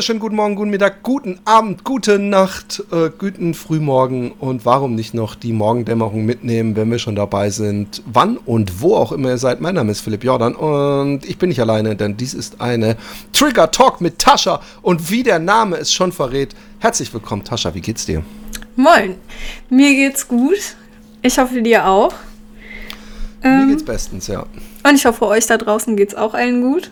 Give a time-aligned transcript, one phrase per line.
[0.00, 5.12] wunderschönen guten Morgen, guten Mittag, guten Abend, gute Nacht, äh, guten Frühmorgen und warum nicht
[5.12, 9.36] noch die Morgendämmerung mitnehmen, wenn wir schon dabei sind, wann und wo auch immer ihr
[9.36, 9.60] seid.
[9.60, 12.96] Mein Name ist Philipp Jordan und ich bin nicht alleine, denn dies ist eine
[13.34, 17.82] Trigger Talk mit Tascha und wie der Name es schon verrät, herzlich willkommen Tascha, wie
[17.82, 18.22] geht's dir?
[18.76, 19.16] Moin,
[19.68, 20.76] mir geht's gut.
[21.20, 22.14] Ich hoffe dir auch.
[23.44, 24.46] Ähm, mir geht's bestens, ja.
[24.82, 26.90] Und ich hoffe euch da draußen geht's auch allen gut.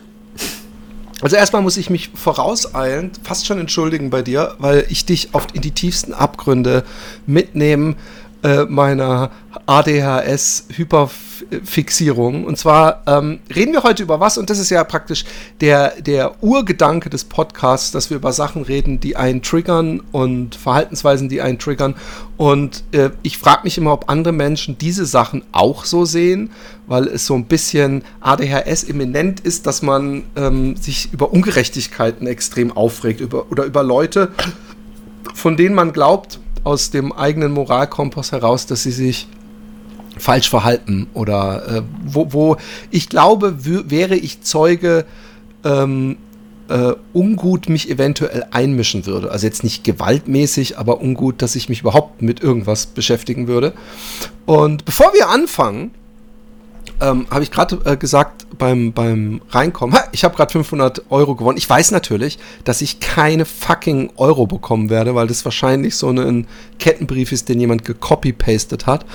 [1.21, 5.53] Also erstmal muss ich mich vorauseilend fast schon entschuldigen bei dir, weil ich dich oft
[5.53, 6.85] in die tiefsten Abgründe
[7.25, 7.95] mitnehme
[8.43, 9.31] äh, meiner
[9.65, 12.43] ADHS-Hyperfixierung.
[12.45, 15.23] Und zwar ähm, reden wir heute über was, und das ist ja praktisch
[15.61, 21.29] der, der Urgedanke des Podcasts, dass wir über Sachen reden, die einen triggern und Verhaltensweisen,
[21.29, 21.95] die einen triggern.
[22.37, 26.51] Und äh, ich frage mich immer, ob andere Menschen diese Sachen auch so sehen,
[26.87, 33.21] weil es so ein bisschen ADHS-eminent ist, dass man ähm, sich über Ungerechtigkeiten extrem aufregt
[33.21, 34.31] über, oder über Leute,
[35.33, 39.27] von denen man glaubt, aus dem eigenen Moralkompass heraus, dass sie sich
[40.17, 42.57] falsch verhalten oder äh, wo, wo
[42.91, 45.05] ich glaube, wäre ich Zeuge
[45.63, 46.17] ähm,
[46.69, 49.31] äh, ungut mich eventuell einmischen würde.
[49.31, 53.73] Also jetzt nicht gewaltmäßig, aber ungut, dass ich mich überhaupt mit irgendwas beschäftigen würde.
[54.45, 55.91] Und bevor wir anfangen,
[57.01, 61.57] ähm, habe ich gerade äh, gesagt beim, beim Reinkommen, ich habe gerade 500 Euro gewonnen.
[61.57, 66.47] Ich weiß natürlich, dass ich keine fucking Euro bekommen werde, weil das wahrscheinlich so ein
[66.77, 69.05] Kettenbrief ist, den jemand gecopy-pastet hat.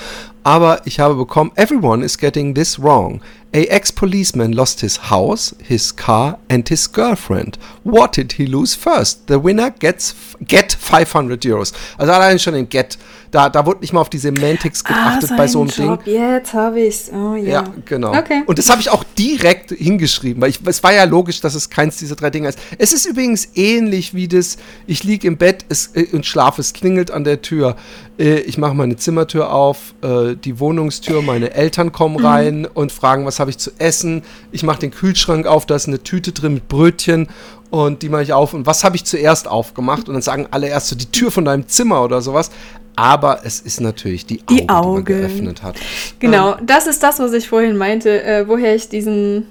[0.44, 3.22] Aber ich habe bekommen, everyone is getting this wrong.
[3.54, 7.58] A ex-policeman lost his house, his car and his girlfriend.
[7.82, 9.28] What did he lose first?
[9.28, 10.14] The winner gets
[10.46, 11.72] get 500 Euros.
[11.96, 12.98] Also allein schon den Get
[13.34, 16.04] da, da wurde nicht mal auf die Semantics ah, geachtet ah, bei so einem Job.
[16.04, 16.14] Ding.
[16.14, 17.10] Jetzt habe ich es.
[17.12, 17.42] Oh, ja.
[17.42, 18.14] ja, genau.
[18.14, 18.44] Okay.
[18.46, 21.68] Und das habe ich auch direkt hingeschrieben, weil ich, es war ja logisch, dass es
[21.68, 22.60] keins dieser drei Dinge ist.
[22.78, 26.74] Es ist übrigens ähnlich wie das, ich liege im Bett es, äh, und schlafe, es
[26.74, 27.74] klingelt an der Tür.
[28.20, 32.26] Äh, ich mache meine Zimmertür auf, äh, die Wohnungstür, meine Eltern kommen mhm.
[32.26, 34.22] rein und fragen, was habe ich zu essen.
[34.52, 37.26] Ich mache den Kühlschrank auf, da ist eine Tüte drin mit Brötchen
[37.70, 38.54] und die mache ich auf.
[38.54, 40.06] Und was habe ich zuerst aufgemacht?
[40.06, 42.52] Und dann sagen alle erst so die Tür von deinem Zimmer oder sowas
[42.96, 45.04] aber es ist natürlich die, die Augen, Augen.
[45.04, 45.76] die man geöffnet hat.
[46.18, 49.46] Genau, ähm, das ist das, was ich vorhin meinte, äh, woher ich diesen,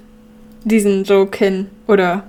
[0.64, 1.66] diesen Joe kenne.
[1.86, 2.24] Oder.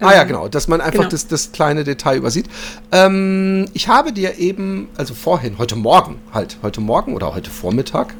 [0.00, 1.10] Ah ja, ähm, genau, dass man einfach genau.
[1.10, 2.46] das, das kleine Detail übersieht.
[2.92, 8.14] Ähm, ich habe dir eben, also vorhin, heute Morgen halt, heute Morgen oder heute Vormittag,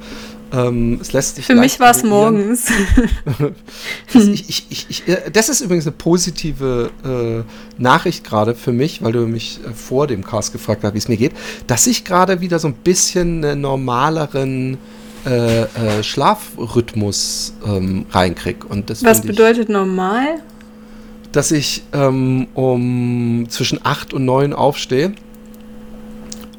[0.53, 2.67] ähm, es lässt sich Für mich war es morgens.
[4.13, 9.03] das, ich, ich, ich, äh, das, ist übrigens eine positive äh, Nachricht gerade für mich,
[9.03, 11.33] weil du mich äh, vor dem Cast gefragt hast, wie es mir geht,
[11.67, 14.79] dass ich gerade wieder so ein bisschen einen normaleren
[15.27, 18.67] äh, äh Schlafrhythmus ähm, reinkriege.
[19.03, 20.43] Was bedeutet normal?
[21.37, 25.13] Dass ich ähm, um zwischen 8 und 9 aufstehe.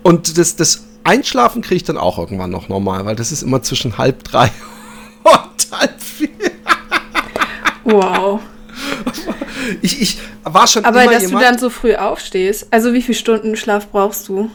[0.03, 3.63] Und das, das Einschlafen kriege ich dann auch irgendwann noch normal, weil das ist immer
[3.63, 4.51] zwischen halb drei
[5.23, 6.29] und halb vier.
[7.85, 8.39] Wow.
[9.81, 13.17] Ich, ich war schon Aber dass jemand, du dann so früh aufstehst, also wie viele
[13.17, 14.49] Stunden Schlaf brauchst du?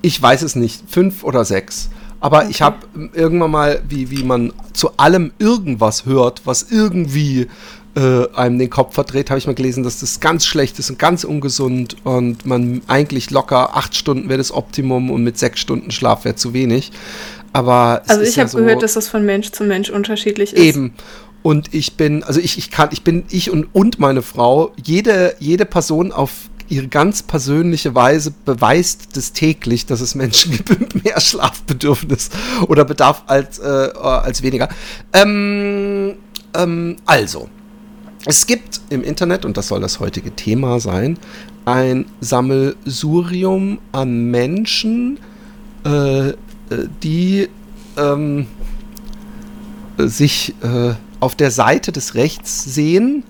[0.00, 1.90] Ich weiß es nicht, fünf oder sechs.
[2.20, 2.48] Aber okay.
[2.50, 2.78] ich habe
[3.12, 7.48] irgendwann mal, wie, wie man zu allem irgendwas hört, was irgendwie
[7.98, 11.00] äh, einem den Kopf verdreht, habe ich mal gelesen, dass das ganz schlecht ist und
[11.00, 15.90] ganz ungesund und man eigentlich locker acht Stunden wäre das Optimum und mit sechs Stunden
[15.90, 16.92] Schlaf wäre zu wenig.
[17.52, 20.62] Aber also ich ja habe so gehört, dass das von Mensch zu Mensch unterschiedlich ist.
[20.62, 20.92] Eben.
[21.42, 25.34] Und ich bin, also ich, ich kann, ich bin, ich und, und meine Frau, jede,
[25.40, 26.30] jede Person auf
[26.68, 32.30] ihre ganz persönliche Weise beweist das täglich, dass es Menschen gibt mit mehr Schlafbedürfnis
[32.68, 34.68] oder Bedarf als, äh, als weniger.
[35.12, 36.14] Ähm,
[36.54, 37.48] ähm, also,
[38.28, 41.18] es gibt im Internet, und das soll das heutige Thema sein,
[41.64, 45.18] ein Sammelsurium an Menschen,
[45.86, 46.34] äh, äh,
[47.02, 47.48] die
[47.96, 48.46] ähm,
[49.96, 53.24] sich äh, auf der Seite des Rechts sehen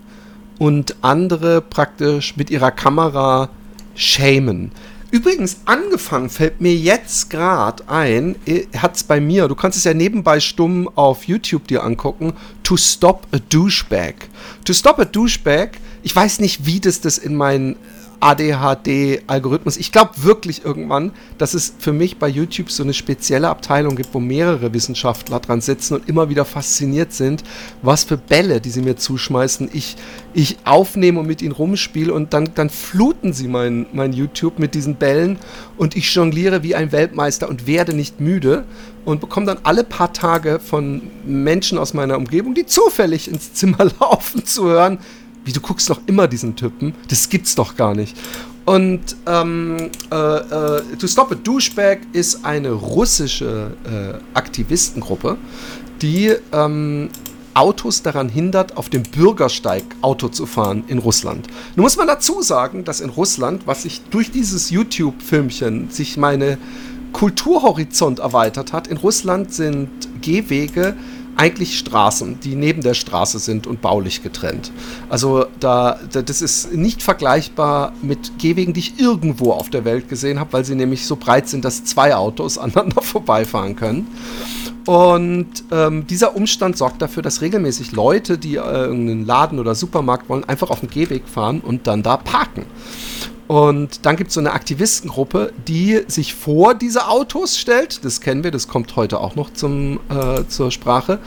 [0.58, 3.50] und andere praktisch mit ihrer Kamera
[3.94, 4.72] schämen.
[5.12, 9.84] Übrigens, angefangen fällt mir jetzt gerade ein, äh, hat es bei mir, du kannst es
[9.84, 12.32] ja nebenbei stumm auf YouTube dir angucken,
[12.64, 14.28] To Stop a Douchebag.
[14.68, 17.76] To Stop a Douchebag, ich weiß nicht, wie das das in meinen
[18.20, 19.76] ADHD-Algorithmus.
[19.76, 24.12] Ich glaube wirklich irgendwann, dass es für mich bei YouTube so eine spezielle Abteilung gibt,
[24.12, 27.44] wo mehrere Wissenschaftler dran sitzen und immer wieder fasziniert sind,
[27.82, 29.96] was für Bälle, die sie mir zuschmeißen, ich,
[30.34, 34.74] ich aufnehme und mit ihnen rumspiele und dann, dann fluten sie mein, mein YouTube mit
[34.74, 35.38] diesen Bällen
[35.76, 38.64] und ich jongliere wie ein Weltmeister und werde nicht müde
[39.04, 43.86] und bekomme dann alle paar Tage von Menschen aus meiner Umgebung, die zufällig ins Zimmer
[44.00, 44.98] laufen, zu hören,
[45.44, 48.16] wie du guckst doch immer diesen Typen, das gibt's doch gar nicht.
[48.64, 55.38] Und ähm, äh, äh, To Stop a Douchebag ist eine russische äh, Aktivistengruppe,
[56.02, 57.08] die ähm,
[57.54, 61.46] Autos daran hindert, auf dem Bürgersteig Auto zu fahren in Russland.
[61.76, 66.58] Nun muss man dazu sagen, dass in Russland, was sich durch dieses YouTube-Filmchen sich meine
[67.12, 69.88] Kulturhorizont erweitert hat, in Russland sind
[70.20, 70.94] Gehwege
[71.38, 74.72] eigentlich Straßen, die neben der Straße sind und baulich getrennt.
[75.08, 80.08] Also da, da das ist nicht vergleichbar mit Gehwegen, die ich irgendwo auf der Welt
[80.08, 84.08] gesehen habe, weil sie nämlich so breit sind, dass zwei Autos aneinander vorbeifahren können.
[84.84, 90.28] Und ähm, dieser Umstand sorgt dafür, dass regelmäßig Leute, die äh, irgendeinen Laden oder Supermarkt
[90.28, 92.64] wollen, einfach auf den Gehweg fahren und dann da parken.
[93.48, 98.04] Und dann gibt es so eine Aktivistengruppe, die sich vor diese Autos stellt.
[98.04, 101.18] Das kennen wir, das kommt heute auch noch zum, äh, zur Sprache.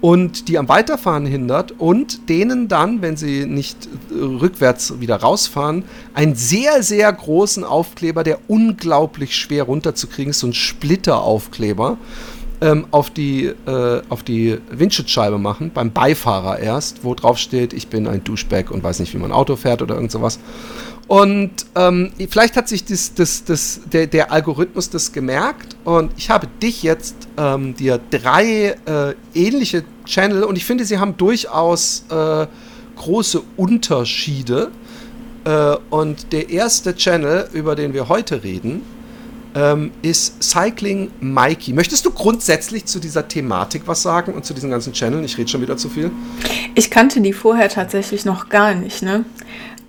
[0.00, 5.84] Und die am Weiterfahren hindert und denen dann, wenn sie nicht äh, rückwärts wieder rausfahren,
[6.14, 11.98] einen sehr, sehr großen Aufkleber, der unglaublich schwer runterzukriegen ist, so ein Splitteraufkleber,
[12.60, 17.88] ähm, auf, die, äh, auf die Windschutzscheibe machen, beim Beifahrer erst, wo drauf steht, ich
[17.88, 20.38] bin ein Duschback und weiß nicht, wie man Auto fährt oder irgend sowas.
[21.08, 26.30] Und ähm, vielleicht hat sich das, das, das, der, der Algorithmus das gemerkt und ich
[26.30, 32.04] habe dich jetzt ähm, dir drei äh, ähnliche Channel und ich finde, sie haben durchaus
[32.10, 32.46] äh,
[32.96, 34.72] große Unterschiede.
[35.44, 38.82] Äh, und der erste Channel, über den wir heute reden,
[39.54, 41.72] ähm, ist Cycling Mikey.
[41.72, 45.24] Möchtest du grundsätzlich zu dieser Thematik was sagen und zu diesen ganzen Channeln?
[45.24, 46.10] Ich rede schon wieder zu viel.
[46.74, 49.24] Ich kannte die vorher tatsächlich noch gar nicht, ne?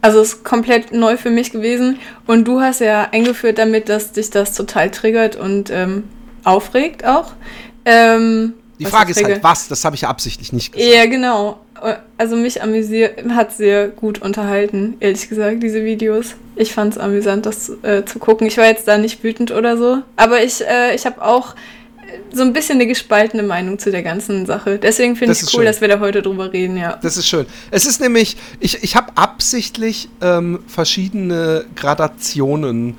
[0.02, 2.00] Also es ist komplett neu für mich gewesen.
[2.26, 6.04] Und du hast ja eingeführt damit, dass dich das total triggert und ähm,
[6.44, 7.34] aufregt auch.
[7.86, 9.68] Ähm, die Frage ist halt, was?
[9.68, 10.94] Das habe ich ja absichtlich nicht gesagt.
[10.94, 11.60] Ja, genau.
[12.18, 16.36] Also mich amüsiert, hat sehr gut unterhalten, ehrlich gesagt, diese Videos.
[16.56, 18.48] Ich fand es amüsant, das äh, zu gucken.
[18.48, 20.00] Ich war jetzt da nicht wütend oder so.
[20.16, 21.56] Aber ich, äh, ich habe auch
[22.34, 24.78] so ein bisschen eine gespaltene Meinung zu der ganzen Sache.
[24.78, 25.66] Deswegen finde ich es cool, schön.
[25.66, 26.98] dass wir da heute drüber reden, ja.
[27.02, 27.46] Das ist schön.
[27.72, 32.96] Es ist nämlich, ich, ich habe absichtlich ähm, verschiedene Gradationen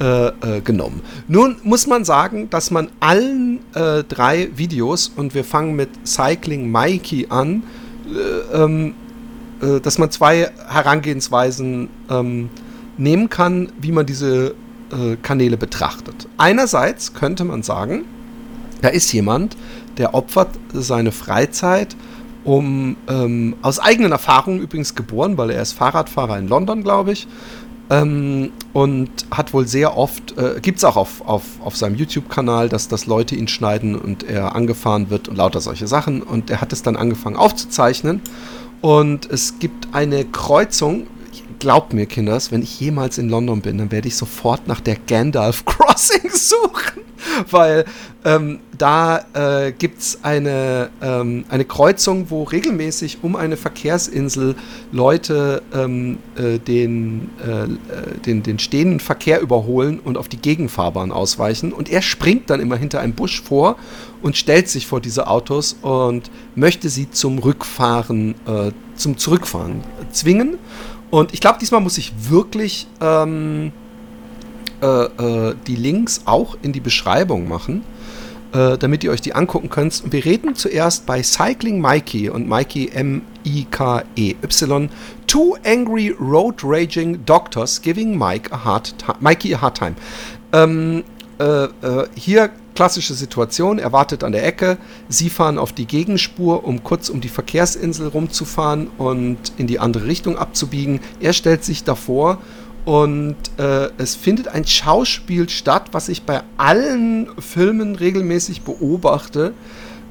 [0.00, 1.02] äh, äh, genommen.
[1.28, 6.70] Nun muss man sagen, dass man allen äh, drei Videos, und wir fangen mit Cycling
[6.70, 7.62] Mikey an,
[8.06, 8.94] äh, ähm,
[9.62, 12.50] äh, dass man zwei Herangehensweisen ähm,
[12.96, 14.54] nehmen kann, wie man diese
[14.90, 16.28] äh, Kanäle betrachtet.
[16.38, 18.04] Einerseits könnte man sagen,
[18.84, 19.56] da ist jemand,
[19.96, 21.96] der opfert seine Freizeit,
[22.44, 27.26] um ähm, aus eigenen Erfahrungen übrigens geboren, weil er ist Fahrradfahrer in London, glaube ich.
[27.88, 32.68] Ähm, und hat wohl sehr oft, äh, gibt es auch auf, auf, auf seinem YouTube-Kanal,
[32.68, 36.22] dass, dass Leute ihn schneiden und er angefahren wird und lauter solche Sachen.
[36.22, 38.20] Und er hat es dann angefangen aufzuzeichnen.
[38.82, 41.06] Und es gibt eine Kreuzung,
[41.58, 44.96] glaubt mir, Kinders, wenn ich jemals in London bin, dann werde ich sofort nach der
[44.96, 47.13] Gandalf Crossing suchen.
[47.50, 47.84] weil
[48.24, 54.56] ähm, da äh, gibt es eine, ähm, eine Kreuzung, wo regelmäßig um eine Verkehrsinsel
[54.92, 61.72] Leute ähm, äh, den, äh, den, den stehenden Verkehr überholen und auf die Gegenfahrbahn ausweichen.
[61.72, 63.76] Und er springt dann immer hinter einem Busch vor
[64.22, 70.58] und stellt sich vor diese Autos und möchte sie zum Rückfahren, äh, zum Zurückfahren zwingen.
[71.10, 73.72] Und ich glaube, diesmal muss ich wirklich ähm,
[74.84, 75.04] äh,
[75.48, 77.82] äh, die Links auch in die Beschreibung machen,
[78.52, 80.12] äh, damit ihr euch die angucken könnt.
[80.12, 84.90] Wir reden zuerst bei Cycling Mikey und Mikey M-I-K-E-Y.
[85.26, 89.94] Two angry road raging doctors giving Mike a hard Mikey a hard time.
[90.52, 91.02] Ähm,
[91.38, 94.76] äh, äh, hier klassische Situation, er wartet an der Ecke,
[95.08, 100.06] sie fahren auf die Gegenspur, um kurz um die Verkehrsinsel rumzufahren und in die andere
[100.06, 101.00] Richtung abzubiegen.
[101.20, 102.38] Er stellt sich davor
[102.84, 109.54] und äh, es findet ein Schauspiel statt, was ich bei allen Filmen regelmäßig beobachte,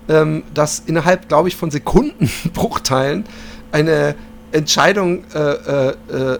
[0.09, 3.25] ähm, dass innerhalb, glaube ich, von Sekundenbruchteilen
[3.71, 4.15] eine
[4.51, 5.93] Entscheidung äh, äh,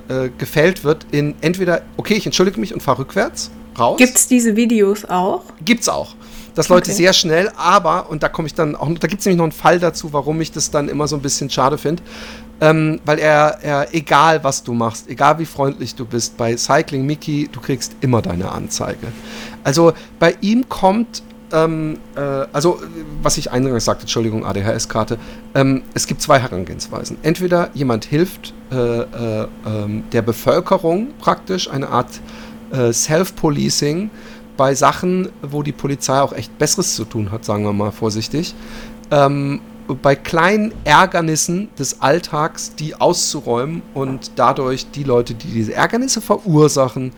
[0.08, 3.98] äh, gefällt wird in entweder, okay, ich entschuldige mich und fahre rückwärts, raus.
[3.98, 5.44] Gibt es diese Videos auch?
[5.64, 6.16] Gibt's auch.
[6.56, 6.98] Dass Leute okay.
[6.98, 9.52] sehr schnell, aber, und da komme ich dann auch, da gibt es nämlich noch einen
[9.52, 12.04] Fall dazu, warum ich das dann immer so ein bisschen schade finde,
[12.64, 17.06] ähm, weil er, er, egal was du machst, egal wie freundlich du bist, bei Cycling
[17.06, 19.08] Mickey, du kriegst immer deine Anzeige.
[19.66, 22.22] Also bei ihm kommt, ähm, äh,
[22.54, 22.80] also
[23.22, 25.18] was ich eingangs sagte, Entschuldigung, ADHS-Karte,
[25.56, 27.18] ähm, es gibt zwei Herangehensweisen.
[27.22, 32.22] Entweder jemand hilft äh, äh, ähm, der Bevölkerung praktisch, eine Art
[32.72, 34.10] äh, Self-Policing
[34.56, 38.56] bei Sachen, wo die Polizei auch echt Besseres zu tun hat, sagen wir mal vorsichtig.
[39.12, 39.60] Ähm,
[40.02, 47.12] bei kleinen Ärgernissen des Alltags die auszuräumen und dadurch die Leute, die diese Ärgernisse verursachen,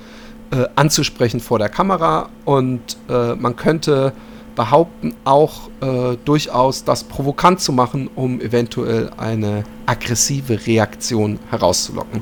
[0.51, 2.29] äh, anzusprechen vor der Kamera.
[2.45, 4.13] Und äh, man könnte
[4.55, 12.21] behaupten, auch äh, durchaus das provokant zu machen, um eventuell eine aggressive Reaktion herauszulocken.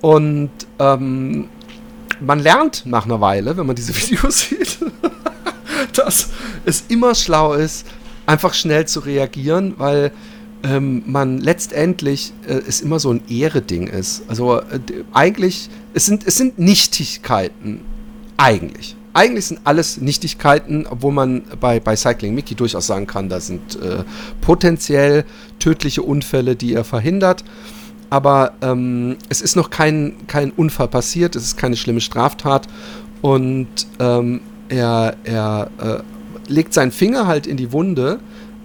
[0.00, 1.48] Und ähm,
[2.20, 4.78] man lernt nach einer Weile, wenn man diese Videos sieht,
[5.94, 6.30] dass
[6.64, 7.86] es immer schlau ist,
[8.26, 10.12] einfach schnell zu reagieren, weil
[10.64, 14.22] ähm, man letztendlich äh, es immer so ein Ehre-Ding ist.
[14.28, 14.80] Also äh,
[15.12, 17.80] eigentlich, es sind, es sind Nichtigkeiten.
[18.36, 18.96] Eigentlich.
[19.12, 23.76] Eigentlich sind alles Nichtigkeiten, obwohl man bei, bei Cycling Mickey durchaus sagen kann, da sind
[23.80, 24.02] äh,
[24.40, 25.24] potenziell
[25.60, 27.44] tödliche Unfälle, die er verhindert.
[28.10, 32.66] Aber ähm, es ist noch kein, kein Unfall passiert, es ist keine schlimme Straftat.
[33.22, 33.68] Und
[34.00, 36.13] ähm, er, er äh,
[36.48, 38.20] legt seinen Finger halt in die Wunde,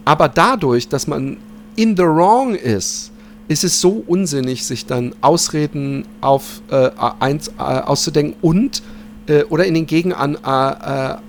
[0.05, 1.37] aber dadurch, dass man
[1.75, 3.11] in the wrong ist,
[3.47, 8.83] ist es so unsinnig, sich dann Ausreden auf äh, eins äh, auszudenken und
[9.27, 11.21] äh, oder in den Gegenanfall,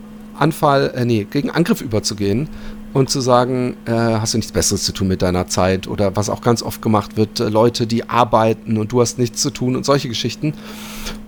[0.95, 2.49] äh, äh, nee, gegen Angriff überzugehen
[2.93, 6.29] und zu sagen, äh, hast du nichts Besseres zu tun mit deiner Zeit oder was
[6.29, 9.77] auch ganz oft gemacht wird, äh, Leute, die arbeiten und du hast nichts zu tun
[9.77, 10.55] und solche Geschichten.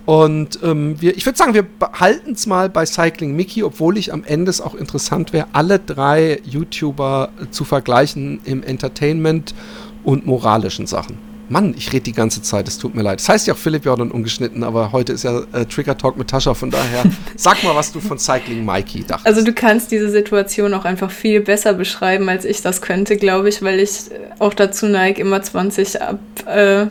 [0.05, 4.13] Und ähm, wir, ich würde sagen, wir behalten es mal bei Cycling Mickey, obwohl ich
[4.13, 9.55] am Ende es auch interessant wäre, alle drei YouTuber zu vergleichen im Entertainment
[10.03, 11.19] und moralischen Sachen.
[11.49, 13.21] Mann, ich rede die ganze Zeit, es tut mir leid.
[13.21, 16.31] Das heißt ja auch Philipp Jordan ungeschnitten, aber heute ist ja äh, Trigger Talk mit
[16.31, 17.05] Tascha, von daher
[17.37, 19.27] sag mal, was du von Cycling Mikey dachtest.
[19.27, 23.51] Also du kannst diese Situation auch einfach viel besser beschreiben, als ich das könnte, glaube
[23.51, 23.93] ich, weil ich
[24.39, 26.87] auch dazu neige, immer 20 ab, äh,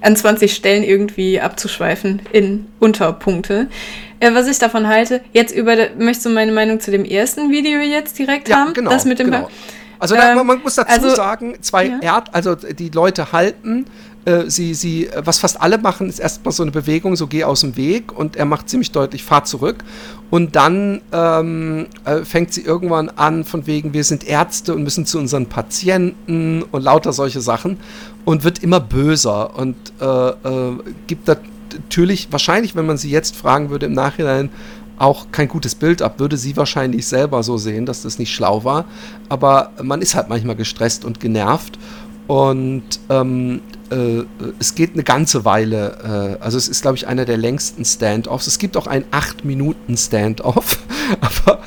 [0.00, 3.68] an 20 Stellen irgendwie abzuschweifen in Unterpunkte.
[4.20, 7.80] Äh, was ich davon halte, jetzt über, möchtest du meine Meinung zu dem ersten Video
[7.80, 8.74] jetzt direkt ja, haben?
[8.74, 9.48] Genau, das mit dem genau.
[9.98, 11.98] Also da, ähm, man muss dazu also, sagen, zwei ja.
[12.00, 13.86] Erd, also die Leute halten,
[14.26, 17.60] äh, sie, sie, was fast alle machen, ist erstmal so eine Bewegung, so geh aus
[17.60, 19.84] dem Weg und er macht ziemlich deutlich, fahr zurück.
[20.30, 25.06] Und dann ähm, äh, fängt sie irgendwann an, von wegen, wir sind Ärzte und müssen
[25.06, 27.78] zu unseren Patienten und lauter solche Sachen
[28.24, 30.72] und wird immer böser und äh, äh
[31.06, 34.50] gibt natürlich, wahrscheinlich, wenn man sie jetzt fragen würde im Nachhinein,
[34.98, 38.64] auch kein gutes Bild ab, würde sie wahrscheinlich selber so sehen, dass das nicht schlau
[38.64, 38.86] war.
[39.28, 41.78] Aber man ist halt manchmal gestresst und genervt.
[42.26, 44.24] Und ähm, äh,
[44.58, 46.36] es geht eine ganze Weile.
[46.40, 48.46] Äh, also es ist, glaube ich, einer der längsten Stand-offs.
[48.46, 50.78] Es gibt auch einen 8-Minuten-Stand-off,
[51.20, 51.60] aber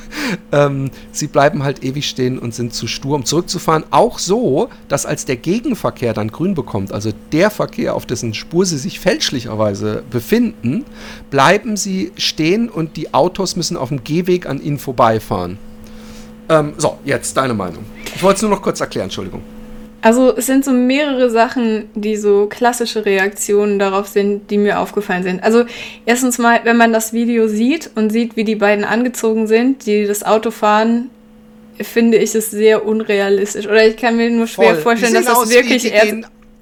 [0.52, 3.84] ähm, sie bleiben halt ewig stehen und sind zu stur, um zurückzufahren.
[3.90, 8.66] Auch so, dass als der Gegenverkehr dann grün bekommt, also der Verkehr, auf dessen Spur
[8.66, 10.84] sie sich fälschlicherweise befinden,
[11.30, 15.58] bleiben sie stehen und die Autos müssen auf dem Gehweg an ihnen vorbeifahren.
[16.50, 17.84] Ähm, so, jetzt deine Meinung.
[18.14, 19.42] Ich wollte es nur noch kurz erklären, Entschuldigung.
[20.02, 25.22] Also es sind so mehrere Sachen, die so klassische Reaktionen darauf sind, die mir aufgefallen
[25.22, 25.42] sind.
[25.42, 25.64] Also
[26.06, 30.06] erstens mal, wenn man das Video sieht und sieht, wie die beiden angezogen sind, die
[30.06, 31.10] das Auto fahren,
[31.80, 33.66] finde ich es sehr unrealistisch.
[33.66, 34.82] Oder ich kann mir nur schwer Voll.
[34.82, 36.14] vorstellen, dass das wirklich wie, erst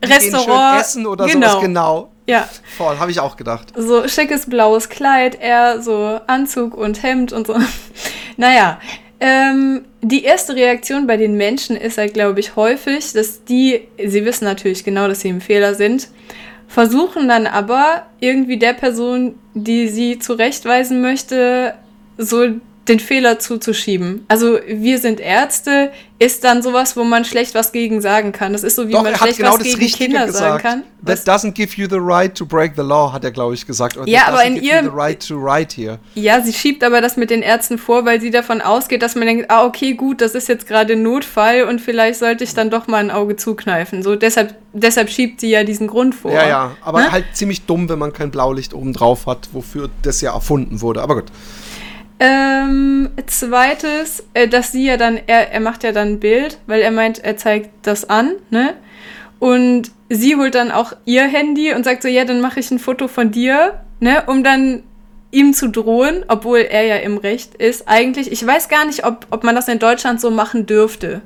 [0.04, 1.48] Restaurant essen oder genau.
[1.48, 2.10] sowas genau.
[2.26, 2.48] Ja.
[2.76, 3.72] Voll, habe ich auch gedacht.
[3.74, 7.56] So schickes blaues Kleid, eher so Anzug und Hemd und so.
[8.36, 8.80] naja,
[9.18, 14.24] ähm, die erste Reaktion bei den Menschen ist halt, glaube ich, häufig, dass die, sie
[14.24, 16.08] wissen natürlich genau, dass sie im Fehler sind,
[16.68, 21.74] versuchen dann aber irgendwie der Person, die sie zurechtweisen möchte,
[22.16, 22.46] so
[22.88, 24.24] den Fehler zuzuschieben.
[24.28, 28.52] Also wir sind Ärzte, ist dann sowas, wo man schlecht was gegen sagen kann.
[28.52, 30.62] Das ist so, wie Doch, man schlecht genau was gegen Richtige Kinder gesagt.
[30.62, 30.82] sagen kann.
[31.02, 31.22] Was?
[31.22, 33.96] That doesn't give you the right to break the law, hat er, glaube ich, gesagt.
[33.96, 34.82] Oder ja, aber in ihr...
[34.82, 35.98] the right to here.
[36.14, 39.26] Ja, sie schiebt aber das mit den Ärzten vor, weil sie davon ausgeht, dass man
[39.26, 42.70] denkt, ah, okay, gut, das ist jetzt gerade ein Notfall und vielleicht sollte ich dann
[42.70, 44.02] doch mal ein Auge zukneifen.
[44.02, 46.32] So, deshalb, deshalb schiebt sie ja diesen Grund vor.
[46.32, 47.12] Ja, ja, aber ne?
[47.12, 51.00] halt ziemlich dumm, wenn man kein Blaulicht oben drauf hat, wofür das ja erfunden wurde.
[51.00, 51.30] Aber gut.
[52.20, 56.80] Ähm, zweites, äh, dass sie ja dann, er, er macht ja dann ein Bild, weil
[56.80, 58.74] er meint, er zeigt das an, ne?
[59.38, 62.80] Und sie holt dann auch ihr Handy und sagt so, ja, dann mache ich ein
[62.80, 64.24] Foto von dir, ne?
[64.26, 64.82] Um dann
[65.30, 67.86] ihm zu drohen, obwohl er ja im Recht ist.
[67.86, 71.20] Eigentlich, ich weiß gar nicht, ob, ob man das in Deutschland so machen dürfte.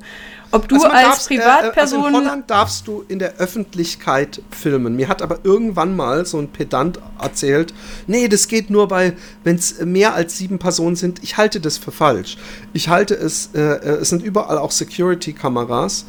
[0.53, 1.73] Ob du also als darfst, Privatperson.
[1.73, 4.95] Äh, also in Holland darfst du in der Öffentlichkeit filmen.
[4.95, 7.73] Mir hat aber irgendwann mal so ein Pedant erzählt,
[8.05, 11.23] nee, das geht nur bei, wenn es mehr als sieben Personen sind.
[11.23, 12.37] Ich halte das für falsch.
[12.71, 16.05] Ich halte es, äh, äh es sind überall auch Security-Kameras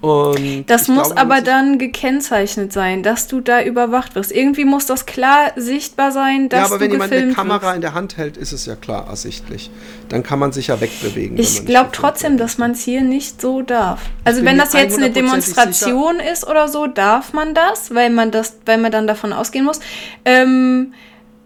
[0.00, 4.30] Und das muss glaube, aber dann gekennzeichnet sein, dass du da überwacht wirst.
[4.30, 7.74] Irgendwie muss das klar sichtbar sein, dass Ja, aber du wenn jemand eine Kamera wirst.
[7.76, 9.70] in der Hand hält, ist es ja klar ersichtlich.
[10.08, 11.38] Dann kann man sich ja wegbewegen.
[11.38, 12.42] Ich glaube trotzdem, wird.
[12.42, 14.00] dass man es hier nicht so darf.
[14.24, 18.30] Also wenn das jetzt eine 100% Demonstration ist oder so, darf man das, weil man
[18.30, 19.80] das, weil man dann davon ausgehen muss.
[20.24, 20.92] Ähm,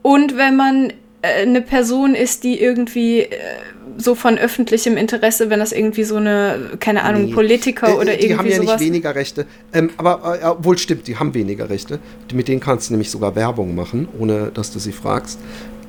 [0.03, 0.93] und wenn man
[1.23, 3.37] äh, eine Person ist, die irgendwie äh,
[3.99, 7.33] so von öffentlichem Interesse, wenn das irgendwie so eine, keine Ahnung, Nee.
[7.35, 8.81] Politiker Äh, oder die irgendwie haben ja sowas.
[8.81, 9.47] nicht weniger Rechte.
[9.73, 11.99] Ähm, aber äh, obwohl stimmt, die haben weniger Rechte.
[12.33, 15.39] Mit denen kannst du nämlich sogar Werbung machen, ohne dass du sie fragst.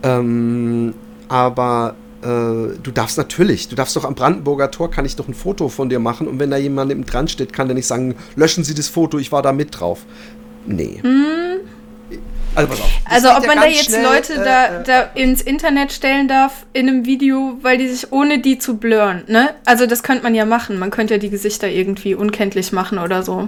[0.04, 0.94] Ähm,
[1.30, 5.34] aber äh, du darfst natürlich, du darfst doch am Brandenburger Tor, kann ich doch ein
[5.34, 8.64] Foto von dir machen und wenn da jemand dran steht, kann der nicht sagen, löschen
[8.64, 10.06] Sie das Foto, ich war da mit drauf.
[10.66, 11.02] Nee.
[12.56, 12.90] Also pass auf.
[13.06, 15.92] Das Also ob ja man da jetzt schnell, Leute äh, da, äh, da ins Internet
[15.92, 19.50] stellen darf in einem Video, weil die sich ohne die zu blurren, ne?
[19.66, 20.80] Also das könnte man ja machen.
[20.80, 23.48] Man könnte ja die Gesichter irgendwie unkenntlich machen oder so.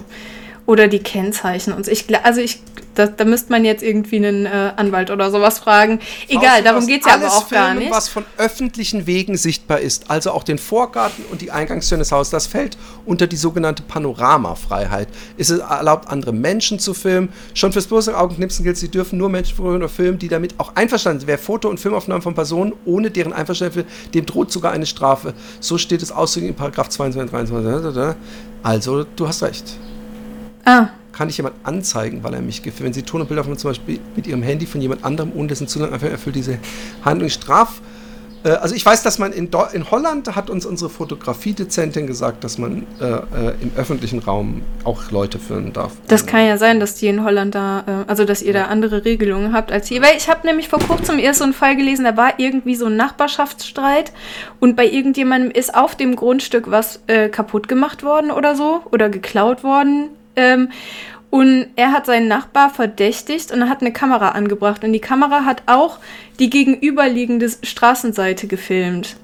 [0.66, 1.88] Oder die Kennzeichen und.
[1.88, 2.62] Ich, also ich,
[2.96, 6.00] da, da müsste man jetzt irgendwie einen äh, Anwalt oder sowas fragen.
[6.30, 7.92] Egal, du darum geht es ja aber auch gar filmen, nicht.
[7.92, 12.32] was von öffentlichen Wegen sichtbar ist, also auch den Vorgarten und die Eingangstür des Hauses,
[12.32, 15.10] das fällt unter die sogenannte Panoramafreiheit.
[15.38, 17.30] Ist es erlaubt, andere Menschen zu filmen?
[17.54, 21.28] Schon fürs bloße Augenknipsen gilt, sie dürfen nur Menschen filmen, die damit auch einverstanden sind.
[21.28, 25.34] Wer Foto- und Filmaufnahmen von Personen ohne deren Einverständnis will, dem droht sogar eine Strafe.
[25.60, 28.16] So steht es ausdrücklich in Paragraph 22, 23.
[28.62, 29.78] Also, du hast recht
[30.66, 32.86] Ah, kann ich jemand anzeigen, weil er mich gefilmt.
[32.86, 35.48] Wenn Sie Ton und Bilder von zum Beispiel mit Ihrem Handy von jemand anderem ohne
[35.48, 36.58] dessen einfach erfüllt diese
[37.06, 37.82] Handlung Straf.
[38.44, 42.58] Äh, also ich weiß, dass man in, in Holland hat uns unsere Fotografiedezentin gesagt, dass
[42.58, 43.20] man äh, äh,
[43.62, 45.94] im öffentlichen Raum auch Leute filmen darf.
[46.08, 49.06] das kann ja sein, dass die in Holland da, äh, also dass ihr da andere
[49.06, 50.02] Regelungen habt als hier.
[50.02, 52.88] Weil ich habe nämlich vor kurzem erst so einen Fall gelesen, da war irgendwie so
[52.88, 54.12] ein Nachbarschaftsstreit
[54.60, 59.10] und bei irgendjemandem ist auf dem Grundstück was äh, kaputt gemacht worden oder so oder
[59.10, 60.10] geklaut worden.
[60.36, 60.70] Ähm,
[61.30, 64.84] und er hat seinen Nachbar verdächtigt und er hat eine Kamera angebracht.
[64.84, 65.98] Und die Kamera hat auch
[66.38, 69.16] die gegenüberliegende Straßenseite gefilmt.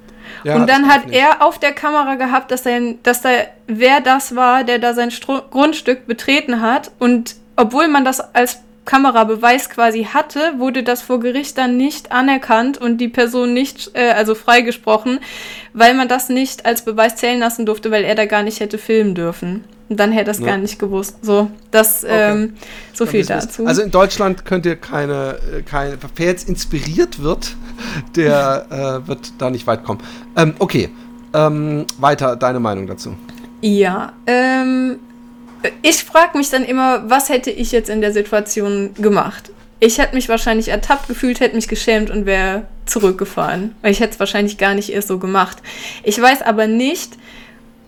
[0.44, 3.30] Ja, und dann hat er auf der Kamera gehabt, dass, sein, dass da,
[3.68, 6.92] wer das war, der da sein Stro Grundstück betreten hat.
[6.98, 12.80] Und obwohl man das als Kamerabeweis quasi hatte, wurde das vor Gericht dann nicht anerkannt
[12.80, 15.20] und die Person nicht, äh, also freigesprochen,
[15.74, 18.80] weil man das nicht als Beweis zählen lassen durfte, weil er da gar nicht hätte
[18.80, 19.64] filmen dürfen.
[19.90, 20.46] Und dann hätte er es Ja.
[20.46, 21.18] gar nicht gewusst.
[21.24, 22.54] So, das, ähm,
[22.94, 23.66] so viel Dann dazu.
[23.66, 27.56] Also in Deutschland könnt ihr keine, äh, keine wer jetzt inspiriert wird,
[28.16, 30.00] der äh, wird da nicht weit kommen.
[30.36, 30.90] Ähm, okay,
[31.34, 33.16] ähm, weiter deine Meinung dazu.
[33.62, 35.00] Ja, ähm,
[35.82, 39.52] ich frage mich dann immer, was hätte ich jetzt in der Situation gemacht?
[39.82, 43.76] Ich hätte mich wahrscheinlich ertappt gefühlt, hätte mich geschämt und wäre zurückgefahren.
[43.84, 45.58] Ich hätte es wahrscheinlich gar nicht erst so gemacht.
[46.04, 47.18] Ich weiß aber nicht,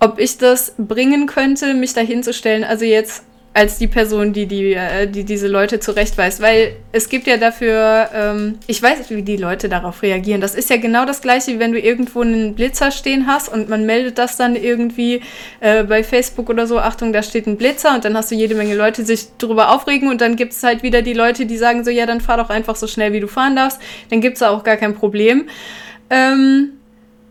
[0.02, 2.64] ob ich das bringen könnte, mich dahin zu stellen.
[2.64, 3.22] Also jetzt
[3.54, 6.40] als die Person, die, die, äh, die diese Leute zurechtweist.
[6.40, 10.40] Weil es gibt ja dafür, ähm, ich weiß nicht, wie die Leute darauf reagieren.
[10.40, 13.68] Das ist ja genau das gleiche, wie wenn du irgendwo einen Blitzer stehen hast und
[13.68, 15.20] man meldet das dann irgendwie
[15.60, 18.54] äh, bei Facebook oder so, Achtung, da steht ein Blitzer und dann hast du jede
[18.54, 21.58] Menge Leute, die sich darüber aufregen und dann gibt es halt wieder die Leute, die
[21.58, 23.78] sagen so, ja, dann fahr doch einfach so schnell, wie du fahren darfst.
[24.08, 25.44] Dann gibt es da auch gar kein Problem.
[26.08, 26.70] Ähm,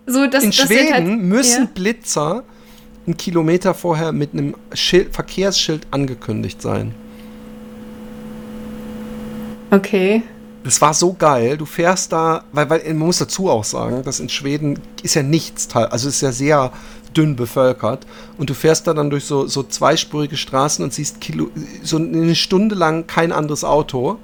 [0.05, 1.69] so, dass, In das wird Schweden halt- müssen ja.
[1.73, 2.43] Blitzer
[3.11, 6.93] einen Kilometer vorher mit einem Schild, Verkehrsschild angekündigt sein.
[9.69, 10.23] Okay.
[10.63, 11.57] Das war so geil.
[11.57, 15.23] Du fährst da, weil, weil man muss dazu auch sagen, dass in Schweden ist ja
[15.23, 16.71] nichts, teil- also ist ja sehr
[17.15, 18.05] dünn bevölkert
[18.37, 21.49] und du fährst da dann durch so, so zweispurige Straßen und siehst Kilo,
[21.83, 24.17] so eine Stunde lang kein anderes Auto.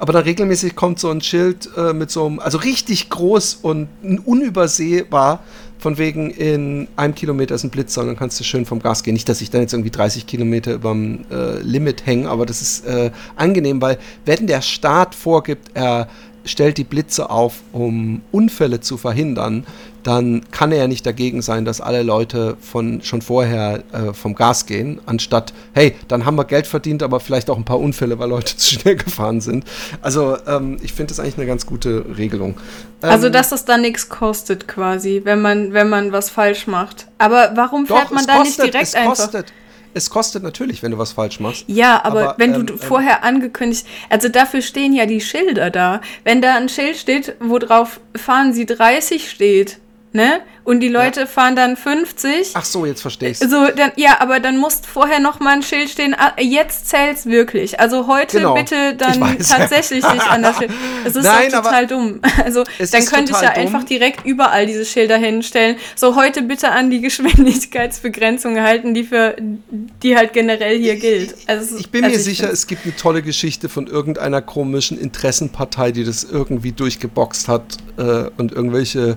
[0.00, 3.88] Aber dann regelmäßig kommt so ein Schild äh, mit so einem, also richtig groß und
[4.24, 5.44] unübersehbar,
[5.78, 9.02] von wegen in einem Kilometer ist ein Blitzer und dann kannst du schön vom Gas
[9.02, 9.12] gehen.
[9.12, 12.86] Nicht, dass ich dann jetzt irgendwie 30 Kilometer überm äh, Limit hänge, aber das ist
[12.86, 16.08] äh, angenehm, weil wenn der Staat vorgibt, er
[16.44, 19.66] stellt die Blitze auf, um Unfälle zu verhindern,
[20.02, 24.34] dann kann er ja nicht dagegen sein, dass alle Leute von schon vorher äh, vom
[24.34, 28.18] Gas gehen, anstatt, hey, dann haben wir Geld verdient, aber vielleicht auch ein paar Unfälle,
[28.18, 29.64] weil Leute zu schnell gefahren sind.
[30.00, 32.56] Also ähm, ich finde das eigentlich eine ganz gute Regelung.
[33.02, 37.06] Also, Ähm, dass es dann nichts kostet quasi, wenn man, wenn man was falsch macht.
[37.18, 39.16] Aber warum fährt doch, man da kostet, nicht direkt es einfach?
[39.16, 39.52] kostet,
[39.94, 41.64] es kostet natürlich, wenn du was falsch machst.
[41.66, 45.70] Ja, aber, Aber, wenn ähm, du ähm, vorher angekündigt, also dafür stehen ja die Schilder
[45.70, 46.00] da.
[46.24, 49.78] Wenn da ein Schild steht, wo drauf fahren Sie 30 steht,
[50.12, 50.40] ne?
[50.64, 51.26] Und die Leute ja.
[51.26, 52.52] fahren dann 50.
[52.54, 55.62] Ach so, jetzt verstehe ich So, dann, ja, aber dann muss vorher noch mal ein
[55.62, 57.80] Schild stehen, ah, jetzt zählt's wirklich.
[57.80, 58.54] Also heute genau.
[58.54, 60.12] bitte dann weiß, tatsächlich ja.
[60.12, 60.70] sich an das Schild.
[61.04, 62.20] Es ist Nein, total dumm.
[62.44, 63.62] Also dann könnte ich ja dumm.
[63.62, 65.76] einfach direkt überall diese Schilder hinstellen.
[65.94, 71.34] So, heute bitte an die Geschwindigkeitsbegrenzung halten, die für die halt generell hier gilt.
[71.46, 75.92] Also, ich bin also mir sicher, es gibt eine tolle Geschichte von irgendeiner komischen Interessenpartei,
[75.92, 79.16] die das irgendwie durchgeboxt hat äh, und irgendwelche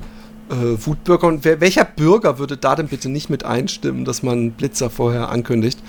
[0.54, 1.28] äh, Wutbürger.
[1.28, 5.30] Und wer, welcher Bürger würde da denn bitte nicht mit einstimmen, dass man Blitzer vorher
[5.30, 5.80] ankündigt?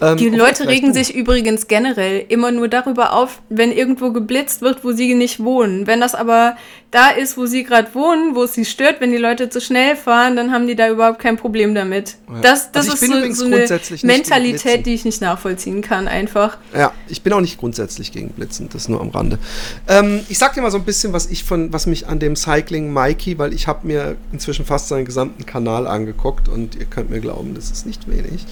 [0.00, 4.84] Ähm, die Leute regen sich übrigens generell immer nur darüber auf, wenn irgendwo geblitzt wird,
[4.84, 5.86] wo sie nicht wohnen.
[5.86, 6.56] Wenn das aber
[6.90, 9.94] da ist, wo sie gerade wohnen, wo es sie stört, wenn die Leute zu schnell
[9.94, 12.16] fahren, dann haben die da überhaupt kein Problem damit.
[12.28, 12.40] Ja.
[12.40, 16.56] Das, das also ist so, so eine Mentalität, die ich nicht nachvollziehen kann, einfach.
[16.74, 19.38] Ja, ich bin auch nicht grundsätzlich gegen Blitzen, das nur am Rande.
[19.86, 22.36] Ähm, ich sag dir mal so ein bisschen, was ich von, was mich an dem
[22.36, 27.10] Cycling Mikey, weil ich habe mir inzwischen fast seinen gesamten Kanal angeguckt und ihr könnt
[27.10, 28.46] mir glauben, das ist nicht wenig.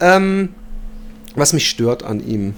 [0.00, 0.50] Ähm,
[1.34, 2.54] was mich stört an ihm.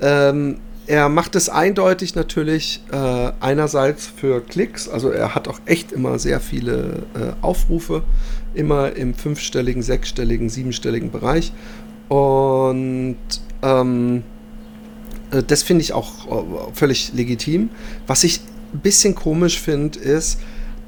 [0.00, 5.92] Ähm, er macht es eindeutig natürlich äh, einerseits für Klicks, also er hat auch echt
[5.92, 8.02] immer sehr viele äh, Aufrufe,
[8.54, 11.52] immer im fünfstelligen, sechsstelligen, siebenstelligen Bereich.
[12.08, 13.18] Und
[13.62, 14.24] ähm,
[15.30, 17.70] äh, das finde ich auch äh, völlig legitim.
[18.08, 18.40] Was ich
[18.74, 20.40] ein bisschen komisch finde, ist,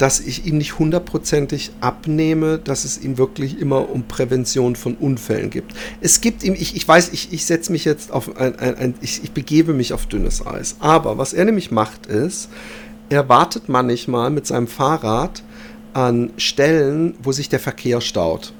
[0.03, 5.49] dass ich ihm nicht hundertprozentig abnehme, dass es ihm wirklich immer um Prävention von Unfällen
[5.49, 5.75] gibt.
[6.01, 8.95] Es gibt ihm, ich, ich weiß, ich, ich setze mich jetzt auf ein, ein, ein
[9.01, 10.75] ich, ich begebe mich auf dünnes Eis.
[10.81, 12.49] Aber was er nämlich macht, ist,
[13.11, 15.45] er wartet manchmal mit seinem Fahrrad
[15.93, 18.53] an Stellen, wo sich der Verkehr staut.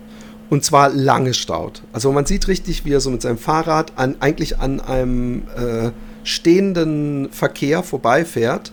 [0.49, 1.83] Und zwar lange staut.
[1.93, 5.91] Also man sieht richtig, wie er so mit seinem Fahrrad an, eigentlich an einem äh,
[6.23, 8.71] stehenden Verkehr vorbeifährt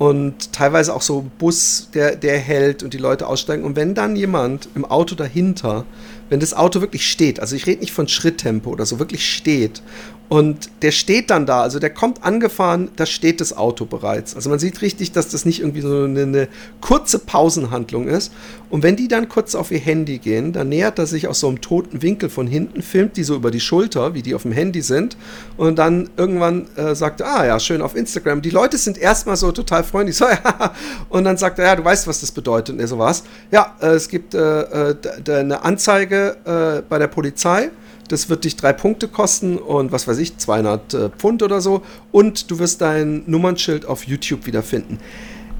[0.00, 3.64] und teilweise auch so Bus, der, der hält und die Leute aussteigen.
[3.64, 5.84] Und wenn dann jemand im Auto dahinter,
[6.30, 9.82] wenn das Auto wirklich steht, also ich rede nicht von Schritttempo oder so, wirklich steht
[10.30, 14.36] und der steht dann da, also der kommt angefahren, da steht das Auto bereits.
[14.36, 16.48] Also man sieht richtig, dass das nicht irgendwie so eine, eine,
[16.80, 18.32] kurze Pausenhandlung ist.
[18.70, 21.48] Und wenn die dann kurz auf ihr Handy gehen, dann nähert er sich aus so
[21.48, 24.52] einem toten Winkel von hinten, filmt die so über die Schulter, wie die auf dem
[24.52, 25.16] Handy sind.
[25.56, 28.40] Und dann irgendwann äh, sagt er, ah ja, schön auf Instagram.
[28.40, 30.16] Die Leute sind erstmal so total freundlich.
[30.20, 30.74] So, ja.
[31.08, 32.74] Und dann sagt er, ja, du weißt, was das bedeutet.
[32.74, 33.24] Und er so was.
[33.50, 37.70] Ja, äh, es gibt äh, äh eine Anzeige äh, bei der Polizei
[38.10, 41.82] das wird dich drei Punkte kosten und was weiß ich, 200 äh, Pfund oder so.
[42.10, 44.98] Und du wirst dein Nummernschild auf YouTube wiederfinden.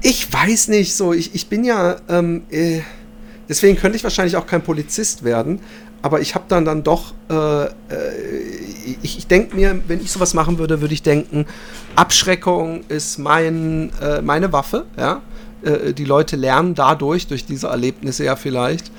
[0.01, 2.81] Ich weiß nicht so, ich, ich bin ja, ähm, äh,
[3.47, 5.61] deswegen könnte ich wahrscheinlich auch kein Polizist werden.
[6.01, 7.69] Aber ich habe dann dann doch, äh, äh
[9.01, 11.45] ich, ich denke mir, wenn ich sowas machen würde, würde ich denken,
[11.95, 15.21] Abschreckung ist mein, äh, meine Waffe, ja.
[15.63, 18.91] Äh, die Leute lernen dadurch, durch diese Erlebnisse ja vielleicht.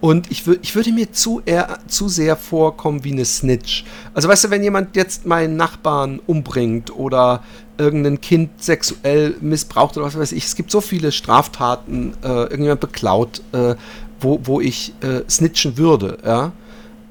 [0.00, 3.84] Und ich, ich würde mir zu, eher, zu sehr vorkommen wie eine Snitch.
[4.12, 7.42] Also weißt du, wenn jemand jetzt meinen Nachbarn umbringt oder
[7.78, 12.80] irgendein Kind sexuell missbraucht oder was weiß ich, es gibt so viele Straftaten, äh, irgendjemand
[12.80, 13.74] beklaut, äh,
[14.20, 16.52] wo, wo ich äh, snitchen würde, ja.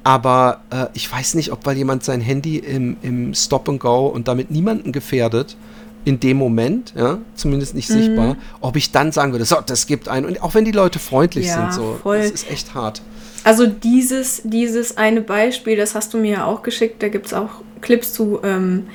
[0.03, 4.05] Aber äh, ich weiß nicht, ob weil jemand sein Handy im, im Stop and Go
[4.05, 5.57] und damit niemanden gefährdet,
[6.05, 7.93] in dem Moment, ja, zumindest nicht mhm.
[7.95, 10.25] sichtbar, ob ich dann sagen würde, so, das gibt einen.
[10.25, 12.19] Und auch wenn die Leute freundlich ja, sind, so, voll.
[12.19, 13.01] das ist echt hart.
[13.43, 17.33] Also dieses, dieses eine Beispiel, das hast du mir ja auch geschickt, da gibt es
[17.33, 17.49] auch
[17.81, 18.87] Clips zu, ähm,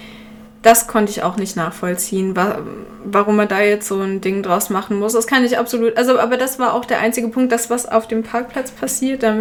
[0.62, 2.58] das konnte ich auch nicht nachvollziehen, wa
[3.02, 5.14] warum man da jetzt so ein Ding draus machen muss.
[5.14, 8.06] Das kann ich absolut, also aber das war auch der einzige Punkt, das was auf
[8.06, 9.34] dem Parkplatz passiert, da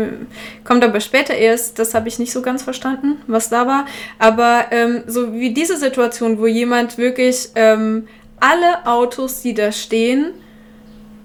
[0.63, 3.85] kommt aber später erst, das habe ich nicht so ganz verstanden, was da war.
[4.17, 8.07] Aber ähm, so wie diese Situation, wo jemand wirklich ähm,
[8.39, 10.31] alle Autos, die da stehen,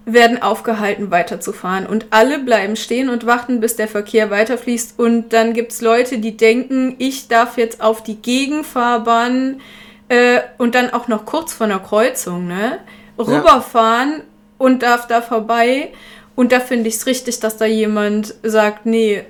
[0.06, 1.86] werden aufgehalten, weiterzufahren.
[1.86, 4.98] Und alle bleiben stehen und warten, bis der Verkehr weiterfließt.
[4.98, 9.60] Und dann gibt es Leute, die denken, ich darf jetzt auf die Gegenfahrbahn
[10.08, 12.78] äh, und dann auch noch kurz vor einer Kreuzung, ne?
[13.18, 14.22] Rüberfahren ja.
[14.58, 15.92] und darf da vorbei.
[16.34, 19.24] Und da finde ich es richtig, dass da jemand sagt, nee,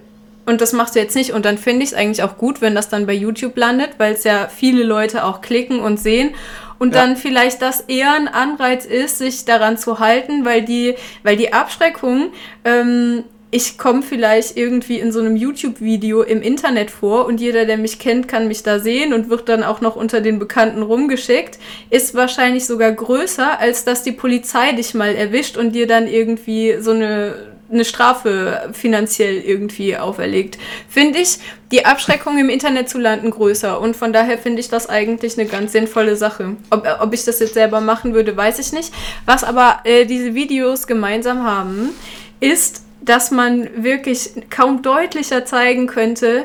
[0.47, 1.33] und das machst du jetzt nicht.
[1.33, 4.15] Und dann finde ich es eigentlich auch gut, wenn das dann bei YouTube landet, weil
[4.15, 6.35] es ja viele Leute auch klicken und sehen.
[6.79, 7.03] Und ja.
[7.03, 11.53] dann vielleicht das eher ein Anreiz ist, sich daran zu halten, weil die, weil die
[11.53, 12.33] Abschreckung
[12.65, 17.79] ähm, ich komme vielleicht irgendwie in so einem YouTube-Video im Internet vor und jeder, der
[17.79, 21.61] mich kennt, kann mich da sehen und wird dann auch noch unter den Bekannten rumgeschickt,
[21.89, 26.79] ist wahrscheinlich sogar größer, als dass die Polizei dich mal erwischt und dir dann irgendwie
[26.81, 30.59] so eine eine Strafe finanziell irgendwie auferlegt.
[30.89, 31.39] Finde ich
[31.73, 35.49] die Abschreckung im Internet zu landen größer und von daher finde ich das eigentlich eine
[35.49, 36.57] ganz sinnvolle Sache.
[36.71, 38.93] Ob, ob ich das jetzt selber machen würde, weiß ich nicht.
[39.27, 41.91] Was aber äh, diese Videos gemeinsam haben,
[42.39, 46.45] ist, dass man wirklich kaum deutlicher zeigen könnte,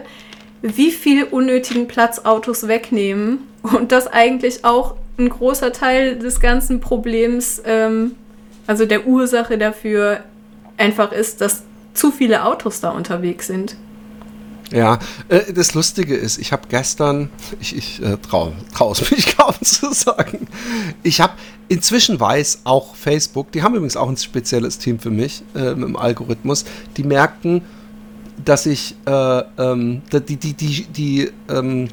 [0.61, 6.79] wie viel unnötigen Platz Autos wegnehmen und dass eigentlich auch ein großer Teil des ganzen
[6.79, 8.15] Problems, ähm,
[8.67, 10.23] also der Ursache dafür,
[10.77, 13.75] einfach ist, dass zu viele Autos da unterwegs sind.
[14.71, 17.29] Ja, äh, das Lustige ist, ich habe gestern,
[17.59, 18.53] ich, ich äh, traue
[18.91, 20.47] es mich kaum zu sagen,
[21.01, 21.33] ich habe
[21.69, 25.95] inzwischen weiß auch Facebook, die haben übrigens auch ein spezielles Team für mich äh, mit
[25.97, 26.65] Algorithmus,
[26.97, 27.63] die merken,
[28.45, 29.11] dass ich, äh,
[29.57, 31.89] ähm, die, die, die, die ähm,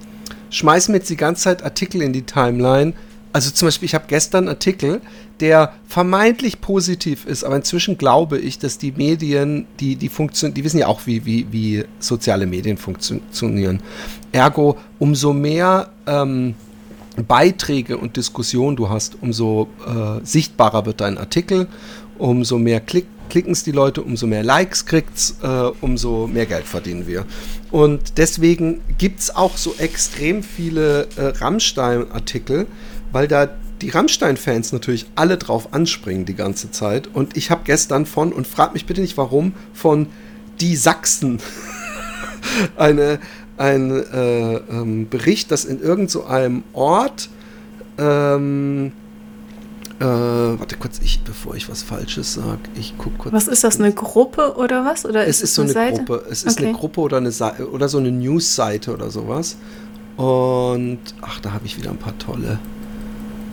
[0.50, 2.92] schmeißen mir jetzt die ganze Zeit Artikel in die Timeline.
[3.37, 5.03] Also zum Beispiel, ich habe gestern einen Artikel,
[5.40, 10.64] der vermeintlich positiv ist, aber inzwischen glaube ich, dass die Medien, die, die funktionieren, die
[10.64, 13.83] wissen ja auch, wie, wie, wie soziale Medien funktionieren.
[14.33, 16.55] Ergo, umso mehr ähm,
[17.29, 21.68] Beiträge und Diskussionen du hast, umso äh, sichtbarer wird dein Artikel,
[22.16, 25.46] umso mehr Klick klicken es die Leute, umso mehr Likes kriegt es, äh,
[25.81, 27.27] umso mehr Geld verdienen wir.
[27.70, 32.66] Und deswegen gibt es auch so extrem viele äh, Rammstein-Artikel,
[33.16, 33.48] weil da
[33.81, 37.09] die Rammstein-Fans natürlich alle drauf anspringen die ganze Zeit.
[37.14, 40.09] Und ich habe gestern von, und frag mich bitte nicht warum, von
[40.61, 41.40] Die Sachsen
[42.76, 43.18] eine,
[43.57, 47.31] ein äh, ähm, Bericht, dass in irgendeinem so Ort
[47.96, 48.92] ähm,
[49.98, 53.33] äh, warte kurz, ich, bevor ich was Falsches sage, ich gucke kurz.
[53.33, 55.07] Was ist das, eine Gruppe oder was?
[55.07, 56.05] Oder es ist, ist so eine Seite?
[56.05, 56.26] Gruppe.
[56.31, 56.68] Es ist okay.
[56.68, 57.31] eine Gruppe oder, eine
[57.72, 59.57] oder so eine News-Seite oder sowas.
[60.18, 62.59] Und, ach, da habe ich wieder ein paar tolle.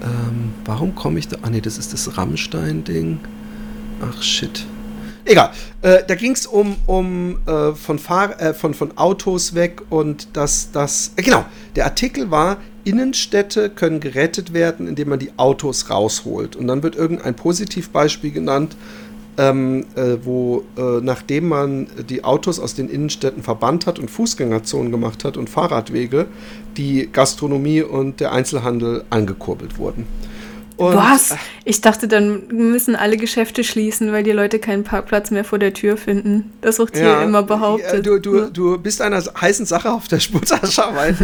[0.03, 1.37] Ähm, warum komme ich da?
[1.41, 3.19] Ah, nee, das ist das Rammstein-Ding.
[4.01, 4.65] Ach, shit.
[5.25, 5.51] Egal.
[5.81, 10.27] Äh, da ging es um, um äh, von, Fahr äh, von, von Autos weg und
[10.33, 11.13] das, das.
[11.15, 16.57] Äh, genau, der Artikel war, Innenstädte können gerettet werden, indem man die Autos rausholt.
[16.57, 18.75] Und dann wird irgendein Positivbeispiel genannt,
[19.37, 24.91] ähm, äh, wo äh, nachdem man die Autos aus den Innenstädten verbannt hat und Fußgängerzonen
[24.91, 26.27] gemacht hat und Fahrradwege,
[26.77, 30.05] die Gastronomie und der Einzelhandel angekurbelt wurden.
[30.75, 31.35] Und Was?
[31.65, 35.73] Ich dachte, dann müssen alle Geschäfte schließen, weil die Leute keinen Parkplatz mehr vor der
[35.73, 36.51] Tür finden.
[36.61, 38.05] Das wird hier ja, immer behauptet.
[38.05, 41.15] Du, du, du bist einer heißen Sache auf der Spur, Sascha, weil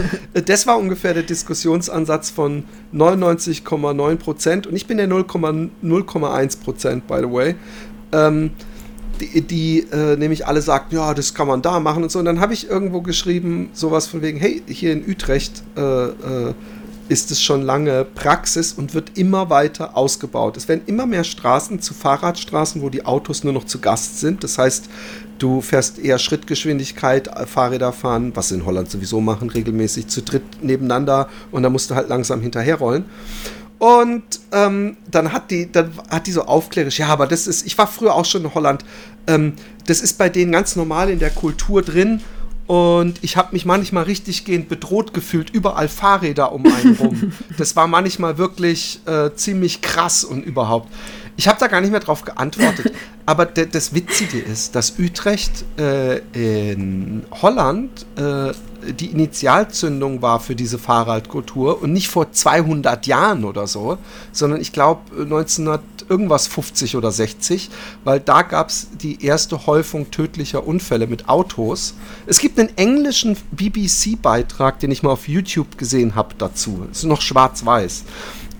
[0.45, 7.17] das war ungefähr der Diskussionsansatz von 99,9 Prozent und ich bin der 0,1 Prozent, by
[7.19, 7.55] the way.
[8.11, 8.51] Ähm,
[9.19, 12.19] die, die äh, nämlich alle sagten, ja, das kann man da machen und so.
[12.19, 16.53] Und dann habe ich irgendwo geschrieben, sowas von wegen, hey, hier in Utrecht äh, äh,
[17.09, 20.57] ist es schon lange Praxis und wird immer weiter ausgebaut.
[20.57, 24.43] Es werden immer mehr Straßen zu Fahrradstraßen, wo die Autos nur noch zu Gast sind.
[24.43, 24.89] Das heißt,
[25.39, 30.21] du fährst eher Schrittgeschwindigkeit, äh, Fahrräder fahren, was sie in Holland sowieso machen, regelmäßig zu
[30.21, 33.05] dritt nebeneinander und da musst du halt langsam hinterherrollen.
[33.79, 37.77] Und ähm, dann hat die, dann hat die so aufklärisch, ja, aber das ist, ich
[37.77, 38.83] war früher auch schon in Holland,
[39.25, 39.53] ähm,
[39.87, 42.21] das ist bei denen ganz normal in der Kultur drin
[42.67, 47.33] und ich habe mich manchmal richtig gehend bedroht gefühlt, überall Fahrräder um einen rum.
[47.57, 50.87] Das war manchmal wirklich äh, ziemlich krass und überhaupt.
[51.39, 52.91] Ich habe da gar nicht mehr drauf geantwortet.
[53.25, 58.51] Aber das Witzige ist, dass Utrecht äh, in Holland äh,
[58.91, 63.97] die Initialzündung war für diese Fahrradkultur und nicht vor 200 Jahren oder so,
[64.33, 67.69] sondern ich glaube 1900 irgendwas 50 oder 60,
[68.03, 71.93] weil da gab es die erste Häufung tödlicher Unfälle mit Autos.
[72.27, 76.85] Es gibt einen englischen BBC-Beitrag, den ich mal auf YouTube gesehen habe dazu.
[76.91, 78.03] Es ist noch schwarz-weiß.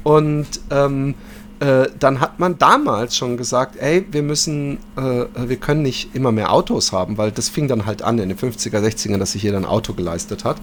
[0.03, 1.15] Und ähm,
[1.59, 6.31] äh, dann hat man damals schon gesagt, ey, wir müssen, äh, wir können nicht immer
[6.31, 9.43] mehr Autos haben, weil das fing dann halt an in den 50er, 60er, dass sich
[9.43, 10.57] jeder ein Auto geleistet hat.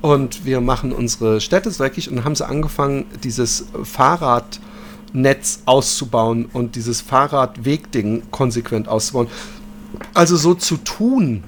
[0.00, 7.00] Und wir machen unsere Städte dreckig und haben sie angefangen, dieses Fahrradnetz auszubauen und dieses
[7.02, 9.28] Fahrradwegding konsequent auszubauen.
[10.12, 11.44] Also so zu tun,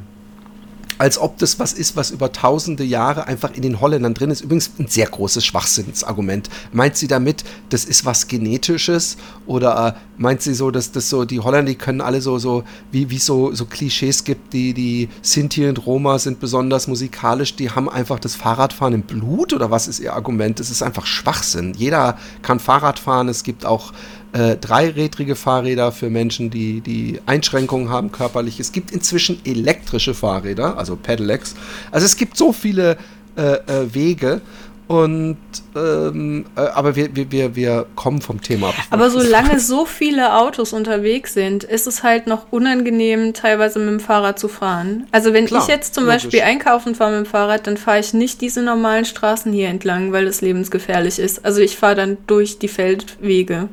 [0.98, 4.42] als ob das was ist, was über tausende Jahre einfach in den Holländern drin ist.
[4.42, 6.48] Übrigens ein sehr großes Schwachsinnsargument.
[6.72, 9.16] Meint sie damit, das ist was Genetisches?
[9.46, 12.64] Oder äh, meint sie so, dass das so, die Holländer, die können alle so, so
[12.92, 17.70] wie, wie so, so Klischees gibt, die, die Sinti und Roma sind besonders musikalisch, die
[17.70, 19.52] haben einfach das Fahrradfahren im Blut?
[19.52, 20.60] Oder was ist ihr Argument?
[20.60, 21.74] Das ist einfach Schwachsinn.
[21.74, 23.28] Jeder kann Fahrrad fahren.
[23.28, 23.92] Es gibt auch
[24.34, 28.58] äh, dreirädrige Fahrräder für Menschen, die, die Einschränkungen haben körperlich.
[28.58, 31.54] Es gibt inzwischen elektrische Fahrräder, also Pedelecs.
[31.92, 32.96] Also es gibt so viele
[33.36, 34.40] äh, äh, Wege.
[34.86, 35.38] Und
[35.76, 38.74] ähm, äh, aber wir, wir, wir, wir kommen vom Thema ab.
[38.90, 44.00] Aber solange so viele Autos unterwegs sind, ist es halt noch unangenehm, teilweise mit dem
[44.00, 45.06] Fahrrad zu fahren.
[45.10, 46.24] Also wenn Klar, ich jetzt zum logisch.
[46.24, 50.12] Beispiel einkaufen fahre mit dem Fahrrad, dann fahre ich nicht diese normalen Straßen hier entlang,
[50.12, 51.44] weil es lebensgefährlich ist.
[51.44, 53.68] Also ich fahre dann durch die Feldwege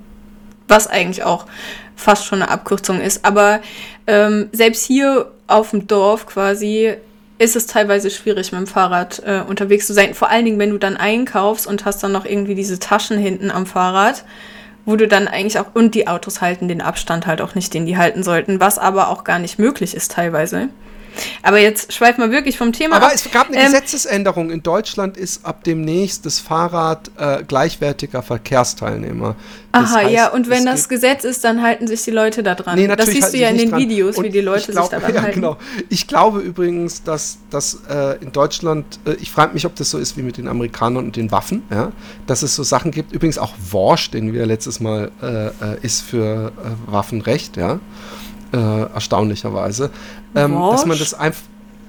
[0.71, 1.45] Was eigentlich auch
[1.95, 3.25] fast schon eine Abkürzung ist.
[3.25, 3.59] Aber
[4.07, 6.93] ähm, selbst hier auf dem Dorf quasi
[7.37, 10.13] ist es teilweise schwierig, mit dem Fahrrad äh, unterwegs zu sein.
[10.13, 13.49] Vor allen Dingen, wenn du dann einkaufst und hast dann noch irgendwie diese Taschen hinten
[13.51, 14.23] am Fahrrad,
[14.85, 17.85] wo du dann eigentlich auch, und die Autos halten den Abstand halt auch nicht, den
[17.85, 20.69] die halten sollten, was aber auch gar nicht möglich ist teilweise.
[21.43, 23.11] Aber jetzt schweifen wir wirklich vom Thema Aber ab.
[23.15, 24.51] es gab eine ähm, Gesetzesänderung.
[24.51, 29.35] In Deutschland ist ab demnächst das Fahrrad äh, gleichwertiger Verkehrsteilnehmer.
[29.71, 32.55] Das aha, heißt, ja, und wenn das Geht, ist, dann halten sich die Leute da
[32.55, 32.77] dran.
[32.77, 33.79] Nee, das siehst du ja in den dran.
[33.79, 35.41] Videos, und wie die Leute glaub, sich daran ja, halten.
[35.41, 35.57] Genau.
[35.89, 39.97] Ich glaube übrigens, dass, dass äh, in Deutschland, äh, ich frage mich, ob das so
[39.97, 41.91] ist wie mit den Amerikanern und den Waffen, ja?
[42.27, 46.01] dass es so Sachen gibt, übrigens auch Worsch, den wir letztes Mal äh, äh, ist
[46.01, 47.79] für äh, Waffenrecht, ja
[48.53, 48.57] äh,
[48.93, 49.91] erstaunlicherweise.
[50.35, 51.43] Ähm, dass man das einfach.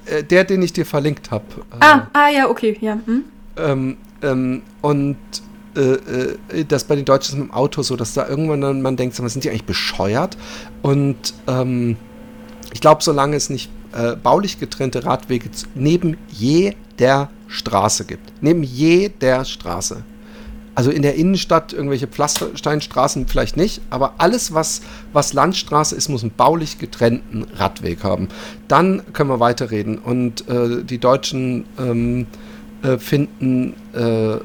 [0.05, 1.45] Äh, der, den ich dir verlinkt habe.
[1.71, 2.99] Äh, ah, ah, ja, okay, ja.
[3.05, 3.23] Hm?
[3.55, 5.17] Ähm, ähm, und
[5.75, 8.97] äh, äh, das bei den Deutschen mit dem Auto so, dass da irgendwann dann man
[8.97, 10.37] denkt, sind die eigentlich bescheuert?
[10.81, 11.97] Und ähm,
[12.73, 19.45] ich glaube, solange es nicht äh, baulich getrennte Radwege neben jeder Straße gibt, neben jeder
[19.45, 20.03] Straße,
[20.75, 24.81] also in der Innenstadt irgendwelche Pflastersteinstraßen vielleicht nicht, aber alles, was,
[25.11, 28.29] was Landstraße ist, muss einen baulich getrennten Radweg haben.
[28.67, 29.99] Dann können wir weiterreden.
[29.99, 32.27] Und äh, die Deutschen ähm,
[32.81, 34.39] äh, finden äh, äh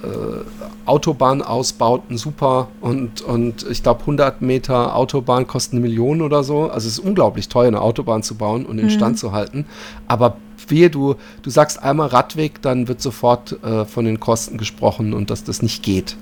[0.87, 6.71] Autobahnausbauten super und, und ich glaube 100 Meter Autobahn kosten eine Million oder so.
[6.71, 9.19] Also es ist unglaublich teuer, eine Autobahn zu bauen und instand mhm.
[9.19, 9.67] zu halten.
[10.07, 10.38] Aber
[10.70, 15.31] wehe, du, du sagst einmal Radweg, dann wird sofort äh, von den Kosten gesprochen und
[15.31, 16.16] dass das nicht geht.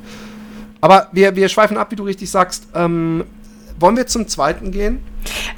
[0.81, 2.69] Aber wir, wir schweifen ab, wie du richtig sagst.
[2.75, 3.25] Ähm,
[3.79, 5.01] wollen wir zum zweiten gehen?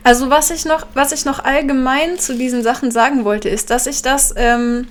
[0.03, 3.87] Also was ich noch, was ich noch allgemein zu diesen Sachen sagen wollte, ist, dass
[3.87, 4.87] ich das, ähm,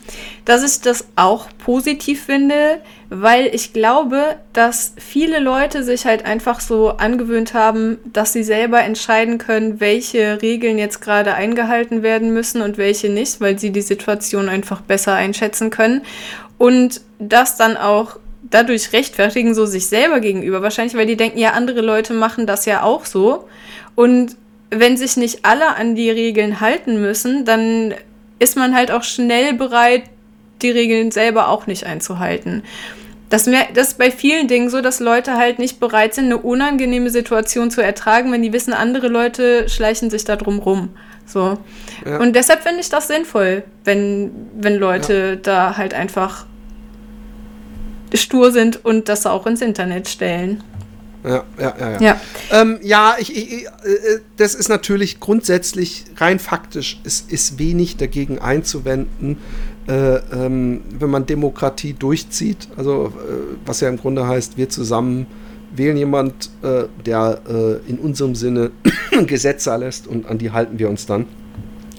[0.45, 6.59] dass ich das auch positiv finde, weil ich glaube, dass viele Leute sich halt einfach
[6.59, 12.61] so angewöhnt haben, dass sie selber entscheiden können, welche Regeln jetzt gerade eingehalten werden müssen
[12.61, 16.01] und welche nicht, weil sie die Situation einfach besser einschätzen können
[16.57, 20.61] und das dann auch dadurch rechtfertigen, so sich selber gegenüber.
[20.61, 23.47] Wahrscheinlich, weil die denken, ja, andere Leute machen das ja auch so.
[23.95, 24.35] Und
[24.69, 27.93] wenn sich nicht alle an die Regeln halten müssen, dann
[28.39, 30.03] ist man halt auch schnell bereit,
[30.61, 32.63] die Regeln selber auch nicht einzuhalten.
[33.29, 37.09] Das, das ist bei vielen Dingen so, dass Leute halt nicht bereit sind, eine unangenehme
[37.09, 40.89] Situation zu ertragen, wenn die wissen, andere Leute schleichen sich da drum rum.
[41.25, 41.57] So.
[42.05, 42.19] Ja.
[42.19, 45.35] Und deshalb finde ich das sinnvoll, wenn, wenn Leute ja.
[45.35, 46.45] da halt einfach
[48.13, 50.63] stur sind und das auch ins Internet stellen.
[51.23, 51.91] Ja, ja, ja.
[51.91, 52.21] Ja, ja.
[52.51, 53.69] Ähm, ja ich, ich, äh,
[54.37, 59.37] das ist natürlich grundsätzlich rein faktisch, es ist wenig dagegen einzuwenden,
[59.87, 62.67] äh, ähm, wenn man Demokratie durchzieht.
[62.77, 65.27] Also, äh, was ja im Grunde heißt, wir zusammen
[65.75, 68.71] wählen jemand, äh, der äh, in unserem Sinne
[69.27, 71.25] Gesetze erlässt und an die halten wir uns dann.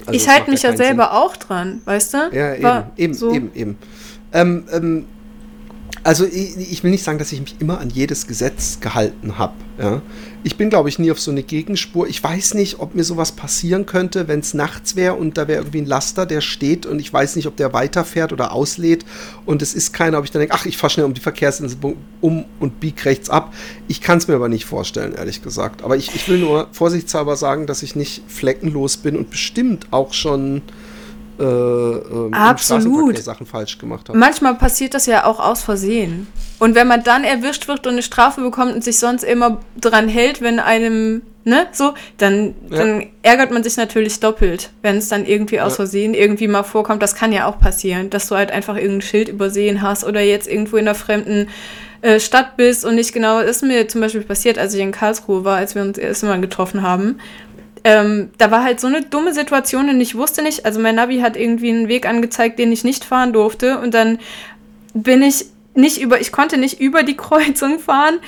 [0.06, 1.12] Also, ich halte mich ja selber Sinn.
[1.12, 2.18] auch dran, weißt du?
[2.32, 3.32] Ja, eben, eben, so.
[3.32, 3.78] eben, eben.
[4.32, 5.04] Ähm, ähm,
[6.04, 9.54] also ich, ich, will nicht sagen, dass ich mich immer an jedes Gesetz gehalten habe.
[9.78, 10.02] Ja.
[10.44, 12.08] Ich bin, glaube ich, nie auf so eine Gegenspur.
[12.08, 15.60] Ich weiß nicht, ob mir sowas passieren könnte, wenn es nachts wäre und da wäre
[15.60, 19.04] irgendwie ein Laster, der steht und ich weiß nicht, ob der weiterfährt oder auslädt
[19.46, 21.78] und es ist keiner, ob ich dann denke, ach, ich fahre schnell um die Verkehrsinsel
[22.20, 23.54] um und bieg rechts ab.
[23.88, 25.82] Ich kann es mir aber nicht vorstellen, ehrlich gesagt.
[25.82, 30.12] Aber ich, ich will nur vorsichtshalber sagen, dass ich nicht fleckenlos bin und bestimmt auch
[30.12, 30.62] schon
[31.38, 33.18] äh, äh, Absolut.
[33.18, 34.16] Sachen falsch gemacht hat.
[34.16, 36.26] Manchmal passiert das ja auch aus Versehen.
[36.58, 40.08] Und wenn man dann erwischt wird und eine Strafe bekommt und sich sonst immer dran
[40.08, 42.78] hält, wenn einem, ne, so, dann, ja.
[42.78, 45.76] dann ärgert man sich natürlich doppelt, wenn es dann irgendwie aus ja.
[45.76, 47.02] Versehen irgendwie mal vorkommt.
[47.02, 50.48] Das kann ja auch passieren, dass du halt einfach irgendein Schild übersehen hast oder jetzt
[50.48, 51.48] irgendwo in einer fremden
[52.00, 55.44] äh, Stadt bist und nicht genau, ist mir zum Beispiel passiert, als ich in Karlsruhe
[55.44, 57.20] war, als wir uns erst mal getroffen haben
[57.88, 61.20] ähm, da war halt so eine dumme Situation und ich wusste nicht, also mein Navi
[61.20, 64.18] hat irgendwie einen Weg angezeigt, den ich nicht fahren durfte und dann
[64.92, 68.18] bin ich nicht über, ich konnte nicht über die Kreuzung fahren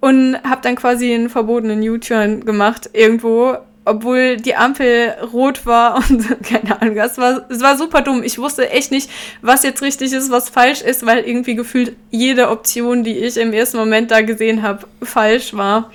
[0.00, 6.42] und habe dann quasi einen verbotenen U-Turn gemacht irgendwo, obwohl die Ampel rot war und
[6.42, 8.22] keine Ahnung, es war, es war super dumm.
[8.22, 9.10] Ich wusste echt nicht,
[9.42, 13.52] was jetzt richtig ist, was falsch ist, weil irgendwie gefühlt jede Option, die ich im
[13.52, 15.90] ersten Moment da gesehen habe, falsch war.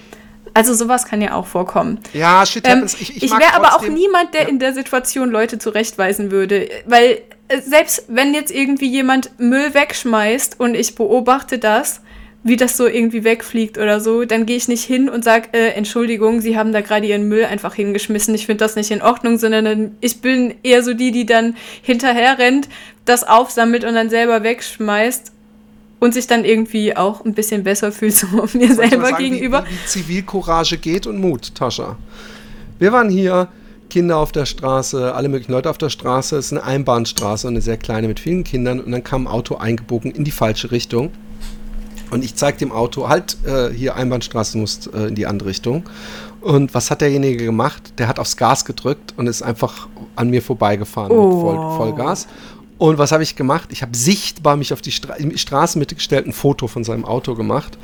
[0.55, 1.99] Also sowas kann ja auch vorkommen.
[2.13, 4.47] Ja, shit ähm, Ich, ich, ich wäre aber auch niemand, der ja.
[4.47, 6.69] in der Situation Leute zurechtweisen würde.
[6.85, 11.99] Weil äh, selbst wenn jetzt irgendwie jemand Müll wegschmeißt und ich beobachte das,
[12.43, 15.71] wie das so irgendwie wegfliegt oder so, dann gehe ich nicht hin und sage, äh,
[15.71, 19.38] Entschuldigung, Sie haben da gerade Ihren Müll einfach hingeschmissen, ich finde das nicht in Ordnung,
[19.38, 22.69] sondern ich bin eher so die, die dann hinterher rennt,
[23.03, 25.34] das aufsammelt und dann selber wegschmeißt
[26.06, 29.66] und sich dann irgendwie auch ein bisschen besser fühlt so mir selber sagen, gegenüber.
[29.68, 31.97] Wie, wie Zivilcourage geht und Mut, Tascha.
[32.80, 33.49] Wir waren hier,
[33.89, 36.38] Kinder auf der Straße, alle möglichen Leute auf der Straße.
[36.38, 38.80] Es ist eine Einbahnstraße, eine sehr kleine mit vielen Kindern.
[38.80, 41.12] Und dann kam ein Auto eingebogen in die falsche Richtung.
[42.12, 45.84] Und ich zeige dem Auto, halt, äh, hier Einbahnstraße muss äh, in die andere Richtung.
[46.41, 47.93] Und was hat derjenige gemacht?
[47.97, 51.28] Der hat aufs Gas gedrückt und ist einfach an mir vorbeigefahren oh.
[51.28, 52.28] mit Voll, Vollgas.
[52.78, 53.69] Und was habe ich gemacht?
[53.71, 57.78] Ich habe sichtbar mich auf die Stra Straßenmitte gestellt, ein Foto von seinem Auto gemacht.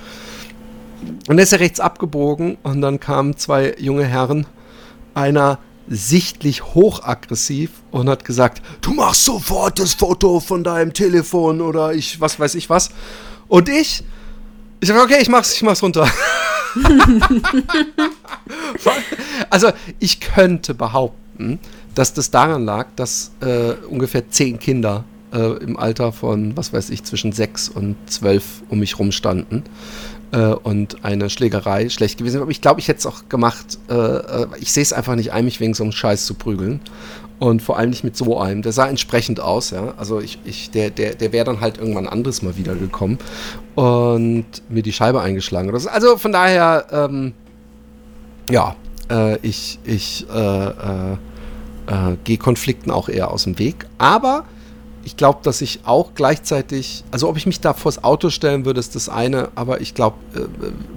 [1.01, 4.45] Und dann ist er rechts abgebogen und dann kamen zwei junge Herren.
[5.13, 11.93] Einer sichtlich hochaggressiv und hat gesagt, du machst sofort das Foto von deinem Telefon oder
[11.93, 12.91] ich, was weiß ich was.
[13.47, 14.03] Und ich,
[14.79, 16.09] ich sage, okay, ich mach's, ich mach's runter.
[19.49, 21.59] also ich könnte behaupten,
[21.95, 26.89] dass das daran lag, dass äh, ungefähr zehn Kinder äh, im Alter von, was weiß
[26.89, 29.63] ich, zwischen sechs und zwölf um mich rumstanden
[30.31, 32.43] äh, und eine Schlägerei schlecht gewesen wäre.
[32.43, 33.77] Aber ich glaube, ich hätte es auch gemacht.
[33.89, 36.79] Äh, äh, ich sehe es einfach nicht ein, mich wegen so einem Scheiß zu prügeln.
[37.39, 38.61] Und vor allem nicht mit so einem.
[38.61, 39.95] Der sah entsprechend aus, ja.
[39.97, 43.17] Also ich, ich, der, der, der wäre dann halt irgendwann anderes mal wiedergekommen
[43.73, 45.73] und mir die Scheibe eingeschlagen.
[45.73, 47.33] Also von daher, ähm,
[48.47, 48.75] ja,
[49.09, 51.17] äh, ich, ich äh, äh,
[51.91, 53.85] äh gehe Konflikten auch eher aus dem Weg.
[53.97, 54.45] Aber
[55.03, 58.79] ich glaube, dass ich auch gleichzeitig, also ob ich mich da vors Auto stellen würde,
[58.79, 60.39] ist das eine, aber ich glaube, äh,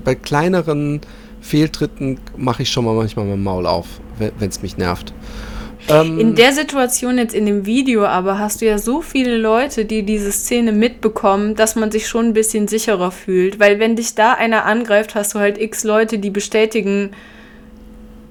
[0.05, 1.01] bei kleineren
[1.41, 3.87] Fehltritten mache ich schon mal manchmal mein Maul auf,
[4.19, 5.13] wenn es mich nervt.
[5.89, 9.85] Ähm, in der Situation jetzt in dem Video aber hast du ja so viele Leute,
[9.85, 13.61] die diese Szene mitbekommen, dass man sich schon ein bisschen sicherer fühlt.
[13.61, 17.11] Weil wenn dich da einer angreift, hast du halt x Leute, die bestätigen,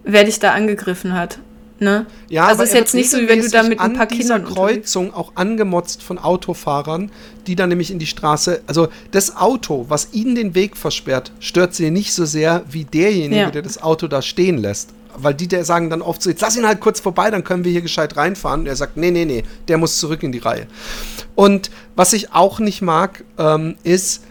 [0.04, 1.40] wer dich da angegriffen hat.
[1.84, 2.06] Ne?
[2.30, 5.14] Ja, also ist jetzt nicht so, wie wenn du da mit ein paar Kindern Kreuzung
[5.14, 7.12] auch angemotzt von Autofahrern,
[7.46, 11.76] die dann nämlich in die Straße, also das Auto, was ihnen den Weg versperrt, stört
[11.76, 13.52] sie nicht so sehr wie derjenige, ja.
[13.52, 14.90] der das Auto da stehen lässt.
[15.16, 17.64] Weil die der sagen dann oft so, jetzt lass ihn halt kurz vorbei, dann können
[17.64, 18.62] wir hier gescheit reinfahren.
[18.62, 20.66] Und er sagt, nee, nee, nee, der muss zurück in die Reihe.
[21.36, 24.24] Und was ich auch nicht mag, ähm, ist,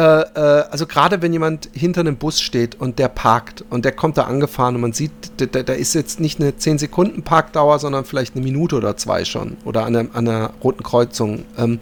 [0.00, 3.92] äh, äh, also gerade wenn jemand hinter einem Bus steht und der parkt und der
[3.92, 8.06] kommt da angefahren und man sieht, da, ist jetzt nicht eine 10 Sekunden Parkdauer, sondern
[8.06, 11.44] vielleicht eine Minute oder zwei schon oder an, einer, an einer roten Kreuzung.
[11.58, 11.80] Ähm,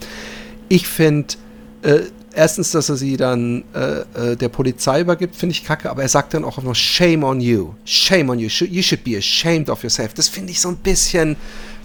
[0.68, 1.34] ich finde,
[1.82, 2.00] äh,
[2.34, 6.08] erstens, dass er sie dann äh, äh, der Polizei übergibt, finde ich kacke, aber er
[6.08, 9.84] sagt dann auch noch Shame on you, Shame on you, you should be ashamed of
[9.84, 10.14] yourself.
[10.14, 11.36] Das finde ich so ein bisschen,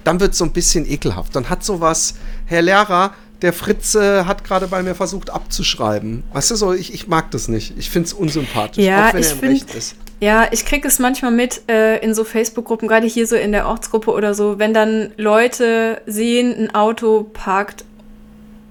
[0.04, 1.36] dann wird es so ein bisschen ekelhaft.
[1.36, 2.16] Dann hat sowas,
[2.48, 3.14] Herr Lehrer,
[3.44, 6.24] der Fritze hat gerade bei mir versucht abzuschreiben.
[6.32, 7.78] Weißt du so, ich, ich mag das nicht.
[7.78, 9.96] Ich finde es unsympathisch, ja, auch wenn ich er im find, Recht ist.
[10.22, 13.68] Ja, ich kriege es manchmal mit äh, in so Facebook-Gruppen, gerade hier so in der
[13.68, 17.84] Ortsgruppe oder so, wenn dann Leute sehen, ein Auto parkt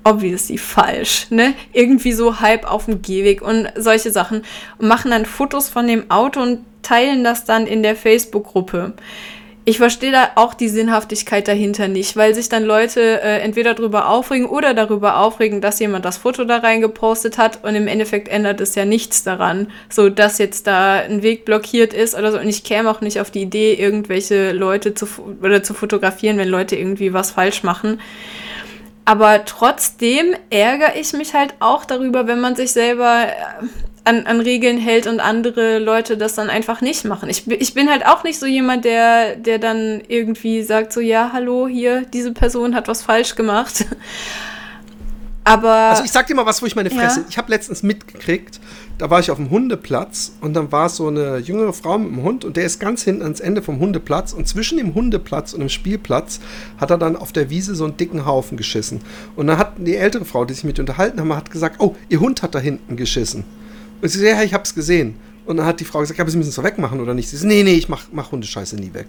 [0.05, 1.55] obviously falsch, ne?
[1.73, 4.43] Irgendwie so halb auf dem Gehweg und solche Sachen
[4.79, 8.95] und machen dann Fotos von dem Auto und teilen das dann in der Facebook-Gruppe
[9.65, 14.09] ich verstehe da auch die Sinnhaftigkeit dahinter nicht, weil sich dann Leute äh, entweder darüber
[14.09, 18.61] aufregen oder darüber aufregen, dass jemand das Foto da reingepostet hat und im Endeffekt ändert
[18.61, 22.39] es ja nichts daran, so dass jetzt da ein Weg blockiert ist oder so.
[22.39, 25.07] Und ich käme auch nicht auf die Idee, irgendwelche Leute zu
[25.41, 28.01] oder zu fotografieren, wenn Leute irgendwie was falsch machen.
[29.05, 33.67] Aber trotzdem ärgere ich mich halt auch darüber, wenn man sich selber äh,
[34.05, 37.29] an, an Regeln hält und andere Leute das dann einfach nicht machen.
[37.29, 41.31] Ich, ich bin halt auch nicht so jemand, der, der dann irgendwie sagt, so ja,
[41.33, 43.87] hallo, hier, diese Person hat was falsch gemacht.
[45.45, 45.73] Aber.
[45.73, 47.21] Also ich sag dir mal was, wo ich meine Fresse.
[47.21, 47.27] Ja.
[47.29, 48.61] Ich habe letztens mitgekriegt,
[48.99, 52.23] da war ich auf dem Hundeplatz und dann war so eine jüngere Frau mit einem
[52.23, 55.61] Hund und der ist ganz hinten ans Ende vom Hundeplatz und zwischen dem Hundeplatz und
[55.61, 56.39] dem Spielplatz
[56.79, 59.01] hat er dann auf der Wiese so einen dicken Haufen geschissen.
[59.35, 62.21] Und dann hat die ältere Frau, die sich mit unterhalten haben, hat gesagt, oh, ihr
[62.21, 63.45] Hund hat da hinten geschissen.
[64.03, 65.15] Und sie so, ja, ich hab's gesehen.
[65.47, 67.29] Und dann hat die Frau gesagt, ja, aber Sie müssen es doch wegmachen, oder nicht?
[67.29, 69.07] Sie so, nee, nee, ich mach, mach Hundescheiße nie weg.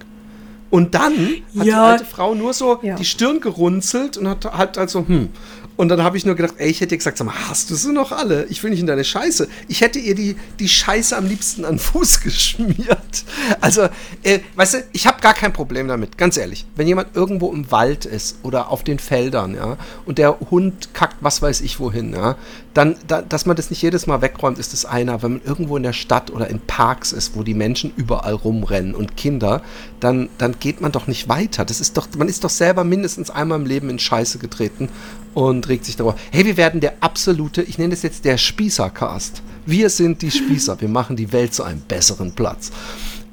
[0.69, 1.63] Und dann hat ja.
[1.63, 2.95] die alte Frau nur so ja.
[2.95, 5.29] die Stirn gerunzelt und hat halt also, hm,
[5.75, 7.75] und dann habe ich nur gedacht, ey, ich hätte ihr gesagt, sag mal, hast du
[7.75, 8.45] sie noch alle?
[8.45, 9.47] Ich will nicht in deine Scheiße.
[9.67, 13.23] Ich hätte ihr die, die Scheiße am liebsten an den Fuß geschmiert.
[13.59, 13.83] Also,
[14.21, 16.67] äh, weißt du, ich habe gar kein Problem damit, ganz ehrlich.
[16.75, 21.17] Wenn jemand irgendwo im Wald ist oder auf den Feldern, ja, und der Hund kackt
[21.21, 22.35] was weiß ich wohin, ja,
[22.73, 25.21] dann, da, dass man das nicht jedes Mal wegräumt, ist das einer.
[25.21, 28.95] Wenn man irgendwo in der Stadt oder in Parks ist, wo die Menschen überall rumrennen
[28.95, 29.61] und Kinder,
[29.99, 31.65] dann, dann geht man doch nicht weiter.
[31.65, 34.89] Das ist doch, man ist doch selber mindestens einmal im Leben in Scheiße getreten
[35.33, 36.15] und regt sich darüber.
[36.31, 39.41] Hey, wir werden der absolute, ich nenne das jetzt der Spießercast.
[39.65, 40.81] Wir sind die Spießer.
[40.81, 42.71] Wir machen die Welt zu einem besseren Platz.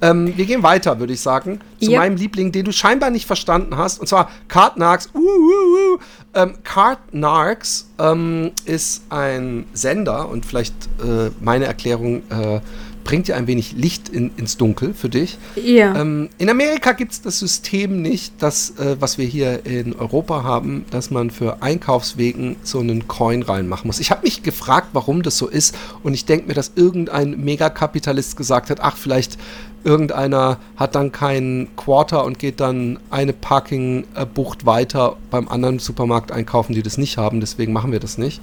[0.03, 1.61] Ähm, wir gehen weiter, würde ich sagen.
[1.81, 2.01] zu yep.
[2.01, 5.11] meinem Liebling, den du scheinbar nicht verstanden hast, und zwar Cardnarks.
[5.15, 5.99] Uh, uh, uh.
[6.35, 12.61] Ähm, Cardnarks ähm, ist ein Sender und vielleicht äh, meine Erklärung äh,
[13.05, 15.39] bringt ja ein wenig Licht in, ins Dunkel für dich.
[15.57, 16.01] Ja.
[16.01, 20.45] Ähm, in Amerika gibt es das System nicht, das, äh, was wir hier in Europa
[20.45, 24.01] haben, dass man für Einkaufswegen so einen Coin reinmachen muss.
[24.01, 28.37] Ich habe mich gefragt, warum das so ist und ich denke mir, dass irgendein Megakapitalist
[28.37, 29.39] gesagt hat, ach, vielleicht
[29.85, 36.75] irgendeiner hat dann keinen Quarter und geht dann eine Parking-Bucht weiter beim anderen Supermarkt einkaufen,
[36.75, 38.41] die das nicht haben, deswegen machen wir das nicht.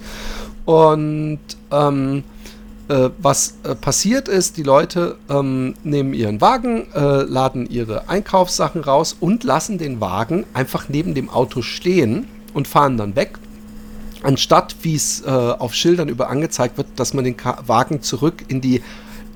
[0.66, 1.40] Und
[1.72, 2.24] ähm,
[2.90, 8.82] äh, was äh, passiert ist, die Leute ähm, nehmen ihren Wagen, äh, laden ihre Einkaufssachen
[8.82, 13.40] raus und lassen den Wagen einfach neben dem Auto stehen und fahren dann weg.
[14.24, 18.46] Anstatt, wie es äh, auf Schildern über angezeigt wird, dass man den Ka Wagen zurück
[18.48, 18.82] in die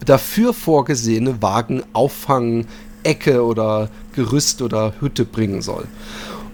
[0.06, 5.86] dafür vorgesehene Wagenauffange-Ecke oder Gerüst oder Hütte bringen soll.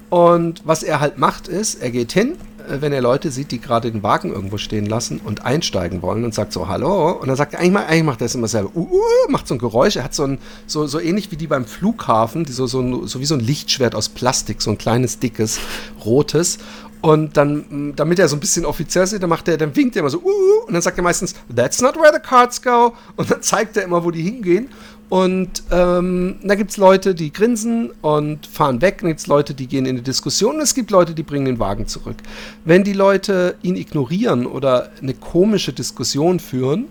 [0.10, 2.38] Und was er halt macht, ist, er geht hin,
[2.68, 6.24] äh, wenn er Leute sieht, die gerade den Wagen irgendwo stehen lassen und einsteigen wollen
[6.24, 7.12] und sagt so, hallo.
[7.12, 8.72] Und dann sagt er, eigentlich, eigentlich macht er das immer selber.
[8.76, 9.96] Uh, uh, macht so ein Geräusch.
[9.96, 13.20] Er hat so ein, so, so ähnlich wie die beim Flughafen, die so, so, so
[13.20, 15.60] wie so ein Lichtschwert aus Plastik, so ein kleines, dickes,
[16.06, 16.60] rotes.
[17.02, 20.02] Und dann, damit er so ein bisschen offiziell sieht, dann macht er, dann winkt er
[20.02, 22.94] immer so, uh, und dann sagt er meistens, that's not where the cards go.
[23.16, 24.70] Und dann zeigt er immer, wo die hingehen.
[25.10, 28.98] Und ähm, da gibt es Leute, die grinsen und fahren weg.
[29.00, 30.56] Dann gibt es Leute, die gehen in eine Diskussion.
[30.56, 32.18] Und es gibt Leute, die bringen den Wagen zurück.
[32.66, 36.88] Wenn die Leute ihn ignorieren oder eine komische Diskussion führen,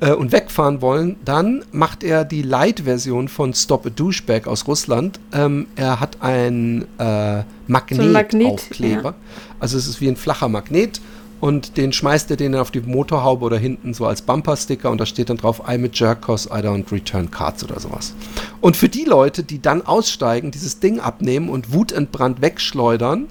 [0.00, 5.18] äh, und wegfahren wollen, dann macht er die Light-Version von Stop a Douchebag aus Russland.
[5.32, 9.02] Ähm, er hat einen äh, Magnetaufkleber.
[9.02, 9.14] So ja.
[9.60, 11.00] Also es ist wie ein flacher Magnet
[11.40, 15.06] und den schmeißt er den auf die Motorhaube oder hinten so als Bumper-Sticker und da
[15.06, 18.14] steht dann drauf, I'm a jerk cause I don't return cards oder sowas.
[18.60, 23.26] Und für die Leute, die dann aussteigen, dieses Ding abnehmen und wutentbrannt wegschleudern,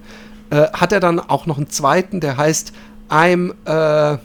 [0.49, 2.71] äh, hat er dann auch noch einen zweiten, der heißt
[3.09, 4.17] I'm äh,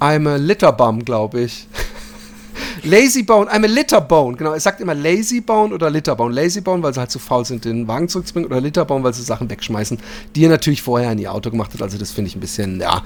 [0.00, 1.66] I'm a Litterbum, glaube ich.
[2.82, 4.36] Lazybone, I'm a Litterbone.
[4.36, 6.34] Genau, er sagt immer Lazybone oder Litterbone.
[6.34, 9.50] Lazybone, weil sie halt zu faul sind, den Wagen zurückzubringen, oder Litterbone, weil sie Sachen
[9.50, 9.98] wegschmeißen,
[10.34, 11.82] die er natürlich vorher in ihr Auto gemacht hat.
[11.82, 13.02] Also das finde ich ein bisschen, ja.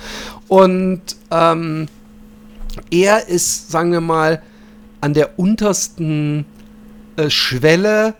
[0.48, 1.88] Und ähm,
[2.90, 4.42] er ist, sagen wir mal,
[5.00, 6.46] an der untersten
[7.16, 8.14] äh, Schwelle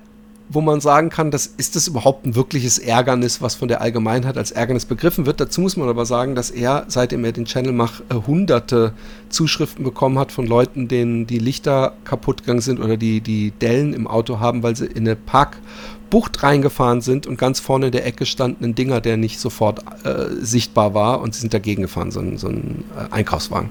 [0.54, 4.38] wo man sagen kann, das ist das überhaupt ein wirkliches Ärgernis, was von der Allgemeinheit
[4.38, 5.40] als Ärgernis begriffen wird.
[5.40, 8.92] Dazu muss man aber sagen, dass er, seitdem er den Channel macht, äh, hunderte
[9.28, 13.92] Zuschriften bekommen hat von Leuten, denen die Lichter kaputt gegangen sind oder die, die Dellen
[13.92, 18.06] im Auto haben, weil sie in eine Parkbucht reingefahren sind und ganz vorne in der
[18.06, 22.10] Ecke stand ein Dinger, der nicht sofort äh, sichtbar war und sie sind dagegen gefahren,
[22.10, 23.70] so ein, so ein äh, Einkaufswagen.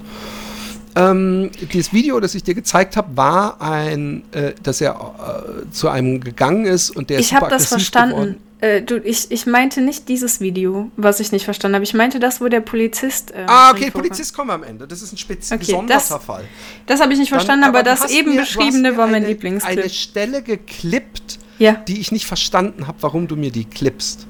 [0.95, 5.89] Ähm, dieses Video, das ich dir gezeigt habe, war ein, äh, dass er äh, zu
[5.89, 8.37] einem gegangen ist und der ich ist Ich habe das verstanden.
[8.63, 11.83] Äh, du, ich, ich meinte nicht dieses Video, was ich nicht verstanden habe.
[11.83, 13.31] Ich meinte das, wo der Polizist.
[13.31, 14.87] Äh, ah, okay, Polizist kommen wir am Ende.
[14.87, 16.45] Das ist ein speziell okay, besonderer das, Fall.
[16.85, 19.79] Das habe ich nicht verstanden, Dann, aber, aber das eben mir, beschriebene war mein Lieblingsclip.
[19.79, 21.73] Eine Stelle geklippt, ja.
[21.73, 24.27] die ich nicht verstanden habe, warum du mir die klippst.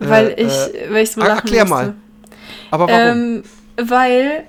[0.00, 1.84] Weil äh, ich, weil ich so lachen Erklär musste.
[1.84, 1.94] mal.
[2.72, 3.18] Aber warum?
[3.18, 3.42] Ähm,
[3.76, 4.46] weil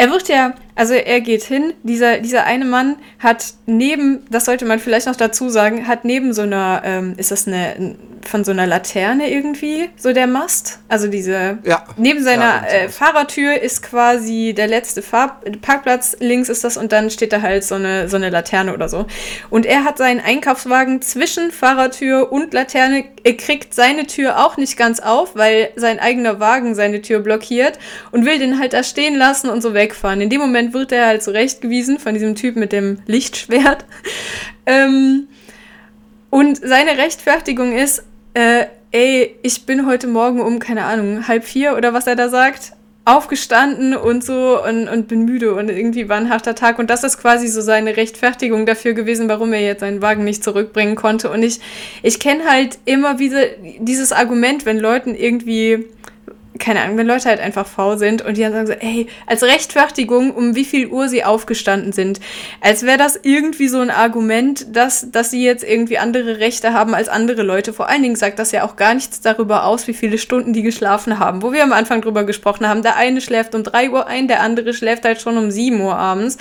[0.00, 4.64] er wird ja, also er geht hin, dieser, dieser eine Mann hat neben, das sollte
[4.64, 8.50] man vielleicht noch dazu sagen, hat neben so einer, ähm, ist das eine, von so
[8.50, 10.78] einer Laterne irgendwie, so der Mast?
[10.88, 11.84] Also diese, ja.
[11.96, 16.92] neben seiner ja, äh, Fahrertür ist quasi der letzte Fahr Parkplatz, links ist das und
[16.92, 19.06] dann steht da halt so eine, so eine Laterne oder so.
[19.48, 24.76] Und er hat seinen Einkaufswagen zwischen Fahrertür und Laterne, er kriegt seine Tür auch nicht
[24.76, 27.78] ganz auf, weil sein eigener Wagen seine Tür blockiert
[28.10, 30.20] und will den halt da stehen lassen und so wegfahren.
[30.20, 33.84] In dem Moment wird er halt zurechtgewiesen von diesem Typ mit dem Lichtschwert.
[34.66, 35.28] ähm,
[36.30, 38.04] und seine Rechtfertigung ist,
[38.34, 42.28] äh, ey, ich bin heute Morgen um, keine Ahnung, halb vier oder was er da
[42.28, 42.72] sagt,
[43.04, 46.78] aufgestanden und so und, und bin müde und irgendwie war ein harter Tag.
[46.78, 50.44] Und das ist quasi so seine Rechtfertigung dafür gewesen, warum er jetzt seinen Wagen nicht
[50.44, 51.30] zurückbringen konnte.
[51.30, 51.60] Und ich,
[52.02, 53.40] ich kenne halt immer wieder
[53.78, 55.86] dieses Argument, wenn Leuten irgendwie
[56.60, 59.42] keine Ahnung, wenn Leute halt einfach faul sind und die dann sagen so, ey, als
[59.42, 62.20] Rechtfertigung, um wie viel Uhr sie aufgestanden sind.
[62.60, 66.94] Als wäre das irgendwie so ein Argument, dass, dass sie jetzt irgendwie andere Rechte haben
[66.94, 67.72] als andere Leute.
[67.72, 70.62] Vor allen Dingen sagt das ja auch gar nichts darüber aus, wie viele Stunden die
[70.62, 71.42] geschlafen haben.
[71.42, 74.40] Wo wir am Anfang drüber gesprochen haben, der eine schläft um drei Uhr ein, der
[74.40, 76.38] andere schläft halt schon um sieben Uhr abends.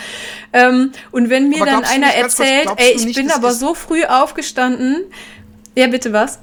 [0.54, 5.04] Ähm, und wenn mir dann einer erzählt, ey, ich bin aber so früh aufgestanden,
[5.76, 6.40] ja, bitte was?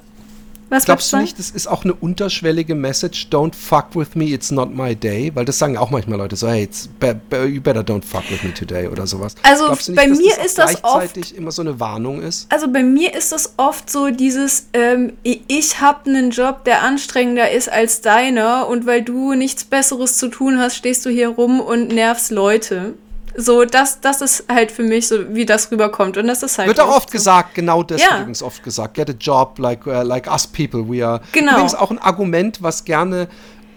[0.69, 3.27] Was Glaubst du nicht, das ist auch eine unterschwellige Message?
[3.31, 5.31] Don't fuck with me, it's not my day.
[5.33, 8.23] Weil das sagen auch manchmal Leute so, hey, it's be be you better don't fuck
[8.29, 9.35] with me today oder sowas.
[9.43, 12.51] Also nicht, bei mir das ist das oft immer so eine Warnung ist.
[12.51, 17.51] Also bei mir ist das oft so dieses, ähm, ich habe einen Job, der anstrengender
[17.51, 21.61] ist als deiner und weil du nichts Besseres zu tun hast, stehst du hier rum
[21.61, 22.95] und nervst Leute.
[23.39, 26.17] So, das, das ist halt für mich so, wie das rüberkommt.
[26.17, 26.67] Und das ist halt.
[26.67, 27.13] Wird auch oft so.
[27.13, 28.17] gesagt, genau das ja.
[28.17, 28.95] übrigens oft gesagt.
[28.95, 30.89] Get a job like, uh, like us people.
[30.89, 31.21] We are.
[31.33, 31.51] Genau.
[31.51, 33.27] Übrigens auch ein Argument, was gerne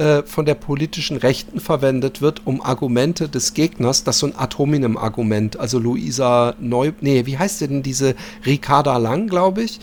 [0.00, 4.34] äh, von der politischen Rechten verwendet wird, um Argumente des Gegners, das ist so ein
[4.34, 5.60] Atominem-Argument.
[5.60, 6.92] Also Luisa Neu.
[7.02, 8.14] Nee, wie heißt denn diese
[8.46, 9.78] Ricarda Lang, glaube ich?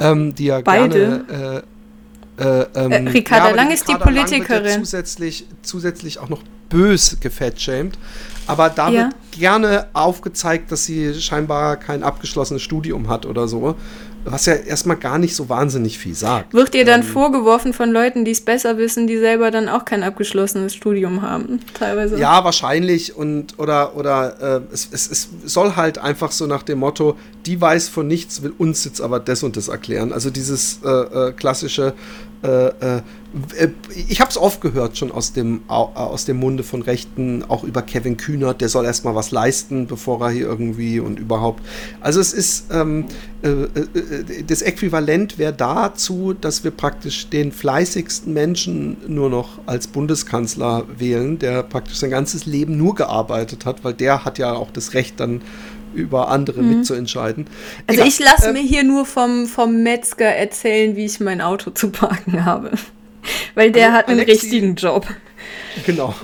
[0.00, 1.24] Ähm, die ja Beide.
[1.28, 1.62] gerne.
[2.38, 4.64] Äh, äh, ähm, Ricarda ja, Lang ist die Politikerin.
[4.64, 7.96] Ja zusätzlich, zusätzlich auch noch bös gefettshamed.
[8.46, 9.04] Aber da ja.
[9.04, 13.76] wird gerne aufgezeigt, dass sie scheinbar kein abgeschlossenes Studium hat oder so.
[14.24, 16.54] Was ja erstmal gar nicht so wahnsinnig viel sagt.
[16.54, 19.84] Wird ihr dann ähm, vorgeworfen von Leuten, die es besser wissen, die selber dann auch
[19.84, 22.16] kein abgeschlossenes Studium haben, teilweise?
[22.20, 23.16] Ja, wahrscheinlich.
[23.16, 27.16] Und oder oder äh, es, es, es soll halt einfach so nach dem Motto,
[27.46, 30.12] die weiß von nichts, will uns jetzt aber das und das erklären.
[30.12, 31.94] Also dieses äh, äh, klassische
[34.08, 37.82] ich habe es oft gehört schon aus dem, aus dem Munde von Rechten, auch über
[37.82, 41.62] Kevin Kühnert, der soll erstmal was leisten, bevor er hier irgendwie und überhaupt.
[42.00, 43.06] Also es ist ähm,
[43.42, 49.86] äh, äh, das Äquivalent wäre dazu, dass wir praktisch den fleißigsten Menschen nur noch als
[49.86, 54.70] Bundeskanzler wählen, der praktisch sein ganzes Leben nur gearbeitet hat, weil der hat ja auch
[54.72, 55.42] das Recht dann
[55.94, 56.78] über andere mhm.
[56.78, 57.46] mitzuentscheiden.
[57.86, 58.08] Also Egal.
[58.08, 61.90] ich lasse ähm, mir hier nur vom, vom Metzger erzählen, wie ich mein Auto zu
[61.90, 62.72] parken habe.
[63.54, 65.06] Weil der also hat einen Alexi, richtigen Job.
[65.86, 66.14] Genau.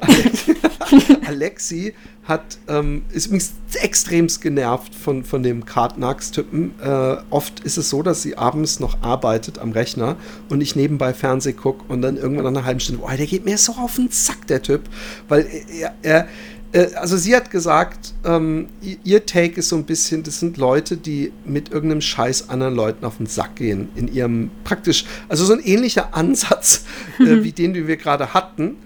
[1.26, 1.94] Alexi
[2.24, 6.74] hat, ähm, ist übrigens extremst genervt von, von dem Kartnax-Typen.
[6.82, 10.16] Äh, oft ist es so, dass sie abends noch arbeitet am Rechner
[10.48, 13.44] und ich nebenbei Fernseh gucke und dann irgendwann nach einer halben Stunde, boah, der geht
[13.44, 14.82] mir so auf den Zack, der Typ.
[15.28, 15.46] Weil
[15.80, 16.28] er, er
[16.72, 18.68] also sie hat gesagt, ähm,
[19.04, 23.04] ihr Take ist so ein bisschen, das sind Leute, die mit irgendeinem Scheiß anderen Leuten
[23.04, 23.88] auf den Sack gehen.
[23.94, 26.84] In ihrem praktisch, also so ein ähnlicher Ansatz
[27.18, 28.76] äh, wie den, den wir gerade hatten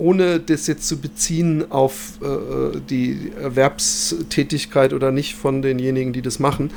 [0.00, 6.38] ohne das jetzt zu beziehen auf äh, die Erwerbstätigkeit oder nicht von denjenigen, die das
[6.38, 6.72] machen.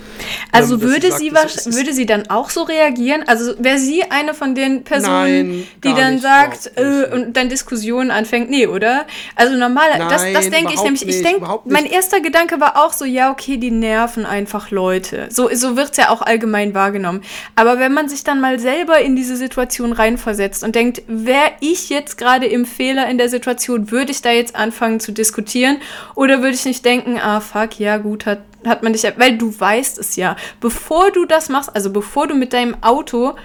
[0.52, 3.24] Also ähm, würde sie, sagt, ist, würde sie dann auch so reagieren?
[3.26, 7.50] Also wäre sie eine von den Personen, Nein, die dann nicht, sagt äh, und dann
[7.50, 8.50] Diskussionen anfängt?
[8.50, 9.06] Nee, oder?
[9.36, 11.08] Also normal, Nein, das, das denke ich nämlich.
[11.08, 15.28] ich denke, mein erster Gedanke war auch so, ja, okay, die nerven einfach Leute.
[15.30, 17.22] So, so wird es ja auch allgemein wahrgenommen.
[17.56, 21.90] Aber wenn man sich dann mal selber in diese Situation reinversetzt und denkt, wäre ich
[21.90, 25.78] jetzt gerade im Fehler in der Situation, würde ich da jetzt anfangen zu diskutieren
[26.16, 29.58] oder würde ich nicht denken, ah fuck, ja gut, hat, hat man dich, weil du
[29.58, 30.36] weißt es ja.
[30.60, 33.36] Bevor du das machst, also bevor du mit deinem Auto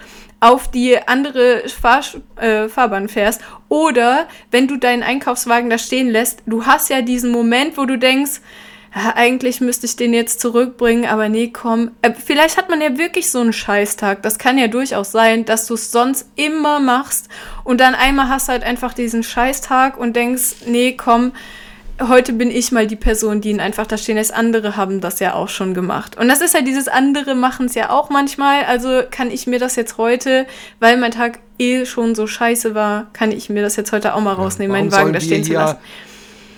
[0.40, 2.02] auf die andere Fahr
[2.36, 7.30] äh, Fahrbahn fährst oder wenn du deinen Einkaufswagen da stehen lässt, du hast ja diesen
[7.30, 8.40] Moment, wo du denkst,
[8.94, 11.90] ja, eigentlich müsste ich den jetzt zurückbringen, aber nee, komm.
[12.02, 14.22] Äh, vielleicht hat man ja wirklich so einen Scheißtag.
[14.22, 17.28] Das kann ja durchaus sein, dass du es sonst immer machst
[17.64, 21.32] und dann einmal hast du halt einfach diesen Scheißtag und denkst, nee, komm,
[22.00, 24.32] heute bin ich mal die Person, die ihn einfach da stehen lässt.
[24.32, 26.16] Andere haben das ja auch schon gemacht.
[26.16, 28.64] Und das ist halt dieses andere machen es ja auch manchmal.
[28.64, 30.46] Also kann ich mir das jetzt heute,
[30.80, 34.20] weil mein Tag eh schon so scheiße war, kann ich mir das jetzt heute auch
[34.20, 35.78] mal rausnehmen, ja, meinen Wagen da stehen zu lassen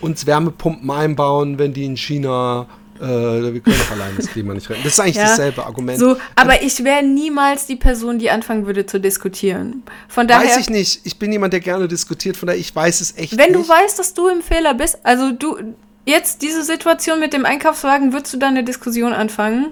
[0.00, 2.66] uns Wärmepumpen einbauen, wenn die in China
[3.00, 3.06] äh,
[3.54, 4.82] wir können doch allein das Klima nicht retten.
[4.84, 5.98] Das ist eigentlich ja, dasselbe Argument.
[5.98, 9.82] So, aber ich wäre niemals die Person, die anfangen würde zu diskutieren.
[10.08, 10.46] Von daher.
[10.46, 11.00] Weiß ich nicht.
[11.04, 13.54] Ich bin jemand, der gerne diskutiert, von daher ich weiß es echt wenn nicht.
[13.54, 15.56] Wenn du weißt, dass du im Fehler bist, also du,
[16.04, 19.68] jetzt diese Situation mit dem Einkaufswagen, würdest du da eine Diskussion anfangen?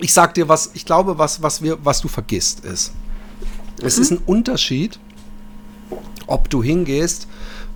[0.00, 2.92] Ich sag dir, was, ich glaube, was, was, wir, was du vergisst, ist.
[3.80, 4.02] Es mhm.
[4.02, 4.98] ist ein Unterschied,
[6.26, 7.28] ob du hingehst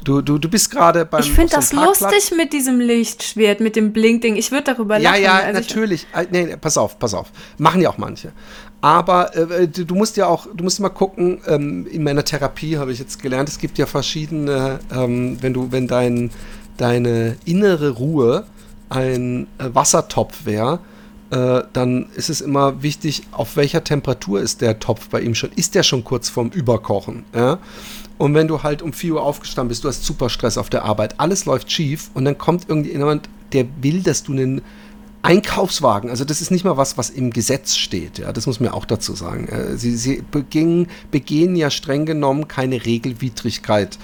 [0.06, 1.20] Du, du, du bist gerade beim.
[1.20, 4.36] Ich finde das lustig mit diesem Lichtschwert, mit dem Blinkding.
[4.36, 5.20] Ich würde darüber lachen.
[5.20, 6.06] Ja, ja, also natürlich.
[6.14, 7.32] Äh, nee, pass auf, pass auf.
[7.58, 8.30] Machen ja auch manche.
[8.80, 12.78] Aber äh, du, du, musst ja auch, du musst mal gucken, ähm, in meiner Therapie
[12.78, 16.30] habe ich jetzt gelernt, es gibt ja verschiedene, ähm, wenn du, wenn dein,
[16.76, 18.46] deine innere Ruhe
[18.88, 20.78] ein äh, Wassertopf wäre,
[21.30, 25.50] äh, dann ist es immer wichtig, auf welcher Temperatur ist der Topf bei ihm schon.
[25.56, 27.24] Ist der schon kurz vorm Überkochen?
[27.34, 27.58] Ja?
[28.18, 30.84] Und wenn du halt um 4 Uhr aufgestanden bist, du hast super Stress auf der
[30.84, 34.62] Arbeit, alles läuft schief und dann kommt irgendjemand, der will, dass du einen
[35.22, 38.70] Einkaufswagen, also das ist nicht mal was, was im Gesetz steht, ja, das muss man
[38.70, 39.48] auch dazu sagen.
[39.48, 43.98] Äh, sie, sie begingen, begehen ja streng genommen keine Regelwidrigkeit.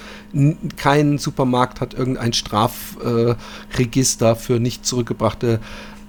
[0.77, 5.61] Kein Supermarkt hat irgendein Strafregister für nicht zurückgebrachte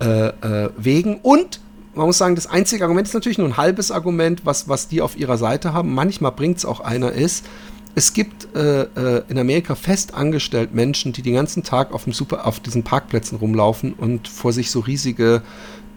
[0.02, 1.60] äh, äh, Wegen und
[1.94, 5.02] man muss sagen, das einzige Argument ist natürlich nur ein halbes Argument, was, was die
[5.02, 5.94] auf ihrer Seite haben.
[5.94, 7.46] Manchmal bringt es auch einer, ist,
[7.96, 12.14] es gibt äh, äh, in Amerika fest angestellt Menschen, die den ganzen Tag auf, dem
[12.14, 15.44] Super, auf diesen Parkplätzen rumlaufen und vor sich so riesige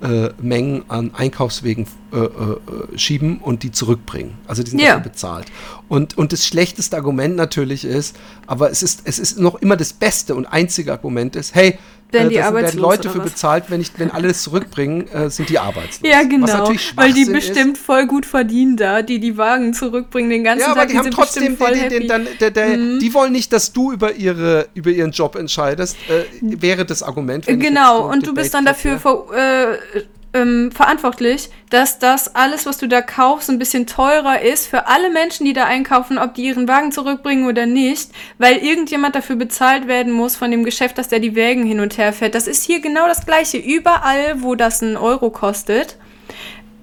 [0.03, 4.37] äh, Mengen an Einkaufswegen äh, äh, schieben und die zurückbringen.
[4.47, 4.97] Also die sind ja.
[4.97, 5.47] dafür bezahlt.
[5.89, 8.17] Und, und das schlechteste Argument natürlich ist,
[8.47, 11.79] aber es ist, es ist noch immer das beste und einzige Argument ist, hey,
[12.13, 15.49] denn äh, die werden Leute für bezahlt, wenn, ich, wenn alle es zurückbringen, äh, sind
[15.49, 16.11] die arbeitslos.
[16.11, 16.47] Ja, genau.
[16.95, 17.85] Weil die bestimmt ist.
[17.85, 20.77] voll gut verdienen da, die die Wagen zurückbringen den ganzen ja, Tag.
[20.77, 23.01] Aber die, die haben trotzdem, voll den, den, dann, der, der, mhm.
[23.01, 27.47] die wollen nicht, dass du über, ihre, über ihren Job entscheidest, äh, wäre das Argument.
[27.47, 29.01] genau, und du bist dann dafür
[29.35, 30.03] äh,
[30.37, 35.11] ähm, verantwortlich, dass das alles, was du da kaufst, ein bisschen teurer ist für alle
[35.11, 39.89] Menschen, die da einkaufen, ob die ihren Wagen zurückbringen oder nicht, weil irgendjemand dafür bezahlt
[39.89, 42.35] werden muss von dem Geschäft, dass der die Wägen hin und her fährt.
[42.35, 43.59] Das ist hier genau das Gleiche.
[43.59, 45.97] Überall, wo das einen Euro kostet,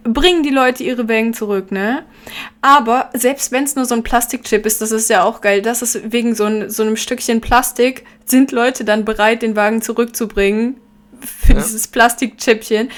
[0.04, 2.04] bringen die Leute ihre Wägen zurück, ne?
[2.62, 5.82] Aber selbst wenn es nur so ein Plastikchip ist, das ist ja auch geil, das
[5.82, 10.78] ist wegen so, ein, so einem Stückchen Plastik, sind Leute dann bereit, den Wagen zurückzubringen
[11.22, 11.60] für ja.
[11.60, 12.90] dieses Plastikchippchen.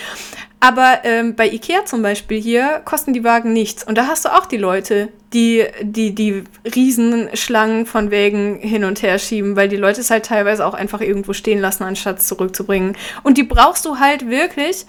[0.60, 3.84] Aber ähm, bei Ikea zum Beispiel hier kosten die Wagen nichts.
[3.84, 6.44] Und da hast du auch die Leute, die die, die
[6.74, 11.02] Riesenschlangen von Wägen hin und her schieben, weil die Leute es halt teilweise auch einfach
[11.02, 12.98] irgendwo stehen lassen, anstatt es zurückzubringen.
[13.24, 14.86] Und die brauchst du halt wirklich,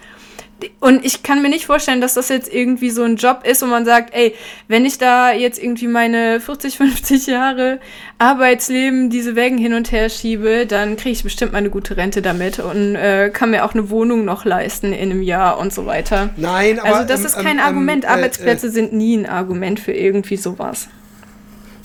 [0.81, 3.67] und ich kann mir nicht vorstellen, dass das jetzt irgendwie so ein Job ist, wo
[3.67, 4.35] man sagt, ey,
[4.69, 7.79] wenn ich da jetzt irgendwie meine 40, 50 Jahre
[8.19, 12.23] Arbeitsleben diese Wägen hin und her schiebe, dann kriege ich bestimmt mal eine gute Rente
[12.23, 15.85] damit und äh, kann mir auch eine Wohnung noch leisten in einem Jahr und so
[15.85, 16.31] weiter.
[16.37, 16.97] Nein, aber.
[16.97, 18.05] Also das ähm, ist kein ähm, Argument.
[18.05, 20.89] Ähm, Arbeitsplätze äh, sind nie ein Argument für irgendwie sowas.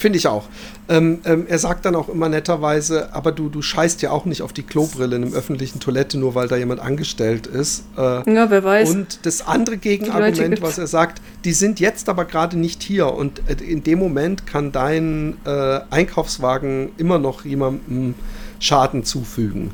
[0.01, 0.45] Finde ich auch.
[0.89, 4.41] Ähm, ähm, er sagt dann auch immer netterweise, aber du, du scheißt ja auch nicht
[4.41, 7.83] auf die Klobrille in einem öffentlichen Toilette, nur weil da jemand angestellt ist.
[7.95, 8.89] Äh, ja, wer weiß.
[8.89, 13.43] Und das andere Gegenargument, was er sagt, die sind jetzt aber gerade nicht hier und
[13.47, 18.15] äh, in dem Moment kann dein äh, Einkaufswagen immer noch jemandem
[18.59, 19.69] Schaden zufügen.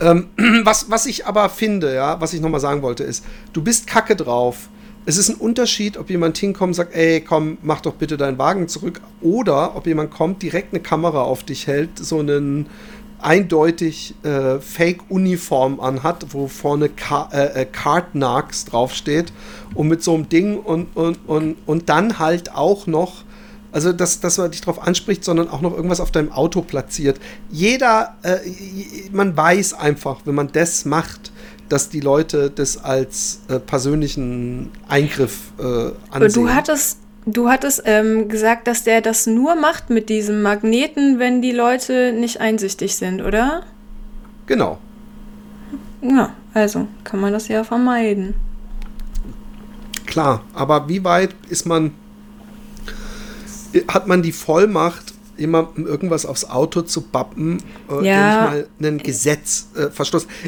[0.00, 0.10] Ja?
[0.10, 0.30] Ähm,
[0.64, 4.16] was, was ich aber finde, ja, was ich nochmal sagen wollte, ist, du bist kacke
[4.16, 4.68] drauf
[5.08, 8.36] es ist ein Unterschied, ob jemand hinkommt und sagt, ey, komm, mach doch bitte deinen
[8.36, 12.66] Wagen zurück, oder ob jemand kommt, direkt eine Kamera auf dich hält, so einen
[13.18, 19.32] eindeutig äh, Fake-Uniform anhat, wo vorne Ka äh, äh, Card Narcs draufsteht
[19.74, 23.24] und mit so einem Ding und, und, und, und dann halt auch noch,
[23.72, 27.18] also dass, dass man dich darauf anspricht, sondern auch noch irgendwas auf deinem Auto platziert.
[27.50, 28.40] Jeder, äh,
[29.10, 31.32] man weiß einfach, wenn man das macht,
[31.68, 36.44] dass die Leute das als äh, persönlichen Eingriff äh, ansehen.
[36.44, 41.42] Du hattest, du hattest ähm, gesagt, dass der das nur macht mit diesem Magneten, wenn
[41.42, 43.62] die Leute nicht einsichtig sind, oder?
[44.46, 44.78] Genau.
[46.00, 48.34] Ja, also kann man das ja vermeiden.
[50.06, 51.92] Klar, aber wie weit ist man,
[53.88, 58.50] hat man die Vollmacht, jemandem irgendwas aufs Auto zu bappen, äh, ja.
[58.50, 59.88] mal ein Gesetz äh.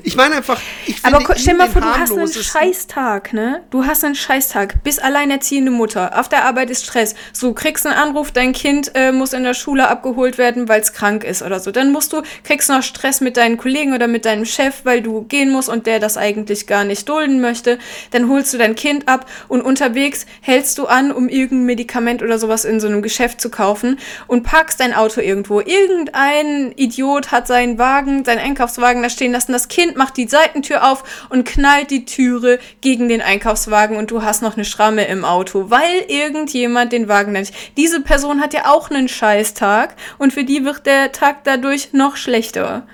[0.03, 3.63] Ich meine einfach, ich finde Aber stell mal vor, du hast einen Scheißtag, ne?
[3.71, 7.97] Du hast einen Scheißtag, bist alleinerziehende Mutter, auf der Arbeit ist Stress, so kriegst einen
[7.97, 11.61] Anruf, dein Kind äh, muss in der Schule abgeholt werden, weil es krank ist oder
[11.61, 11.71] so.
[11.71, 15.23] Dann musst du, kriegst noch Stress mit deinen Kollegen oder mit deinem Chef, weil du
[15.23, 17.79] gehen musst und der das eigentlich gar nicht dulden möchte.
[18.11, 22.39] Dann holst du dein Kind ab und unterwegs hältst du an, um irgendein Medikament oder
[22.39, 25.61] sowas in so einem Geschäft zu kaufen und packst dein Auto irgendwo.
[25.61, 29.53] Irgendein Idiot hat seinen Wagen, seinen Einkaufswagen da stehen lassen.
[29.53, 34.23] Das Kind macht die Seitentür auf und knallt die Türe gegen den Einkaufswagen und du
[34.23, 37.55] hast noch eine Schramme im Auto, weil irgendjemand den Wagen nicht.
[37.77, 42.17] Diese Person hat ja auch einen Scheißtag und für die wird der Tag dadurch noch
[42.17, 42.87] schlechter.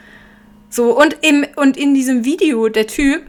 [0.69, 3.23] So, und im, und in diesem Video, der Typ,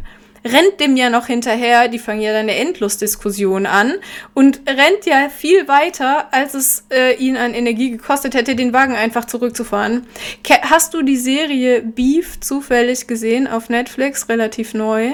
[0.46, 3.94] rennt dem ja noch hinterher, die fangen ja dann eine Endlosdiskussion an
[4.34, 8.96] und rennt ja viel weiter, als es äh, ihn an Energie gekostet hätte, den Wagen
[8.96, 10.08] einfach zurückzufahren.
[10.44, 15.14] Ke hast du die Serie Beef zufällig gesehen auf Netflix, relativ neu?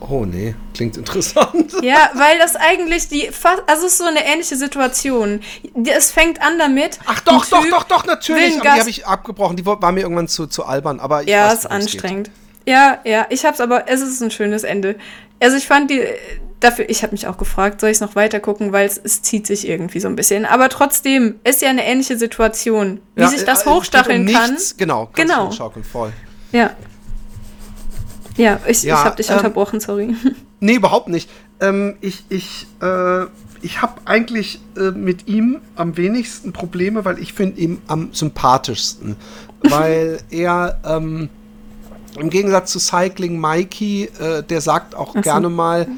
[0.00, 1.72] Oh nee, klingt interessant.
[1.82, 3.28] Ja, weil das eigentlich die
[3.66, 5.40] also es ist so eine ähnliche Situation.
[5.84, 6.98] Es fängt an damit.
[7.04, 8.54] Ach doch, doch, doch, doch, natürlich.
[8.54, 9.56] Aber die habe ich abgebrochen.
[9.56, 11.00] Die war mir irgendwann zu, zu albern.
[11.00, 12.28] Aber ich ja, weiß, ist anstrengend.
[12.28, 12.43] Geht.
[12.66, 14.96] Ja, ja, ich hab's aber, es ist ein schönes Ende.
[15.40, 16.02] Also ich fand die,
[16.60, 19.46] dafür, ich habe mich auch gefragt, soll ich es noch weiter gucken, weil es, zieht
[19.46, 20.46] sich irgendwie so ein bisschen.
[20.46, 24.50] Aber trotzdem ist ja eine ähnliche Situation, wie ja, sich das äh, hochstacheln um kann.
[24.50, 25.48] Nichts, genau, genau.
[25.48, 26.12] Hochschaukeln, voll.
[26.52, 26.70] Ja.
[28.36, 30.14] Ja, ich, ja, ich habe dich ähm, unterbrochen, sorry.
[30.60, 31.28] Nee, überhaupt nicht.
[31.60, 33.24] Ähm, ich ich, äh,
[33.60, 39.16] ich habe eigentlich äh, mit ihm am wenigsten Probleme, weil ich finde ihn am sympathischsten.
[39.60, 41.28] weil er, ähm,
[42.18, 45.20] Im Gegensatz zu Cycling Mikey, äh, der sagt auch so.
[45.20, 45.88] gerne mal,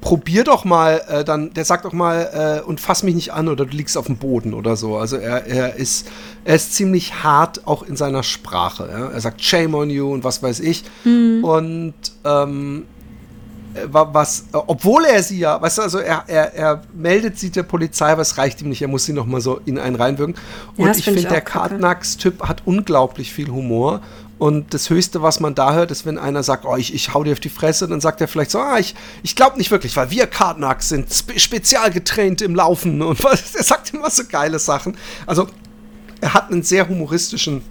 [0.00, 3.48] probier doch mal, äh, dann, der sagt doch mal, äh, und fass mich nicht an
[3.48, 4.96] oder du liegst auf dem Boden oder so.
[4.96, 6.08] Also er, er, ist,
[6.44, 8.88] er ist ziemlich hart auch in seiner Sprache.
[8.90, 9.08] Ja?
[9.08, 10.84] Er sagt Shame on you und was weiß ich.
[11.04, 11.44] Mhm.
[11.44, 11.94] Und
[12.24, 12.84] ähm,
[13.74, 17.50] äh, was, äh, obwohl er sie ja, weißt du, also er, er, er meldet sie
[17.50, 19.96] der Polizei, aber es reicht ihm nicht, er muss sie noch mal so in einen
[19.96, 20.36] reinwirken.
[20.76, 24.00] Und ja, ich finde, der Kartnax-Typ hat unglaublich viel Humor
[24.38, 27.24] und das Höchste, was man da hört, ist, wenn einer sagt, oh, ich, ich hau
[27.24, 29.96] dir auf die Fresse, dann sagt er vielleicht so, ah, ich, ich glaube nicht wirklich,
[29.96, 34.22] weil wir Kartnacks sind spe spezial getraint im Laufen und was, er sagt immer so
[34.28, 34.96] geile Sachen.
[35.26, 35.48] Also
[36.20, 37.62] er hat einen sehr humoristischen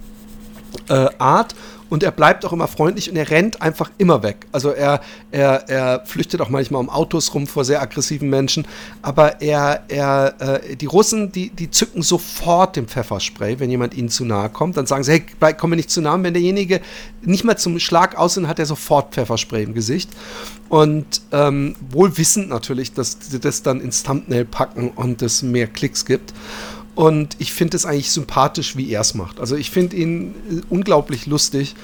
[0.88, 1.54] äh, Art
[1.90, 4.46] und er bleibt auch immer freundlich und er rennt einfach immer weg.
[4.52, 8.66] Also er, er, er flüchtet auch manchmal um Autos rum vor sehr aggressiven Menschen,
[9.02, 14.08] aber er, er, äh, die Russen, die, die zücken sofort den Pfefferspray, wenn jemand ihnen
[14.08, 14.76] zu nahe kommt.
[14.76, 16.22] Dann sagen sie, hey, bleib, komm mir nicht zu nahe.
[16.22, 16.80] Wenn derjenige
[17.22, 20.10] nicht mal zum Schlag aussehen, hat er sofort Pfefferspray im Gesicht.
[20.68, 25.66] Und ähm, wohl wissend natürlich, dass sie das dann ins Thumbnail packen und es mehr
[25.66, 26.34] Klicks gibt.
[26.98, 29.38] Und ich finde es eigentlich sympathisch, wie er es macht.
[29.38, 31.76] Also ich finde ihn äh, unglaublich lustig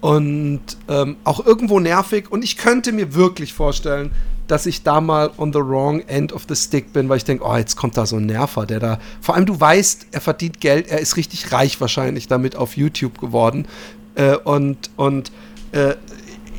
[0.00, 2.32] und ähm, auch irgendwo nervig.
[2.32, 4.12] Und ich könnte mir wirklich vorstellen,
[4.46, 7.44] dass ich da mal on the wrong end of the stick bin, weil ich denke,
[7.44, 8.98] oh, jetzt kommt da so ein Nerver, der da.
[9.20, 13.18] Vor allem, du weißt, er verdient Geld, er ist richtig reich wahrscheinlich damit auf YouTube
[13.18, 13.68] geworden.
[14.14, 15.32] Äh, und und
[15.72, 15.96] äh,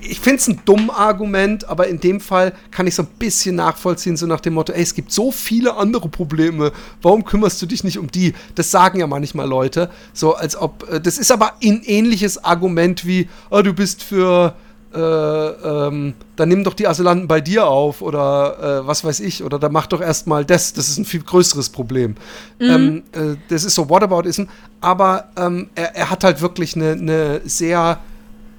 [0.10, 3.56] ich finde es ein dumm Argument, aber in dem Fall kann ich so ein bisschen
[3.56, 7.66] nachvollziehen, so nach dem Motto, ey, es gibt so viele andere Probleme, warum kümmerst du
[7.66, 8.34] dich nicht um die?
[8.56, 13.06] Das sagen ja manchmal Leute, so als ob, äh, das ist aber ein ähnliches Argument
[13.06, 14.56] wie, oh, du bist für,
[14.94, 19.44] äh, ähm, dann nimm doch die Asylanten bei dir auf oder äh, was weiß ich,
[19.44, 22.16] oder dann mach doch erstmal das, das ist ein viel größeres Problem.
[22.60, 22.70] Mhm.
[22.70, 24.44] Ähm, äh, das ist so Whataboutism,
[24.82, 28.00] aber ähm, er, er, hat halt wirklich eine, eine sehr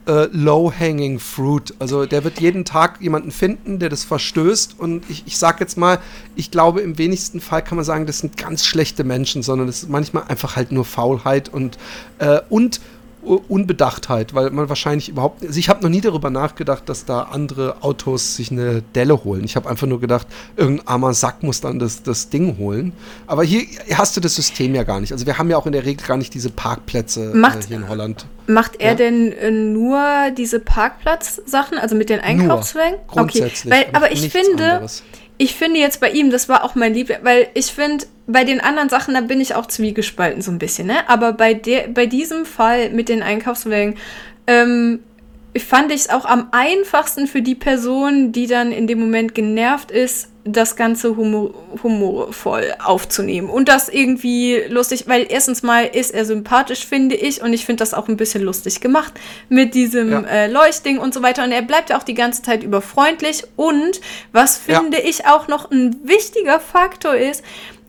[0.07, 1.75] äh, low-hanging fruit.
[1.79, 4.79] Also der wird jeden Tag jemanden finden, der das verstößt.
[4.79, 5.99] Und ich, ich sage jetzt mal,
[6.37, 9.83] ich glaube, im wenigsten Fall kann man sagen, das sind ganz schlechte Menschen, sondern das
[9.83, 11.79] ist manchmal einfach halt nur Faulheit und,
[12.19, 12.81] äh, und
[13.25, 15.45] Unbedachtheit, weil man wahrscheinlich überhaupt.
[15.45, 19.45] Also ich habe noch nie darüber nachgedacht, dass da andere Autos sich eine Delle holen.
[19.45, 22.93] Ich habe einfach nur gedacht, irgendein armer Sack muss dann das, das Ding holen.
[23.27, 23.63] Aber hier
[23.95, 25.13] hast du das System ja gar nicht.
[25.13, 27.69] Also wir haben ja auch in der Regel gar nicht diese Parkplätze äh, macht, äh,
[27.69, 28.27] hier in Holland.
[28.47, 28.95] Macht er ja?
[28.95, 30.01] denn äh, nur
[30.37, 32.99] diese Parkplatzsachen, also mit den Einkaufswagen?
[33.09, 33.73] Grundsätzlich.
[33.73, 34.75] Okay, weil, aber ich finde.
[34.75, 35.03] Anderes
[35.37, 38.61] ich finde jetzt bei ihm, das war auch mein Liebling, weil ich finde, bei den
[38.61, 41.09] anderen Sachen, da bin ich auch zwiegespalten so ein bisschen, ne?
[41.09, 43.97] Aber bei, der, bei diesem Fall mit den Einkaufswagen,
[44.47, 45.01] ähm,
[45.57, 49.91] fand ich es auch am einfachsten für die Person, die dann in dem Moment genervt
[49.91, 51.51] ist, das Ganze humor
[51.83, 57.53] humorvoll aufzunehmen und das irgendwie lustig, weil erstens mal ist er sympathisch, finde ich, und
[57.53, 59.15] ich finde das auch ein bisschen lustig gemacht
[59.49, 60.21] mit diesem ja.
[60.21, 61.45] äh, Leuchtding und so weiter.
[61.45, 63.45] Und er bleibt ja auch die ganze Zeit über freundlich.
[63.57, 64.01] Und
[64.33, 65.09] was finde ja.
[65.09, 67.43] ich auch noch ein wichtiger Faktor ist,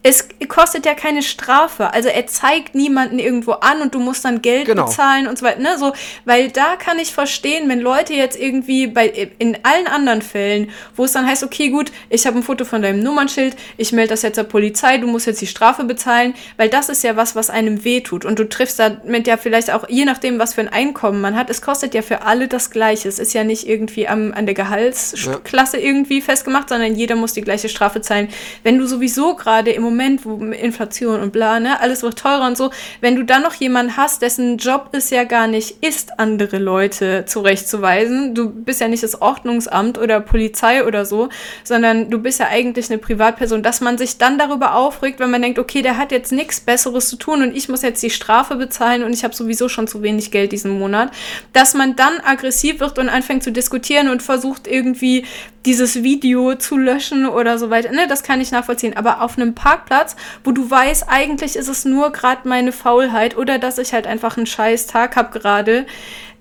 [0.05, 1.91] es kostet ja keine Strafe.
[1.91, 4.85] Also er zeigt niemanden irgendwo an und du musst dann Geld genau.
[4.85, 5.59] bezahlen und so weiter.
[5.59, 5.79] Ne?
[5.79, 5.93] So,
[6.25, 11.05] weil da kann ich verstehen, wenn Leute jetzt irgendwie bei in allen anderen Fällen, wo
[11.05, 14.21] es dann heißt, okay, gut, ich habe ein Foto von deinem Nummernschild, ich melde das
[14.21, 17.49] jetzt der Polizei, du musst jetzt die Strafe bezahlen, weil das ist ja was, was
[17.49, 18.25] einem wehtut.
[18.25, 21.49] Und du triffst damit ja vielleicht auch, je nachdem, was für ein Einkommen man hat,
[21.49, 23.09] es kostet ja für alle das Gleiche.
[23.09, 25.83] Es ist ja nicht irgendwie am, an der Gehaltsklasse ja.
[25.83, 28.29] irgendwie festgemacht, sondern jeder muss die gleiche Strafe zahlen.
[28.61, 32.45] Wenn du sowieso gerade im Moment Moment, wo Inflation und bla, ne, alles wird teurer
[32.47, 32.69] und so,
[32.99, 37.23] wenn du dann noch jemanden hast, dessen Job es ja gar nicht ist, andere Leute
[37.25, 41.29] zurechtzuweisen, du bist ja nicht das Ordnungsamt oder Polizei oder so,
[41.63, 45.41] sondern du bist ja eigentlich eine Privatperson, dass man sich dann darüber aufregt, wenn man
[45.41, 48.55] denkt, okay, der hat jetzt nichts Besseres zu tun und ich muss jetzt die Strafe
[48.55, 51.11] bezahlen und ich habe sowieso schon zu wenig Geld diesen Monat,
[51.53, 55.23] dass man dann aggressiv wird und anfängt zu diskutieren und versucht irgendwie
[55.65, 57.91] dieses Video zu löschen oder so weiter.
[57.91, 58.95] Ne, das kann ich nachvollziehen.
[58.95, 59.55] Aber auf einem
[59.85, 64.07] Parkplatz, wo du weißt, eigentlich ist es nur gerade meine Faulheit oder dass ich halt
[64.07, 65.85] einfach einen scheiß Tag habe gerade,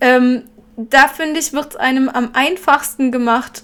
[0.00, 0.44] ähm,
[0.76, 3.62] da finde ich, wird es einem am einfachsten gemacht,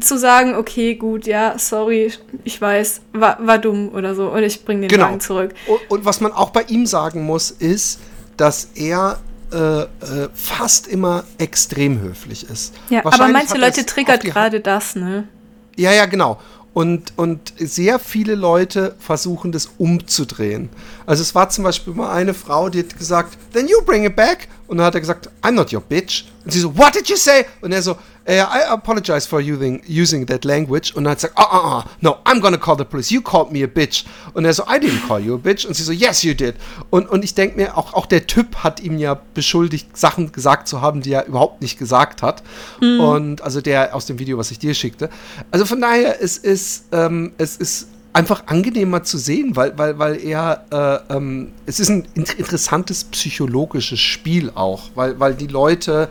[0.00, 4.64] zu sagen, okay, gut, ja, sorry, ich weiß, war, war dumm oder so, oder ich
[4.64, 5.04] bringe den genau.
[5.04, 5.54] Wagen zurück.
[5.68, 8.00] Und, und was man auch bei ihm sagen muss, ist,
[8.36, 9.20] dass er
[9.52, 9.86] äh, äh,
[10.34, 12.74] fast immer extrem höflich ist.
[12.90, 15.28] Ja, aber manche Leute triggert gerade das, ne?
[15.76, 16.40] Ja, ja, genau.
[16.74, 20.68] Und, und sehr viele Leute versuchen das umzudrehen.
[21.06, 24.16] Also es war zum Beispiel mal eine Frau, die hat gesagt, then you bring it
[24.16, 24.48] back.
[24.66, 26.24] Und dann hat er gesagt, I'm not your bitch.
[26.44, 27.46] Und sie so, what did you say?
[27.60, 27.96] Und er so,
[28.26, 30.94] uh, I apologize for using, using that language.
[30.94, 33.10] Und dann hat sie gesagt, ah, ah, ah, no, I'm gonna call the police.
[33.10, 34.04] You called me a bitch.
[34.32, 35.66] Und er so, I didn't call you a bitch.
[35.66, 36.54] Und sie so, yes, you did.
[36.90, 40.68] Und, und ich denke mir, auch, auch der Typ hat ihm ja beschuldigt, Sachen gesagt
[40.68, 42.42] zu haben, die er überhaupt nicht gesagt hat.
[42.80, 43.00] Mhm.
[43.00, 45.10] Und also der aus dem Video, was ich dir schickte.
[45.50, 50.24] Also von daher, es ist, ähm, es ist einfach angenehmer zu sehen, weil, weil, weil
[50.24, 56.08] er, äh, ähm, es ist ein interessantes psychologisches Spiel auch, weil, weil die Leute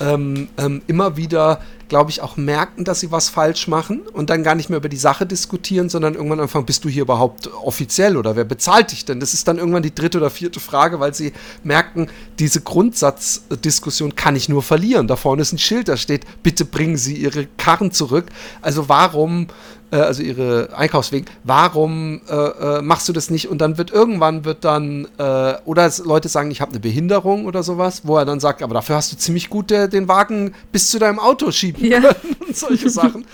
[0.00, 4.42] ähm, ähm, immer wieder, glaube ich, auch merken, dass sie was falsch machen und dann
[4.42, 8.16] gar nicht mehr über die Sache diskutieren, sondern irgendwann anfangen, bist du hier überhaupt offiziell
[8.16, 9.20] oder wer bezahlt dich denn?
[9.20, 11.32] Das ist dann irgendwann die dritte oder vierte Frage, weil sie
[11.64, 15.08] merken, diese Grundsatzdiskussion kann ich nur verlieren.
[15.08, 18.26] Da vorne ist ein Schild, da steht, bitte bringen Sie Ihre Karren zurück.
[18.60, 19.48] Also warum
[19.90, 23.48] äh, also ihre Einkaufswegen, warum äh, äh, machst du das nicht?
[23.48, 27.62] Und dann wird irgendwann wird dann, äh, oder Leute sagen, ich habe eine Behinderung oder
[27.62, 30.90] sowas, wo er dann sagt, aber dafür hast du ziemlich gut der, den Wagen bis
[30.90, 32.00] zu deinem Auto schieben ja.
[32.00, 33.24] können und solche Sachen.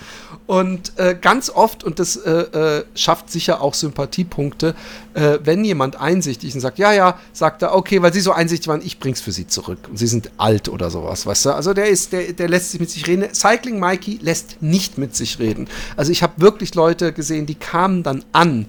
[0.47, 4.75] Und äh, ganz oft, und das äh, äh, schafft sicher auch Sympathiepunkte,
[5.15, 8.67] äh, wenn jemand einsichtig und sagt, ja, ja, sagt er, okay, weil sie so einsichtig
[8.67, 9.79] waren, ich bring's für sie zurück.
[9.89, 11.55] Und sie sind alt oder sowas, weißt du?
[11.55, 13.33] Also der ist, der, der lässt sich mit sich reden.
[13.33, 15.67] Cycling Mikey lässt nicht mit sich reden.
[15.97, 18.67] Also ich habe wirklich Leute gesehen, die kamen dann an,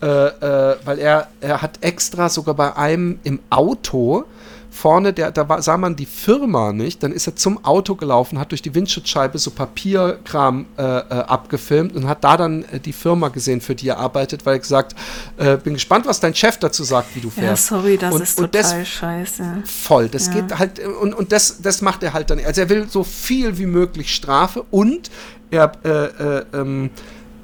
[0.00, 4.24] äh, äh, weil er, er hat extra sogar bei einem im Auto
[4.70, 8.38] vorne, der, da war, sah man die Firma nicht, dann ist er zum Auto gelaufen,
[8.38, 12.92] hat durch die Windschutzscheibe so Papierkram äh, äh, abgefilmt und hat da dann äh, die
[12.92, 14.94] Firma gesehen, für die er arbeitet, weil er gesagt,
[15.36, 17.70] äh, bin gespannt, was dein Chef dazu sagt, wie du fährst.
[17.70, 19.62] Ja, sorry, das und, ist total das, scheiße.
[19.64, 20.34] Voll, das ja.
[20.34, 23.58] geht halt, und, und das, das macht er halt dann, also er will so viel
[23.58, 25.10] wie möglich Strafe und
[25.50, 26.90] er, äh, äh, ähm,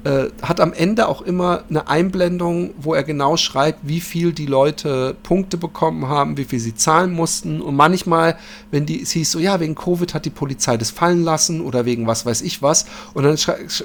[0.05, 4.45] äh, hat am Ende auch immer eine Einblendung, wo er genau schreibt, wie viel die
[4.45, 7.59] Leute Punkte bekommen haben, wie viel sie zahlen mussten.
[7.59, 8.37] Und manchmal,
[8.69, 11.85] wenn die, es hieß so, ja, wegen Covid hat die Polizei das fallen lassen oder
[11.85, 12.85] wegen was weiß ich was.
[13.15, 13.35] Und dann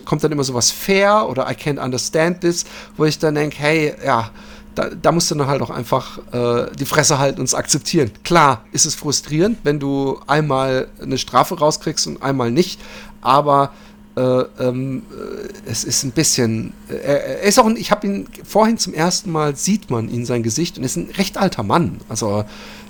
[0.04, 2.66] kommt dann immer sowas fair oder I can't understand this,
[2.98, 4.30] wo ich dann denke, hey, ja,
[4.74, 8.10] da, da, musst du dann halt auch einfach äh, die Fresse halten und es akzeptieren.
[8.24, 12.78] Klar ist es frustrierend, wenn du einmal eine Strafe rauskriegst und einmal nicht,
[13.22, 13.72] aber
[14.20, 16.74] äh, ähm, äh, es ist ein bisschen.
[16.88, 20.26] Äh, er ist auch ein, ich habe ihn vorhin zum ersten Mal sieht man ihn
[20.26, 22.00] sein Gesicht und ist ein recht alter Mann.
[22.08, 22.44] Also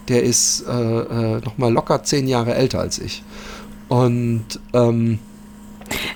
[0.09, 3.23] der ist äh, äh noch mal locker zehn Jahre älter als ich.
[3.89, 5.19] Und ähm,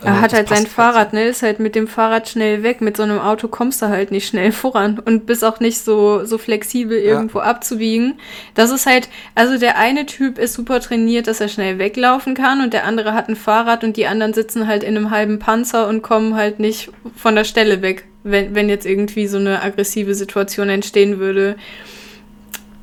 [0.03, 1.25] er hat halt sein Fahrrad, ne?
[1.25, 2.81] Ist halt mit dem Fahrrad schnell weg.
[2.81, 6.25] Mit so einem Auto kommst du halt nicht schnell voran und bist auch nicht so,
[6.25, 7.45] so flexibel irgendwo ja.
[7.45, 8.15] abzubiegen.
[8.55, 12.61] Das ist halt, also der eine Typ ist super trainiert, dass er schnell weglaufen kann
[12.61, 15.89] und der andere hat ein Fahrrad und die anderen sitzen halt in einem halben Panzer
[15.89, 20.15] und kommen halt nicht von der Stelle weg, wenn, wenn jetzt irgendwie so eine aggressive
[20.15, 21.57] Situation entstehen würde.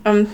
[0.03, 0.27] Ähm,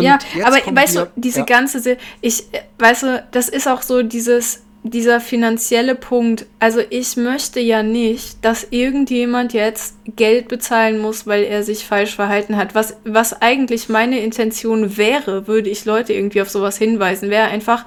[0.00, 1.44] ja, aber weißt du, diese ja.
[1.44, 2.44] ganze, ich,
[2.78, 8.44] weißt du, das ist auch so dieses, dieser finanzielle Punkt, also ich möchte ja nicht,
[8.44, 12.74] dass irgendjemand jetzt Geld bezahlen muss, weil er sich falsch verhalten hat.
[12.74, 17.84] Was, was eigentlich meine Intention wäre, würde ich Leute irgendwie auf sowas hinweisen, wäre einfach,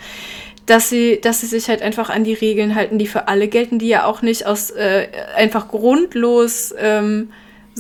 [0.66, 3.80] dass sie, dass sie sich halt einfach an die Regeln halten, die für alle gelten,
[3.80, 7.32] die ja auch nicht aus äh, einfach grundlos ähm,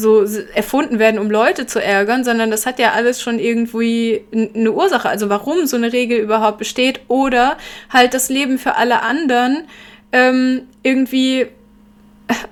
[0.02, 4.72] so erfunden werden, um Leute zu ärgern, sondern das hat ja alles schon irgendwie eine
[4.72, 5.08] Ursache.
[5.08, 7.58] Also warum so eine Regel überhaupt besteht oder
[7.90, 9.64] halt das Leben für alle anderen
[10.12, 11.48] ähm, irgendwie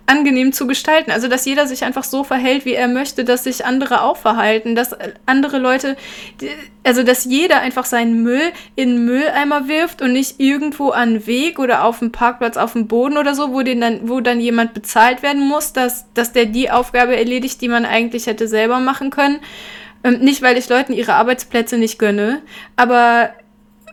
[0.05, 1.11] angenehm zu gestalten.
[1.11, 4.75] Also, dass jeder sich einfach so verhält, wie er möchte, dass sich andere auch verhalten,
[4.75, 5.97] dass andere Leute,
[6.84, 11.59] also, dass jeder einfach seinen Müll in den Mülleimer wirft und nicht irgendwo an Weg
[11.59, 14.73] oder auf dem Parkplatz auf dem Boden oder so, wo, den dann, wo dann jemand
[14.73, 19.09] bezahlt werden muss, dass, dass der die Aufgabe erledigt, die man eigentlich hätte selber machen
[19.09, 19.39] können.
[20.03, 22.41] Ähm, nicht, weil ich Leuten ihre Arbeitsplätze nicht gönne,
[22.75, 23.32] aber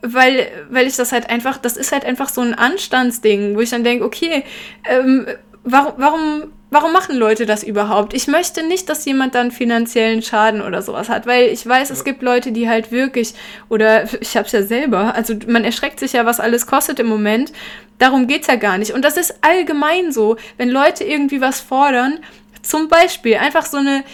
[0.03, 3.71] weil, weil ich das halt einfach, das ist halt einfach so ein Anstandsding, wo ich
[3.71, 4.45] dann denke, okay,
[4.89, 5.27] ähm,
[5.67, 8.15] warum, warum, warum machen Leute das überhaupt?
[8.15, 12.05] Ich möchte nicht, dass jemand dann finanziellen Schaden oder sowas hat, weil ich weiß, es
[12.05, 13.35] gibt Leute, die halt wirklich,
[13.69, 17.53] oder ich hab's ja selber, also man erschreckt sich ja, was alles kostet im Moment.
[17.99, 18.93] Darum geht's ja gar nicht.
[18.93, 22.19] Und das ist allgemein so, wenn Leute irgendwie was fordern,
[22.63, 24.05] zum Beispiel einfach so eine,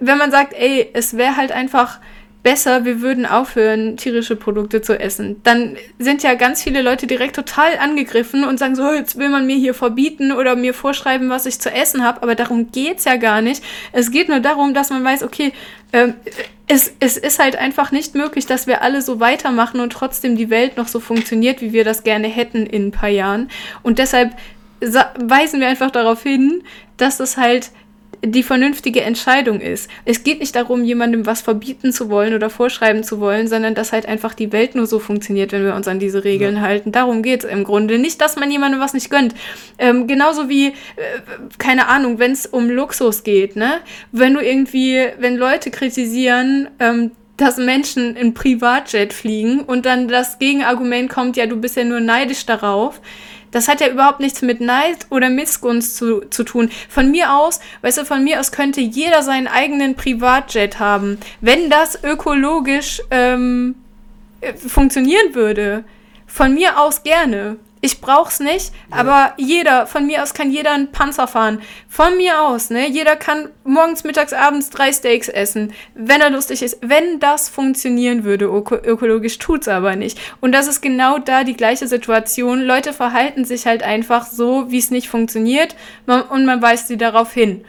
[0.00, 2.00] wenn man sagt, ey, es wäre halt einfach
[2.46, 5.42] besser, wir würden aufhören, tierische Produkte zu essen.
[5.42, 9.48] Dann sind ja ganz viele Leute direkt total angegriffen und sagen so, jetzt will man
[9.48, 12.22] mir hier verbieten oder mir vorschreiben, was ich zu essen habe.
[12.22, 13.64] Aber darum geht es ja gar nicht.
[13.90, 15.52] Es geht nur darum, dass man weiß, okay,
[15.90, 16.12] äh,
[16.68, 20.48] es, es ist halt einfach nicht möglich, dass wir alle so weitermachen und trotzdem die
[20.48, 23.50] Welt noch so funktioniert, wie wir das gerne hätten in ein paar Jahren.
[23.82, 24.36] Und deshalb
[24.80, 26.62] weisen wir einfach darauf hin,
[26.96, 27.72] dass es halt
[28.30, 29.90] die vernünftige Entscheidung ist.
[30.04, 33.92] Es geht nicht darum, jemandem was verbieten zu wollen oder vorschreiben zu wollen, sondern dass
[33.92, 36.62] halt einfach die Welt nur so funktioniert, wenn wir uns an diese Regeln ja.
[36.62, 36.92] halten.
[36.92, 37.98] Darum geht es im Grunde.
[37.98, 39.34] Nicht, dass man jemandem was nicht gönnt.
[39.78, 40.72] Ähm, genauso wie, äh,
[41.58, 43.80] keine Ahnung, wenn es um Luxus geht, ne?
[44.12, 50.38] Wenn du irgendwie, wenn Leute kritisieren, ähm, dass Menschen in Privatjet fliegen und dann das
[50.38, 53.00] Gegenargument kommt, ja, du bist ja nur neidisch darauf
[53.50, 56.70] das hat ja überhaupt nichts mit Neid oder Missgunst zu, zu tun.
[56.88, 61.18] Von mir aus, weißt du, von mir aus könnte jeder seinen eigenen Privatjet haben.
[61.40, 63.76] Wenn das ökologisch ähm,
[64.40, 65.84] äh, funktionieren würde.
[66.26, 67.56] Von mir aus gerne.
[67.82, 68.96] Ich brauch's nicht, ja.
[68.96, 71.60] aber jeder, von mir aus kann jeder einen Panzer fahren.
[71.88, 72.88] Von mir aus, ne?
[72.88, 76.78] Jeder kann morgens, mittags, abends drei Steaks essen, wenn er lustig ist.
[76.80, 80.18] Wenn das funktionieren würde, öko ökologisch tut's aber nicht.
[80.40, 82.62] Und das ist genau da die gleiche Situation.
[82.62, 87.32] Leute verhalten sich halt einfach so, wie es nicht funktioniert und man weist sie darauf
[87.32, 87.64] hin.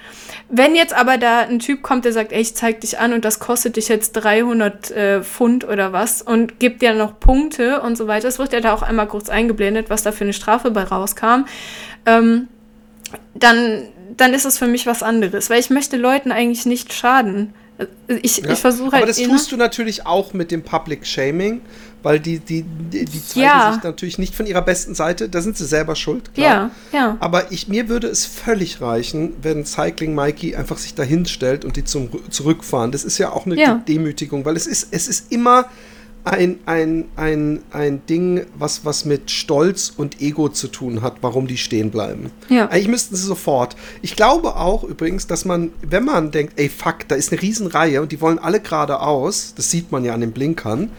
[0.49, 3.25] Wenn jetzt aber da ein Typ kommt, der sagt, ey, ich zeig dich an und
[3.25, 7.97] das kostet dich jetzt 300 äh, Pfund oder was und gibt dir noch Punkte und
[7.97, 10.71] so weiter, es wird ja da auch einmal kurz eingeblendet, was da für eine Strafe
[10.71, 11.45] bei rauskam,
[12.05, 12.47] ähm,
[13.33, 13.83] dann,
[14.15, 17.53] dann ist es für mich was anderes, weil ich möchte Leuten eigentlich nicht schaden.
[18.07, 18.49] Ich, ja.
[18.49, 19.03] ich versuche halt.
[19.03, 21.61] Aber das tust du natürlich auch mit dem Public Shaming
[22.03, 23.73] weil die, die, die, die zeigen ja.
[23.73, 25.29] sich natürlich nicht von ihrer besten Seite.
[25.29, 26.71] Da sind sie selber schuld, klar.
[26.93, 27.17] Ja, ja.
[27.19, 31.75] Aber ich, mir würde es völlig reichen, wenn Cycling Mikey einfach sich dahin stellt und
[31.75, 32.91] die zum zurückfahren.
[32.91, 33.83] Das ist ja auch eine ja.
[33.87, 35.65] Demütigung, weil es ist, es ist immer
[36.31, 41.47] ein, ein, ein, ein Ding, was, was mit Stolz und Ego zu tun hat, warum
[41.47, 42.31] die stehen bleiben.
[42.49, 42.67] Ja.
[42.67, 43.75] Eigentlich müssten sie sofort.
[44.01, 48.01] Ich glaube auch übrigens, dass man, wenn man denkt, ey fuck, da ist eine Riesenreihe
[48.01, 50.89] und die wollen alle geradeaus, das sieht man ja an den Blinkern,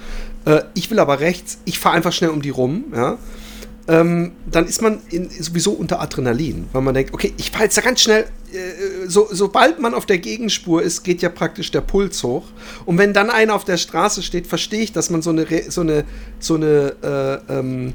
[0.45, 3.19] äh, ich will aber rechts, ich fahre einfach schnell um die rum, ja.
[3.89, 7.79] Ähm, dann ist man in, sowieso unter Adrenalin, weil man denkt, okay, ich fahre jetzt
[7.79, 8.27] da ganz schnell,
[9.07, 12.45] so, sobald man auf der Gegenspur ist, geht ja praktisch der Puls hoch.
[12.87, 15.83] Und wenn dann einer auf der Straße steht, verstehe ich, dass man so eine, so
[15.83, 16.05] eine,
[16.39, 17.93] so eine äh, ähm, äh, äh,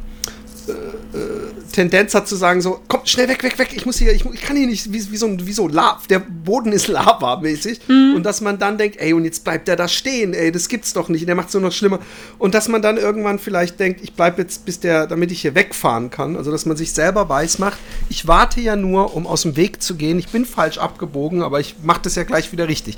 [1.71, 4.41] Tendenz hat zu sagen so, komm, schnell weg, weg, weg, ich muss hier, ich, ich
[4.41, 7.81] kann hier nicht, wie, wie so, wie so Lava, der Boden ist Lava-mäßig.
[7.87, 8.13] Mhm.
[8.15, 10.93] Und dass man dann denkt, ey, und jetzt bleibt der da stehen, ey, das gibt's
[10.93, 11.99] doch nicht, der macht es nur noch schlimmer.
[12.37, 15.55] Und dass man dann irgendwann vielleicht denkt, ich bleib jetzt, bis der, damit ich hier
[15.55, 19.41] wegfahren kann, also dass man sich selber weiß macht, ich warte ja nur, um aus
[19.41, 22.67] dem Weg zu gehen, ich bin falsch abgebogen, aber ich mache das ja gleich wieder
[22.67, 22.97] richtig.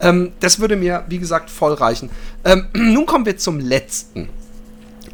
[0.00, 2.10] Ähm, das würde mir, wie gesagt, voll reichen.
[2.44, 4.43] Ähm, nun kommen wir zum letzten äh,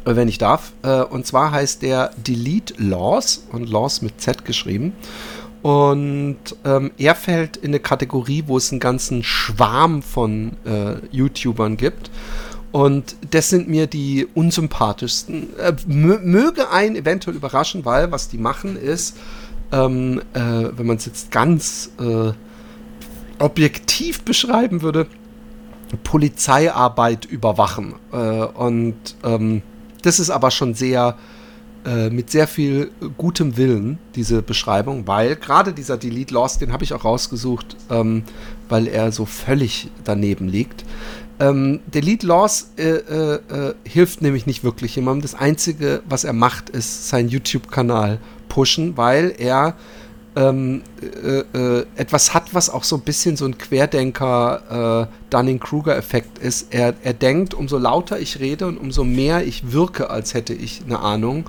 [0.05, 0.73] wenn ich darf.
[0.83, 4.93] Äh, und zwar heißt der Delete Laws und Laws mit Z geschrieben.
[5.61, 11.77] Und ähm, er fällt in eine Kategorie, wo es einen ganzen Schwarm von äh, YouTubern
[11.77, 12.09] gibt.
[12.71, 15.55] Und das sind mir die unsympathischsten.
[15.57, 19.17] Äh, möge einen eventuell überraschen, weil was die machen ist,
[19.71, 22.31] ähm, äh, wenn man es jetzt ganz äh,
[23.37, 25.07] objektiv beschreiben würde,
[26.03, 27.95] Polizeiarbeit überwachen.
[28.11, 29.61] Äh, und ähm,
[30.01, 31.17] das ist aber schon sehr
[31.85, 36.83] äh, mit sehr viel gutem Willen, diese Beschreibung, weil gerade dieser Delete Lost, den habe
[36.83, 38.23] ich auch rausgesucht, ähm,
[38.69, 40.85] weil er so völlig daneben liegt.
[41.39, 45.23] Ähm, Delete Loss äh, äh, äh, hilft nämlich nicht wirklich jemandem.
[45.23, 49.75] Das Einzige, was er macht, ist seinen YouTube-Kanal pushen, weil er
[50.35, 56.73] ähm, äh, äh, etwas hat, was auch so ein bisschen so ein Querdenker äh, ist.
[56.73, 60.81] Er, er denkt, umso lauter ich rede und umso mehr ich wirke, als hätte ich
[60.85, 61.45] eine Ahnung,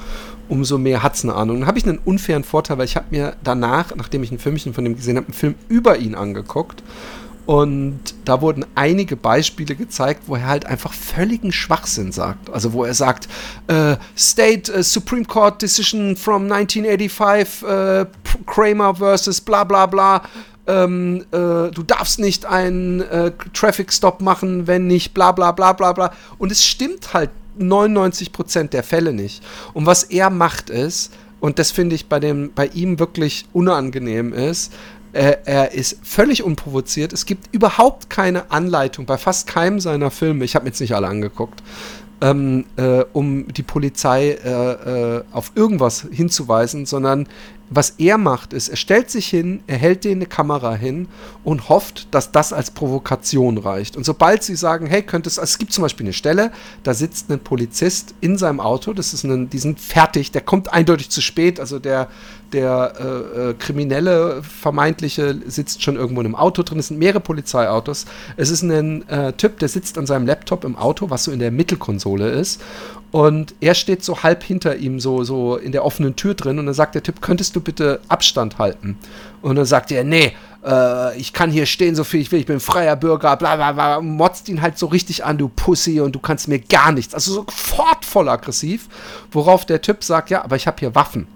[0.49, 1.61] umso mehr hat es eine Ahnung.
[1.61, 4.75] Dann habe ich einen unfairen Vorteil, weil ich habe mir danach, nachdem ich ein Filmchen
[4.75, 6.83] von dem gesehen habe, einen Film über ihn angeguckt
[7.45, 12.51] und da wurden einige Beispiele gezeigt, wo er halt einfach völligen Schwachsinn sagt.
[12.51, 13.29] Also wo er sagt,
[13.67, 18.07] äh, State uh, Supreme Court Decision from 1985, äh,
[18.47, 20.23] Kramer versus bla bla bla.
[20.69, 25.73] Ähm, äh, du darfst nicht einen äh, Traffic Stop machen, wenn nicht bla bla bla
[25.73, 26.13] bla bla.
[26.39, 29.43] Und es stimmt halt 99% der Fälle nicht.
[29.75, 34.33] Und was er macht ist, und das finde ich bei, dem, bei ihm wirklich unangenehm
[34.33, 34.73] ist,
[35.13, 37.13] er, er, ist völlig unprovoziert.
[37.13, 40.45] Es gibt überhaupt keine Anleitung bei fast keinem seiner Filme.
[40.45, 41.63] Ich habe mir jetzt nicht alle angeguckt.
[42.21, 47.27] Ähm, äh, um die Polizei äh, äh, auf irgendwas hinzuweisen, sondern
[47.75, 51.09] was er macht, ist, er stellt sich hin, er hält denen eine Kamera hin
[51.43, 53.97] und hofft, dass das als Provokation reicht.
[53.97, 56.53] Und sobald sie sagen, hey, könnte es, also es gibt zum Beispiel eine Stelle,
[56.83, 60.73] da sitzt ein Polizist in seinem Auto, das ist ein, die sind fertig, der kommt
[60.73, 62.09] eindeutig zu spät, also der,
[62.53, 66.79] der äh, äh, kriminelle vermeintliche sitzt schon irgendwo in einem Auto drin.
[66.79, 68.05] Es sind mehrere Polizeiautos.
[68.37, 71.39] Es ist ein äh, Typ, der sitzt an seinem Laptop im Auto, was so in
[71.39, 72.61] der Mittelkonsole ist.
[73.13, 76.59] Und er steht so halb hinter ihm, so, so in der offenen Tür drin.
[76.59, 78.99] Und dann sagt der Typ, könntest du bitte Abstand halten?
[79.43, 80.33] Und dann sagt er, nee,
[80.65, 83.73] äh, ich kann hier stehen, so viel ich will, ich bin freier Bürger, bla bla
[83.73, 87.15] bla, motzt ihn halt so richtig an, du Pussy, und du kannst mir gar nichts.
[87.15, 88.89] Also sofort voll aggressiv,
[89.31, 91.27] worauf der Typ sagt, ja, aber ich habe hier Waffen.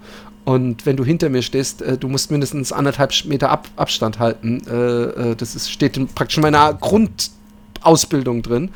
[0.46, 4.62] Und wenn du hinter mir stehst, äh, du musst mindestens anderthalb Meter Ab Abstand halten.
[4.66, 8.70] Äh, äh, das ist, steht in, praktisch in meiner Grundausbildung drin.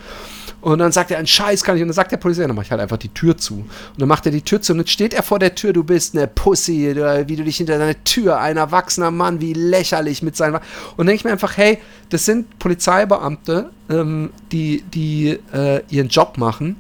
[0.61, 1.83] Und dann sagt er, ein Scheiß kann ich.
[1.83, 3.55] Und dann sagt der Polizist, dann mach ich halt einfach die Tür zu.
[3.55, 3.69] Und
[3.99, 6.17] dann macht er die Tür zu und jetzt steht er vor der Tür, du bist
[6.17, 10.37] eine Pussy, du, wie du dich hinter deine Tür, ein erwachsener Mann, wie lächerlich mit
[10.37, 10.57] seinen.
[10.57, 10.63] Und
[10.99, 11.79] dann denke ich mir einfach, hey,
[12.11, 16.77] das sind Polizeibeamte, ähm, die, die äh, ihren Job machen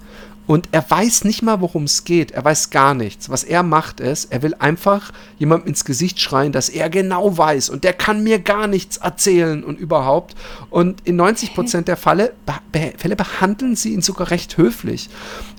[0.50, 2.32] und er weiß nicht mal, worum es geht.
[2.32, 3.30] Er weiß gar nichts.
[3.30, 7.70] Was er macht ist, er will einfach jemandem ins Gesicht schreien, dass er genau weiß
[7.70, 10.34] und der kann mir gar nichts erzählen und überhaupt.
[10.68, 12.32] Und in 90 Prozent der Fälle,
[12.72, 15.08] be Fälle behandeln sie ihn sogar recht höflich.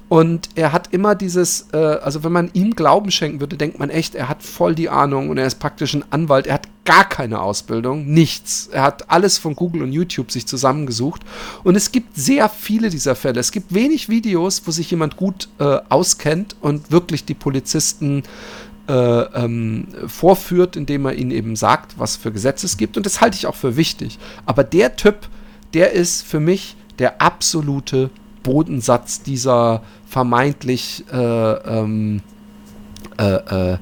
[0.10, 3.90] Und er hat immer dieses, äh, also wenn man ihm Glauben schenken würde, denkt man
[3.90, 6.48] echt, er hat voll die Ahnung und er ist praktisch ein Anwalt.
[6.48, 8.70] Er hat gar keine Ausbildung, nichts.
[8.72, 11.22] Er hat alles von Google und YouTube sich zusammengesucht.
[11.64, 13.40] Und es gibt sehr viele dieser Fälle.
[13.40, 18.24] Es gibt wenig Videos, wo sich jemand gut äh, auskennt und wirklich die Polizisten
[18.88, 22.98] äh, ähm, vorführt, indem er ihnen eben sagt, was für Gesetze es gibt.
[22.98, 24.18] Und das halte ich auch für wichtig.
[24.46, 25.28] Aber der Typ,
[25.74, 28.10] der ist für mich der absolute
[28.44, 32.22] Bodensatz dieser vermeintlich äh, ähm,
[33.18, 33.78] äh, äh, äh,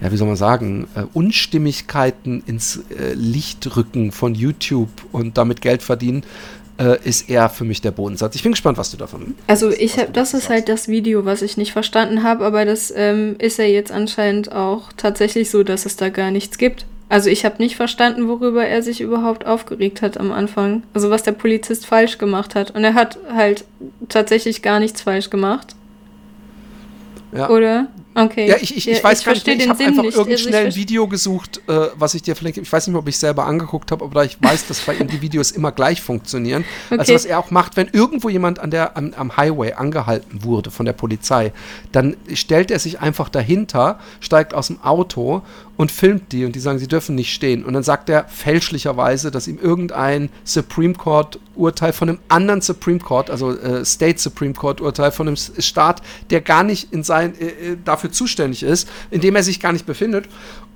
[0.00, 5.60] ja, wie soll man sagen, äh, Unstimmigkeiten ins äh, Licht rücken von YouTube und damit
[5.60, 6.22] Geld verdienen,
[7.04, 8.34] ist eher für mich der Bodensatz.
[8.36, 9.34] Ich bin gespannt, was du davon.
[9.46, 12.90] Also ich habe, das ist halt das Video, was ich nicht verstanden habe, aber das
[12.96, 16.86] ähm, ist ja jetzt anscheinend auch tatsächlich so, dass es da gar nichts gibt.
[17.10, 20.84] Also ich habe nicht verstanden, worüber er sich überhaupt aufgeregt hat am Anfang.
[20.94, 22.70] Also was der Polizist falsch gemacht hat.
[22.70, 23.64] Und er hat halt
[24.08, 25.74] tatsächlich gar nichts falsch gemacht.
[27.32, 27.50] Ja.
[27.50, 27.88] Oder?
[28.12, 28.48] Okay.
[28.48, 30.16] Ja, ich, ich, ich ja, weiß ich gar nicht, ich habe einfach nicht.
[30.16, 33.00] irgendein also schnell ein Video gesucht, äh, was ich dir vielleicht, ich weiß nicht mehr,
[33.00, 36.02] ob ich selber angeguckt habe, aber ich weiß, dass bei ihm die Videos immer gleich
[36.02, 36.64] funktionieren.
[36.86, 36.98] Okay.
[36.98, 40.72] Also was er auch macht, wenn irgendwo jemand an der, am, am Highway angehalten wurde
[40.72, 41.52] von der Polizei,
[41.92, 45.42] dann stellt er sich einfach dahinter, steigt aus dem Auto
[45.80, 47.64] und filmt die und die sagen, sie dürfen nicht stehen.
[47.64, 52.98] Und dann sagt er fälschlicherweise, dass ihm irgendein Supreme Court Urteil von einem anderen Supreme
[52.98, 57.32] Court, also äh, State Supreme Court Urteil von einem Staat, der gar nicht in sein,
[57.40, 60.26] äh, äh, dafür zuständig ist, in dem er sich gar nicht befindet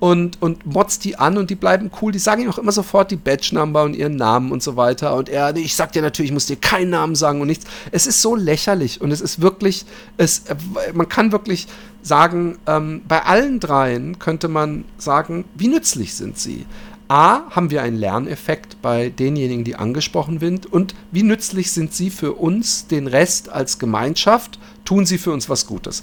[0.00, 2.10] und, und motzt die an und die bleiben cool.
[2.10, 5.16] Die sagen ihm auch immer sofort die Badge Number und ihren Namen und so weiter.
[5.16, 7.66] Und er, ich sag dir natürlich, ich muss dir keinen Namen sagen und nichts.
[7.90, 9.84] Es ist so lächerlich und es ist wirklich,
[10.16, 10.56] es, äh,
[10.94, 11.66] man kann wirklich
[12.04, 16.66] sagen, ähm, bei allen dreien könnte man sagen, wie nützlich sind sie?
[17.08, 22.10] A, haben wir einen Lerneffekt bei denjenigen, die angesprochen sind und wie nützlich sind sie
[22.10, 26.02] für uns, den Rest als Gemeinschaft, tun sie für uns was Gutes.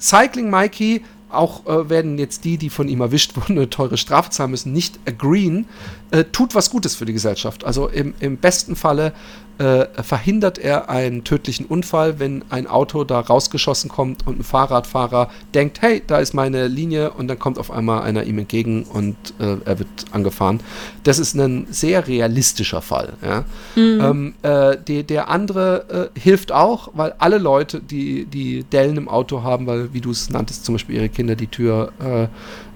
[0.00, 4.30] Cycling Mikey auch äh, werden jetzt die, die von ihm erwischt wurden, eine teure Strafe
[4.30, 5.66] zahlen müssen, nicht agreeen,
[6.10, 7.64] äh, tut was Gutes für die Gesellschaft.
[7.64, 9.12] Also im, im besten Falle
[9.58, 15.30] äh, verhindert er einen tödlichen Unfall, wenn ein Auto da rausgeschossen kommt und ein Fahrradfahrer
[15.54, 19.16] denkt, hey, da ist meine Linie und dann kommt auf einmal einer ihm entgegen und
[19.38, 20.60] äh, er wird angefahren.
[21.04, 23.14] Das ist ein sehr realistischer Fall.
[23.22, 23.44] Ja?
[23.76, 24.00] Mhm.
[24.00, 29.08] Ähm, äh, die, der andere äh, hilft auch, weil alle Leute, die, die Dellen im
[29.08, 32.28] Auto haben, weil, wie du es nanntest, zum Beispiel ihre Kinder die Tür äh,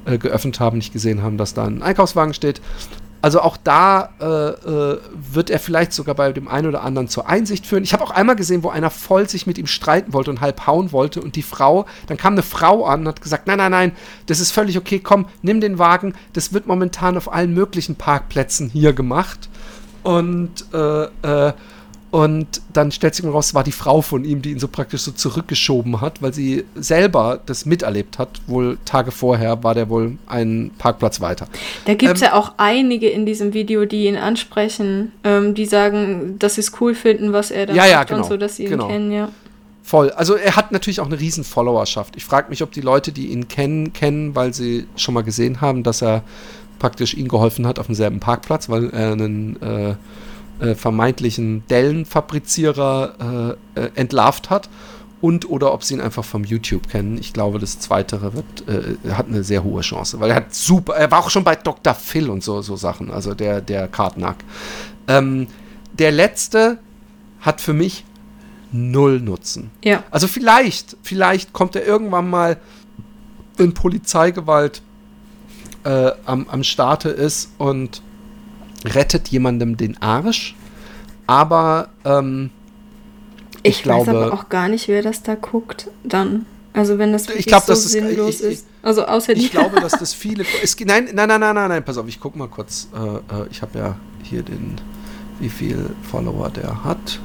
[0.07, 2.61] äh, geöffnet haben, nicht gesehen haben, dass da ein Einkaufswagen steht,
[3.23, 5.01] also auch da äh, äh,
[5.33, 7.83] wird er vielleicht sogar bei dem einen oder anderen zur Einsicht führen.
[7.83, 10.67] Ich habe auch einmal gesehen, wo einer voll sich mit ihm streiten wollte und halb
[10.67, 13.71] hauen wollte und die Frau, dann kam eine Frau an und hat gesagt, nein, nein,
[13.71, 13.93] nein,
[14.27, 16.15] das ist völlig okay, komm, nimm den Wagen.
[16.35, 19.49] Das wird momentan auf allen möglichen Parkplätzen hier gemacht.
[20.03, 21.53] Und äh, äh,
[22.17, 25.03] und dann stellt sich raus, es war die Frau von ihm, die ihn so praktisch
[25.03, 28.41] so zurückgeschoben hat, weil sie selber das miterlebt hat.
[28.47, 31.47] Wohl Tage vorher war der wohl einen Parkplatz weiter.
[31.85, 35.67] Da gibt es ähm, ja auch einige in diesem Video, die ihn ansprechen, ähm, die
[35.67, 38.39] sagen, dass sie es cool finden, was er da ja, macht ja, genau, und so,
[38.39, 38.89] dass sie ihn genau.
[38.89, 39.29] kennen, ja.
[39.83, 40.09] Voll.
[40.09, 42.17] Also er hat natürlich auch eine riesen Followerschaft.
[42.17, 45.61] Ich frage mich, ob die Leute, die ihn kennen, kennen, weil sie schon mal gesehen
[45.61, 46.23] haben, dass er
[46.79, 49.97] praktisch ihnen geholfen hat auf demselben Parkplatz, weil er einen äh,
[50.61, 54.69] äh, vermeintlichen Dellenfabrizierer äh, äh, entlarvt hat
[55.21, 57.19] und oder ob sie ihn einfach vom YouTube kennen.
[57.19, 60.95] Ich glaube, das Zweitere wird, äh, hat eine sehr hohe Chance, weil er hat super,
[60.95, 61.95] er war auch schon bei Dr.
[61.95, 64.37] Phil und so, so Sachen, also der, der Kartnack.
[65.09, 65.47] Ähm,
[65.93, 66.79] der letzte
[67.41, 68.05] hat für mich
[68.73, 69.71] null Nutzen.
[69.85, 70.05] Ja.
[70.11, 72.59] Also vielleicht, vielleicht kommt er irgendwann mal,
[73.57, 74.83] wenn Polizeigewalt
[75.85, 78.03] äh, am, am Starte ist und
[78.87, 80.55] rettet jemandem den Arsch,
[81.27, 82.51] aber ähm,
[83.63, 86.47] ich, ich glaube, weiß aber auch gar nicht, wer das da guckt dann.
[86.73, 88.67] Also wenn das ich glaub, so das ist, sinnlos ich, ich, ist.
[88.83, 89.49] Also außer ich die.
[89.49, 90.45] glaube, dass das viele.
[90.63, 92.89] Es, nein, nein, nein, nein, nein, nein, pass auf, ich guck mal kurz.
[92.95, 94.75] Äh, äh, ich habe ja hier den,
[95.41, 97.19] wie viel Follower der hat.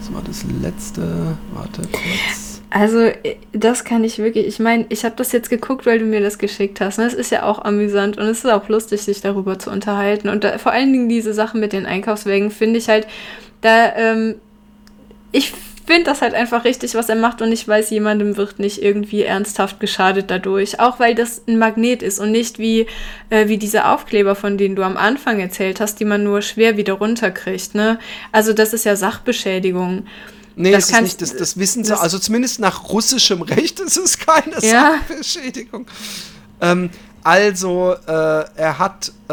[0.00, 1.36] Das war das letzte.
[1.54, 2.51] Warte kurz.
[2.74, 4.46] Also, äh, das kann ich wirklich.
[4.46, 6.98] Ich meine, ich habe das jetzt geguckt, weil du mir das geschickt hast.
[6.98, 10.28] Und es ist ja auch amüsant und es ist auch lustig, sich darüber zu unterhalten.
[10.30, 13.06] Und da, vor allen Dingen diese Sachen mit den Einkaufswägen finde ich halt,
[13.60, 14.36] da, ähm,
[15.32, 15.52] ich
[15.84, 17.42] finde das halt einfach richtig, was er macht.
[17.42, 20.80] Und ich weiß, jemandem wird nicht irgendwie ernsthaft geschadet dadurch.
[20.80, 22.86] Auch weil das ein Magnet ist und nicht wie,
[23.28, 26.78] äh, wie diese Aufkleber, von denen du am Anfang erzählt hast, die man nur schwer
[26.78, 27.74] wieder runterkriegt.
[27.74, 27.98] Ne?
[28.32, 30.06] Also, das ist ja Sachbeschädigung.
[30.56, 33.96] Nee, Das das, kannst- nicht, das, das wissen sie, also zumindest nach russischem Recht ist
[33.96, 34.96] es keine Ja.
[35.08, 35.86] Sachbeschädigung.
[36.60, 36.90] Ähm,
[37.24, 38.10] also, äh,
[38.56, 39.32] er hat äh,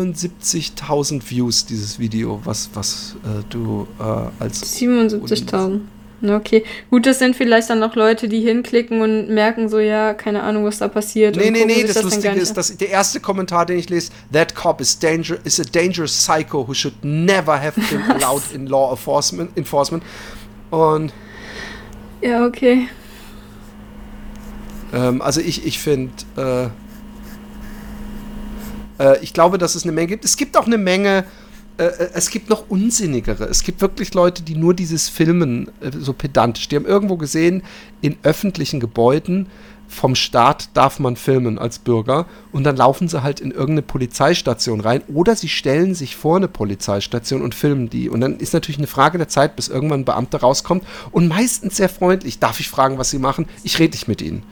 [0.00, 4.02] 77.000 Views, dieses Video, was, was äh, du äh,
[4.42, 5.80] als 77.000.
[6.20, 10.14] Na, Okay, gut, das sind vielleicht dann noch Leute, die hinklicken und merken so, ja,
[10.14, 11.36] keine Ahnung, was da passiert.
[11.36, 14.54] Nee, nee, nee, das, gar Lustige ist, dass der erste Kommentar, den ich lese, that
[14.54, 18.90] cop is, danger, is a dangerous psycho who should never have been allowed in law
[18.90, 19.56] enforcement.
[19.56, 20.02] enforcement.
[20.70, 21.12] Und.
[22.20, 22.88] Ja, okay.
[24.92, 26.68] ähm, also ich, ich finde, äh,
[29.02, 30.24] äh, ich glaube, dass es eine Menge gibt.
[30.24, 31.24] Es gibt auch eine Menge,
[32.14, 33.44] es gibt noch unsinnigere.
[33.44, 37.62] Es gibt wirklich Leute, die nur dieses Filmen äh, so pedantisch, die haben irgendwo gesehen,
[38.00, 39.46] in öffentlichen Gebäuden
[39.90, 44.80] vom Staat darf man filmen als Bürger und dann laufen sie halt in irgendeine Polizeistation
[44.80, 48.08] rein oder sie stellen sich vor eine Polizeistation und filmen die.
[48.08, 51.76] Und dann ist natürlich eine Frage der Zeit, bis irgendwann ein Beamter rauskommt und meistens
[51.76, 52.38] sehr freundlich.
[52.38, 53.46] Darf ich fragen, was sie machen?
[53.64, 54.44] Ich rede nicht mit ihnen.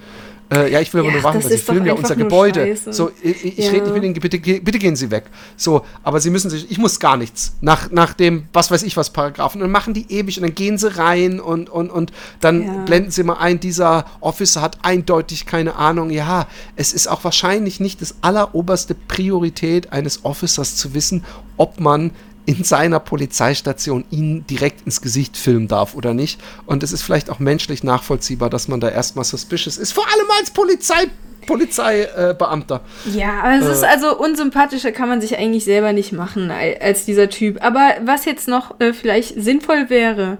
[0.51, 2.67] Äh, ja, ich will aber Ja, nur das weil sie filmen ja unser Gebäude.
[2.67, 2.93] Scheiße.
[2.93, 3.71] So, ich, ich Ja.
[3.71, 5.25] rede nicht mit ihnen, bitte, bitte gehen Sie weg.
[5.57, 7.53] So, aber sie müssen sich, ich muss gar nichts.
[7.61, 9.61] Nach, nach dem, was weiß ich was, Paragraphen.
[9.61, 12.73] Und dann machen die ewig und dann gehen sie rein und, und, und dann Ja.
[12.85, 16.09] blenden sie mal ein, dieser Officer hat eindeutig keine Ahnung.
[16.11, 16.47] Ja,
[16.77, 21.25] es ist auch wahrscheinlich nicht das alleroberste Priorität eines Officers zu wissen,
[21.59, 22.13] ob man
[22.49, 26.41] in seiner Polizeistation ihn direkt ins Gesicht filmen darf oder nicht.
[26.65, 29.93] Und es ist vielleicht auch menschlich nachvollziehbar, dass man da erstmal suspicious ist.
[29.93, 31.09] Vor allem als Polizei,
[31.47, 32.81] Polizeibeamter.
[33.07, 33.19] Äh.
[33.19, 37.05] Ja, aber es ist also unsympathischer kann man sich eigentlich selber nicht machen al- als
[37.05, 37.63] dieser Typ.
[37.63, 40.39] Aber was jetzt noch äh, vielleicht sinnvoll wäre,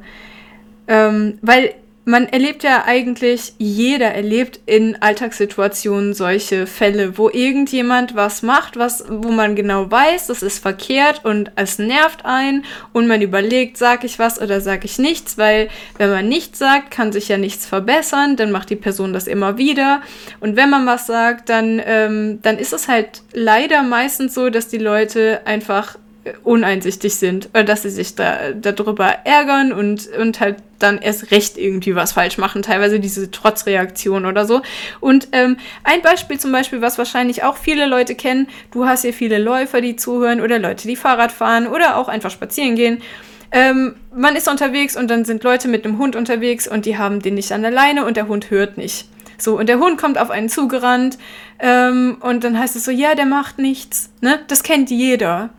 [0.87, 1.75] ähm, weil
[2.09, 9.05] man erlebt ja eigentlich, jeder erlebt in Alltagssituationen solche Fälle, wo irgendjemand was macht, was,
[9.11, 12.65] wo man genau weiß, das ist verkehrt und es nervt einen
[12.95, 15.69] und man überlegt, sag ich was oder sag ich nichts, weil
[15.99, 19.59] wenn man nichts sagt, kann sich ja nichts verbessern, dann macht die Person das immer
[19.59, 20.01] wieder.
[20.41, 24.69] Und wenn man was sagt, dann, ähm, dann ist es halt leider meistens so, dass
[24.69, 25.99] die Leute einfach
[26.45, 31.59] uneinsichtig sind oder dass sie sich da darüber ärgern und, und halt dann erst recht
[31.59, 34.63] irgendwie was falsch machen, teilweise diese Trotzreaktion oder so.
[35.01, 39.15] Und ähm, ein Beispiel zum Beispiel, was wahrscheinlich auch viele Leute kennen, du hast hier
[39.15, 43.03] viele Läufer, die zuhören oder Leute, die Fahrrad fahren oder auch einfach spazieren gehen.
[43.51, 47.21] Ähm, man ist unterwegs und dann sind Leute mit einem Hund unterwegs und die haben
[47.23, 49.09] den nicht an der Leine und der Hund hört nicht.
[49.39, 51.17] So, und der Hund kommt auf einen zugerannt
[51.61, 54.11] ähm, und dann heißt es so, ja, der macht nichts.
[54.21, 54.41] Ne?
[54.49, 55.51] Das kennt jeder.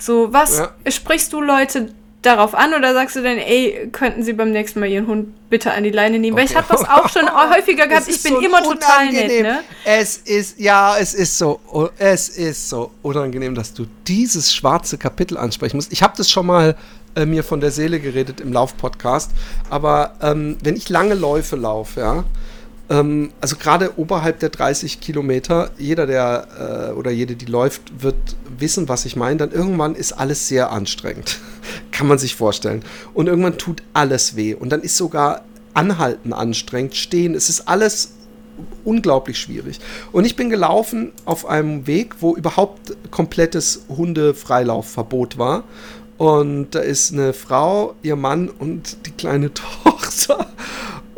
[0.00, 0.70] So, was Ja.
[0.90, 4.90] sprichst du Leute darauf an oder sagst du denn, ey, könnten sie beim nächsten Mal
[4.90, 6.36] ihren Hund bitte an die Leine nehmen?
[6.36, 6.64] Weil ich Okay.
[6.68, 7.22] habe das auch schon
[7.56, 8.08] häufiger gehabt.
[8.08, 9.42] Ich bin so immer total nett, unangenehm.
[9.42, 9.60] ne?
[9.84, 14.98] Es ist, ja, es ist so, oh, es ist so unangenehm, dass du dieses schwarze
[14.98, 15.92] Kapitel ansprechen musst.
[15.92, 16.76] Ich habe das schon mal
[17.14, 19.30] äh, mir von der Seele geredet im Lauf-Podcast,
[19.70, 22.24] aber ähm, wenn ich lange Läufe laufe, ja,
[22.90, 28.16] ähm, also gerade oberhalb der 30 Kilometer, jeder, der äh, oder jede, die läuft, wird
[28.58, 29.38] wissen, was ich meine.
[29.38, 31.38] Dann irgendwann ist alles sehr anstrengend.
[31.92, 32.82] Kann man sich vorstellen.
[33.14, 34.54] Und irgendwann tut alles weh.
[34.54, 37.34] Und dann ist sogar Anhalten anstrengend, Stehen.
[37.34, 38.14] Es ist alles
[38.84, 39.78] unglaublich schwierig.
[40.10, 45.62] Und ich bin gelaufen auf einem Weg, wo überhaupt komplettes Hundefreilaufverbot war.
[46.18, 49.54] Und da ist eine Frau, ihr Mann und die kleine
[49.84, 50.48] Tochter.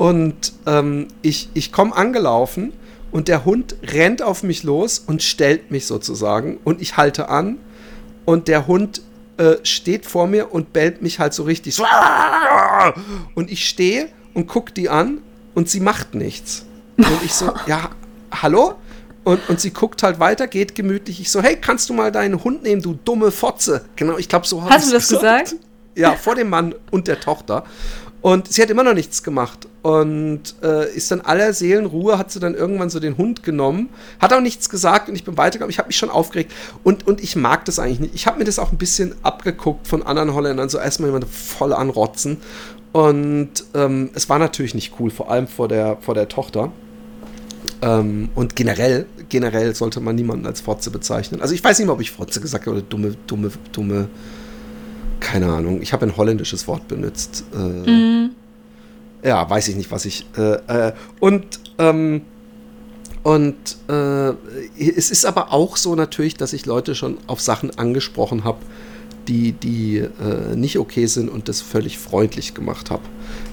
[0.02, 2.72] Und ähm, ich, ich komme angelaufen
[3.12, 6.58] und der Hund rennt auf mich los und stellt mich sozusagen.
[6.64, 7.58] Und ich halte an
[8.24, 9.02] und der Hund
[9.36, 11.76] äh, steht vor mir und bellt mich halt so richtig.
[11.76, 11.84] So,
[13.36, 15.18] und ich stehe und gucke die an
[15.54, 16.66] und sie macht nichts.
[16.96, 17.90] Und ich so, ja,
[18.32, 18.74] hallo?
[19.22, 21.20] Und, und sie guckt halt weiter, geht gemütlich.
[21.20, 23.84] Ich so, hey, kannst du mal deinen Hund nehmen, du dumme Fotze?
[23.94, 25.54] Genau, ich glaube, so Hast du das gesagt?
[25.94, 27.62] Ja, vor dem Mann und der Tochter.
[28.22, 29.66] Und sie hat immer noch nichts gemacht.
[29.82, 33.88] Und äh, ist dann aller Seelenruhe, hat sie dann irgendwann so den Hund genommen,
[34.20, 35.70] hat auch nichts gesagt und ich bin weitergegangen.
[35.70, 36.52] Ich habe mich schon aufgeregt.
[36.84, 38.14] Und, und ich mag das eigentlich nicht.
[38.14, 41.72] Ich habe mir das auch ein bisschen abgeguckt von anderen Holländern, so erstmal jemand voll
[41.72, 42.38] anrotzen.
[42.92, 46.70] Und ähm, es war natürlich nicht cool, vor allem vor der, vor der Tochter.
[47.80, 51.40] Ähm, und generell, generell sollte man niemanden als Fotze bezeichnen.
[51.40, 54.08] Also ich weiß nicht mehr, ob ich Fotze gesagt habe oder dumme, dumme, dumme,
[55.22, 55.80] keine Ahnung.
[55.80, 57.44] Ich habe ein holländisches Wort benutzt.
[57.54, 58.30] Äh, mm.
[59.24, 60.26] Ja, weiß ich nicht, was ich.
[60.36, 62.22] Äh, äh, und ähm,
[63.22, 63.54] und
[63.88, 64.32] äh,
[64.76, 68.58] es ist aber auch so natürlich, dass ich Leute schon auf Sachen angesprochen habe,
[69.28, 73.02] die, die äh, nicht okay sind und das völlig freundlich gemacht habe.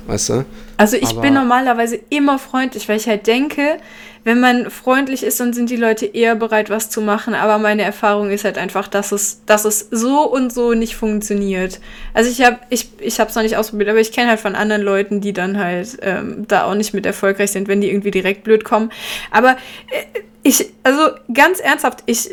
[0.08, 0.46] Weißt du?
[0.78, 3.78] Also ich aber bin normalerweise immer freundlich, weil ich halt denke,
[4.24, 7.34] wenn man freundlich ist, dann sind die Leute eher bereit, was zu machen.
[7.34, 11.80] Aber meine Erfahrung ist halt einfach, dass es, dass es so und so nicht funktioniert.
[12.14, 14.82] Also ich habe ich, ich es noch nicht ausprobiert, aber ich kenne halt von anderen
[14.82, 18.44] Leuten, die dann halt ähm, da auch nicht mit erfolgreich sind, wenn die irgendwie direkt
[18.44, 18.91] blöd kommen.
[19.32, 19.52] Aber
[19.91, 22.30] äh, ich, also ganz ernsthaft, ich,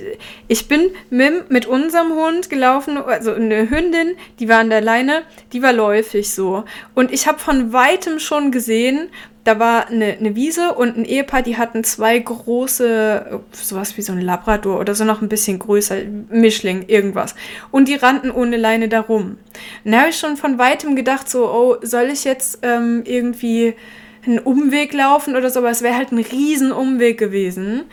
[0.48, 5.22] ich bin mit, mit unserem Hund gelaufen, also eine Hündin, die war an der Leine,
[5.52, 6.64] die war läufig so.
[6.94, 9.08] Und ich habe von weitem schon gesehen,
[9.46, 14.12] da war eine, eine Wiese und ein Ehepaar, die hatten zwei große, sowas wie so
[14.12, 15.98] ein Labrador oder so noch ein bisschen größer,
[16.30, 17.36] Mischling, irgendwas.
[17.70, 19.38] Und die rannten ohne Leine da rum.
[19.84, 23.74] Und da habe ich schon von weitem gedacht, so, oh, soll ich jetzt ähm, irgendwie
[24.26, 27.84] einen Umweg laufen oder so, aber es wäre halt ein Riesenumweg gewesen.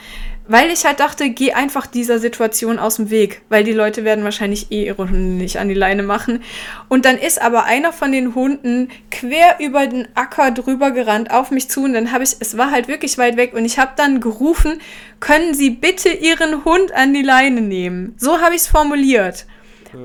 [0.45, 4.25] Weil ich halt dachte, geh einfach dieser Situation aus dem Weg, weil die Leute werden
[4.25, 6.43] wahrscheinlich eh ihre Hunde nicht an die Leine machen.
[6.89, 11.49] Und dann ist aber einer von den Hunden quer über den Acker drüber gerannt auf
[11.51, 13.93] mich zu und dann habe ich, es war halt wirklich weit weg und ich habe
[13.95, 14.81] dann gerufen,
[15.21, 18.13] können Sie bitte Ihren Hund an die Leine nehmen?
[18.17, 19.45] So habe ich es formuliert.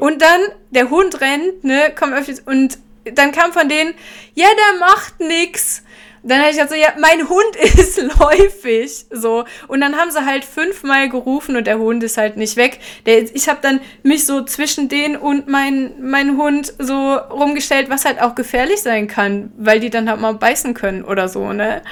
[0.01, 0.41] Und dann,
[0.71, 2.79] der Hund rennt, ne, kommt öfters und
[3.15, 3.95] dann kam von denen,
[4.35, 5.83] ja, der macht nix.
[6.23, 9.07] Dann habe ich gesagt, so, ja, mein Hund ist läufig.
[9.11, 9.45] So.
[9.69, 12.81] Und dann haben sie halt fünfmal gerufen und der Hund ist halt nicht weg.
[13.07, 18.05] Der, ich habe dann mich so zwischen den und mein, mein Hund so rumgestellt, was
[18.05, 21.83] halt auch gefährlich sein kann, weil die dann halt mal beißen können oder so, ne?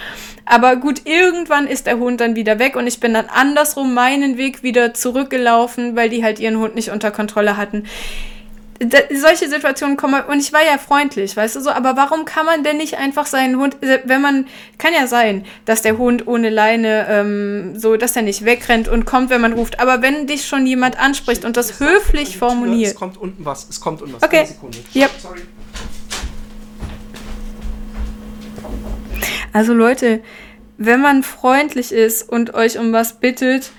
[0.49, 4.39] Aber gut, irgendwann ist der Hund dann wieder weg und ich bin dann andersrum meinen
[4.39, 7.85] Weg wieder zurückgelaufen, weil die halt ihren Hund nicht unter Kontrolle hatten
[9.13, 12.63] solche Situationen kommen und ich war ja freundlich, weißt du so, aber warum kann man
[12.63, 14.47] denn nicht einfach seinen Hund, wenn man,
[14.79, 19.07] kann ja sein, dass der Hund ohne Leine ähm, so, dass er nicht wegrennt und
[19.07, 22.93] kommt, wenn man ruft, aber wenn dich schon jemand anspricht und das höflich formuliert.
[22.93, 24.23] Es kommt unten was, es kommt unten was.
[24.23, 24.47] Okay.
[24.95, 25.11] Yep.
[25.21, 25.41] Sorry.
[29.53, 30.21] Also Leute,
[30.77, 33.71] wenn man freundlich ist und euch um was bittet,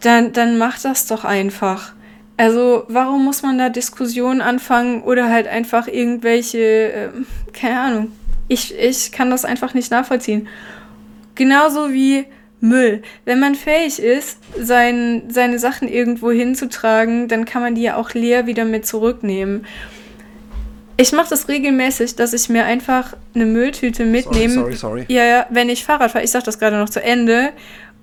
[0.00, 1.92] dann, dann macht das doch einfach.
[2.36, 7.08] Also warum muss man da Diskussionen anfangen oder halt einfach irgendwelche, äh,
[7.52, 8.12] keine Ahnung.
[8.48, 10.48] Ich, ich kann das einfach nicht nachvollziehen.
[11.34, 12.26] Genauso wie
[12.60, 13.02] Müll.
[13.24, 18.14] Wenn man fähig ist, sein, seine Sachen irgendwo hinzutragen, dann kann man die ja auch
[18.14, 19.66] leer wieder mit zurücknehmen.
[20.96, 24.54] Ich mache das regelmäßig, dass ich mir einfach eine Mülltüte mitnehme.
[24.54, 25.04] Sorry, sorry, sorry.
[25.08, 27.50] Ja, ja, wenn ich Fahrrad fahre, ich sage das gerade noch zu Ende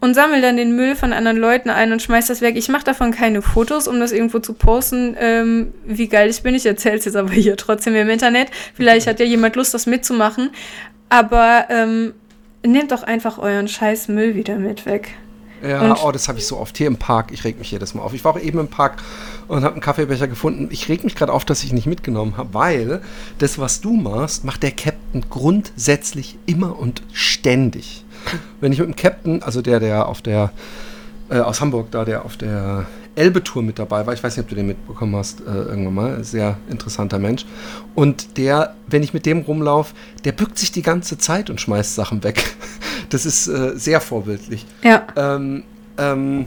[0.02, 2.56] und sammle dann den Müll von anderen Leuten ein und schmeiß das weg.
[2.58, 6.56] Ich mache davon keine Fotos, um das irgendwo zu posten, ähm, wie geil ich bin.
[6.56, 8.50] Ich erzähle es jetzt aber hier trotzdem im Internet.
[8.74, 10.50] Vielleicht hat ja jemand Lust, das mitzumachen.
[11.10, 12.14] Aber ähm,
[12.66, 15.10] nehmt doch einfach euren scheiß Müll wieder mit weg.
[15.64, 17.32] Ja, und oh, das habe ich so oft hier im Park.
[17.32, 18.16] Ich reg mich jedes Mal auf.
[18.16, 18.98] Ich war auch eben im Park
[19.48, 20.70] und habe einen Kaffeebecher gefunden.
[20.72, 23.02] Ich reg mich gerade auf, dass ich nicht mitgenommen habe, weil
[23.38, 28.01] das, was du machst, macht der Captain grundsätzlich immer und ständig
[28.60, 30.52] wenn ich mit dem Captain, also der, der auf der,
[31.30, 32.86] äh, aus Hamburg da, der auf der
[33.16, 36.24] Elbe-Tour mit dabei war, ich weiß nicht, ob du den mitbekommen hast, äh, irgendwann mal,
[36.24, 37.46] sehr interessanter Mensch.
[37.94, 39.94] Und der, wenn ich mit dem rumlaufe,
[40.24, 42.44] der bückt sich die ganze Zeit und schmeißt Sachen weg.
[43.10, 44.66] Das ist äh, sehr vorbildlich.
[44.84, 45.06] Ja.
[45.18, 45.64] Ähm,
[45.98, 46.46] ähm,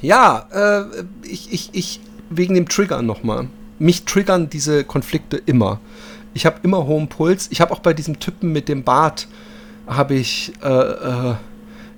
[0.00, 2.00] ja, äh, ich, ich, ich,
[2.30, 3.48] wegen dem Triggern nochmal.
[3.78, 5.78] Mich triggern diese Konflikte immer.
[6.34, 7.48] Ich habe immer hohen Puls.
[7.50, 9.28] Ich habe auch bei diesem Typen mit dem Bart,
[9.88, 11.34] habe ich, äh, äh,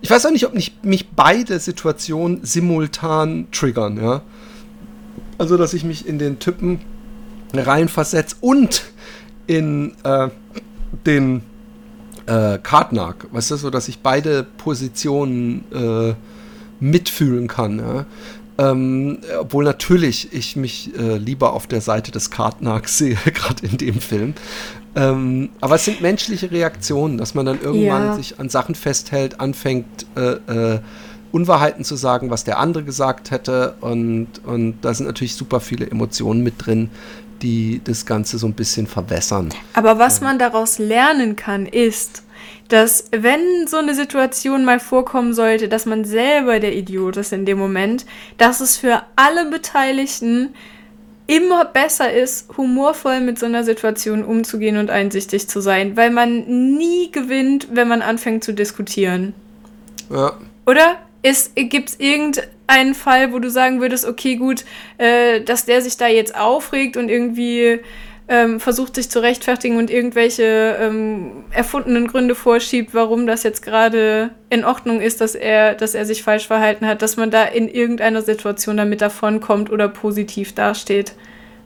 [0.01, 4.23] ich weiß auch nicht, ob nicht mich beide Situationen simultan triggern, ja.
[5.39, 6.81] Also, dass ich mich in den Typen
[7.53, 8.85] reinversetze und
[9.47, 10.29] in äh,
[11.07, 11.43] den
[12.27, 16.15] äh, Kartnag, weißt du, so dass ich beide Positionen äh,
[16.79, 18.07] mitfühlen kann, ja.
[18.59, 23.79] Ähm, obwohl natürlich ich mich äh, lieber auf der Seite des Kartnags sehe, gerade in
[23.79, 24.35] dem Film.
[24.97, 28.15] Ähm, aber es sind menschliche Reaktionen, dass man dann irgendwann ja.
[28.15, 30.81] sich an Sachen festhält, anfängt, äh, äh,
[31.33, 33.77] Unwahrheiten zu sagen, was der andere gesagt hätte.
[33.81, 36.91] Und, und da sind natürlich super viele Emotionen mit drin,
[37.43, 39.51] die das Ganze so ein bisschen verwässern.
[39.75, 42.25] Aber was man daraus lernen kann, ist,
[42.69, 47.45] dass wenn so eine Situation mal vorkommen sollte, dass man selber der Idiot ist in
[47.45, 48.07] dem Moment,
[48.39, 50.51] dass es für alle Beteiligten
[51.31, 56.45] immer besser ist, humorvoll mit so einer Situation umzugehen und einsichtig zu sein, weil man
[56.77, 59.33] nie gewinnt, wenn man anfängt zu diskutieren.
[60.11, 60.33] Ja.
[60.67, 60.97] Oder?
[61.55, 64.65] Gibt es irgendeinen Fall, wo du sagen würdest, okay, gut,
[64.99, 67.79] äh, dass der sich da jetzt aufregt und irgendwie
[68.31, 74.31] ähm, versucht sich zu rechtfertigen und irgendwelche ähm, erfundenen Gründe vorschiebt, warum das jetzt gerade
[74.51, 77.69] in Ordnung ist, dass er, dass er sich falsch verhalten hat, dass man da in
[77.69, 81.15] irgendeiner Situation damit davonkommt oder positiv dasteht.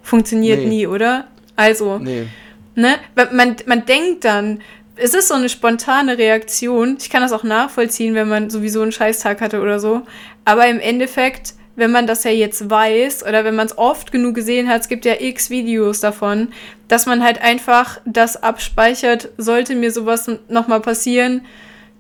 [0.03, 0.69] Funktioniert nee.
[0.69, 1.27] nie, oder?
[1.55, 2.29] Also, nee.
[2.75, 2.95] ne?
[3.31, 4.63] Man, man denkt dann,
[4.97, 6.97] es ist so eine spontane Reaktion.
[6.99, 10.01] Ich kann das auch nachvollziehen, wenn man sowieso einen Scheißtag hatte oder so.
[10.47, 14.35] Aber im Endeffekt wenn man das ja jetzt weiß oder wenn man es oft genug
[14.35, 16.49] gesehen hat, es gibt ja x Videos davon,
[16.89, 21.43] dass man halt einfach das abspeichert, sollte mir sowas nochmal passieren,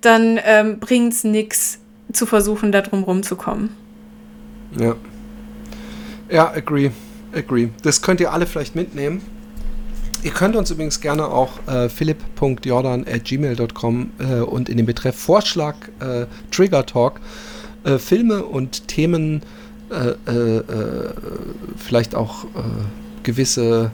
[0.00, 1.80] dann ähm, bringt es nichts
[2.12, 3.70] zu versuchen, da drum rumzukommen.
[4.78, 4.94] Ja.
[6.30, 6.92] Ja, agree.
[7.32, 7.70] Agree.
[7.82, 9.22] Das könnt ihr alle vielleicht mitnehmen.
[10.22, 16.26] Ihr könnt uns übrigens gerne auch äh, philipp.jordan.gmail.com äh, und in den Betreff Vorschlag äh,
[16.50, 17.20] Trigger Talk
[17.84, 19.63] äh, Filme und Themen äh,
[19.94, 20.62] äh, äh,
[21.76, 22.46] vielleicht auch
[23.22, 23.90] gewisse,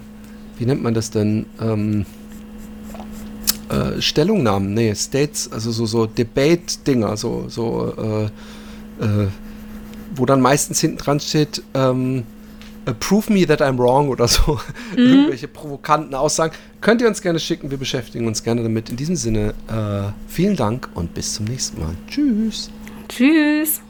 [0.58, 2.06] wie nennt man das denn, ähm,
[4.00, 8.28] Stellungnahmen, nee, States, also so, so Debate-Dinger, so, so
[10.14, 12.24] wo dann meistens hinten dran steht, ähm,
[12.98, 14.60] prove me that I'm wrong oder so,
[14.96, 14.98] mhm.
[14.98, 18.90] irgendwelche provokanten Aussagen, könnt ihr uns gerne schicken, wir beschäftigen uns gerne damit.
[18.90, 21.94] In diesem Sinne, äh, vielen Dank und bis zum nächsten Mal.
[22.08, 22.70] Tschüss.
[23.08, 23.80] Tschüss.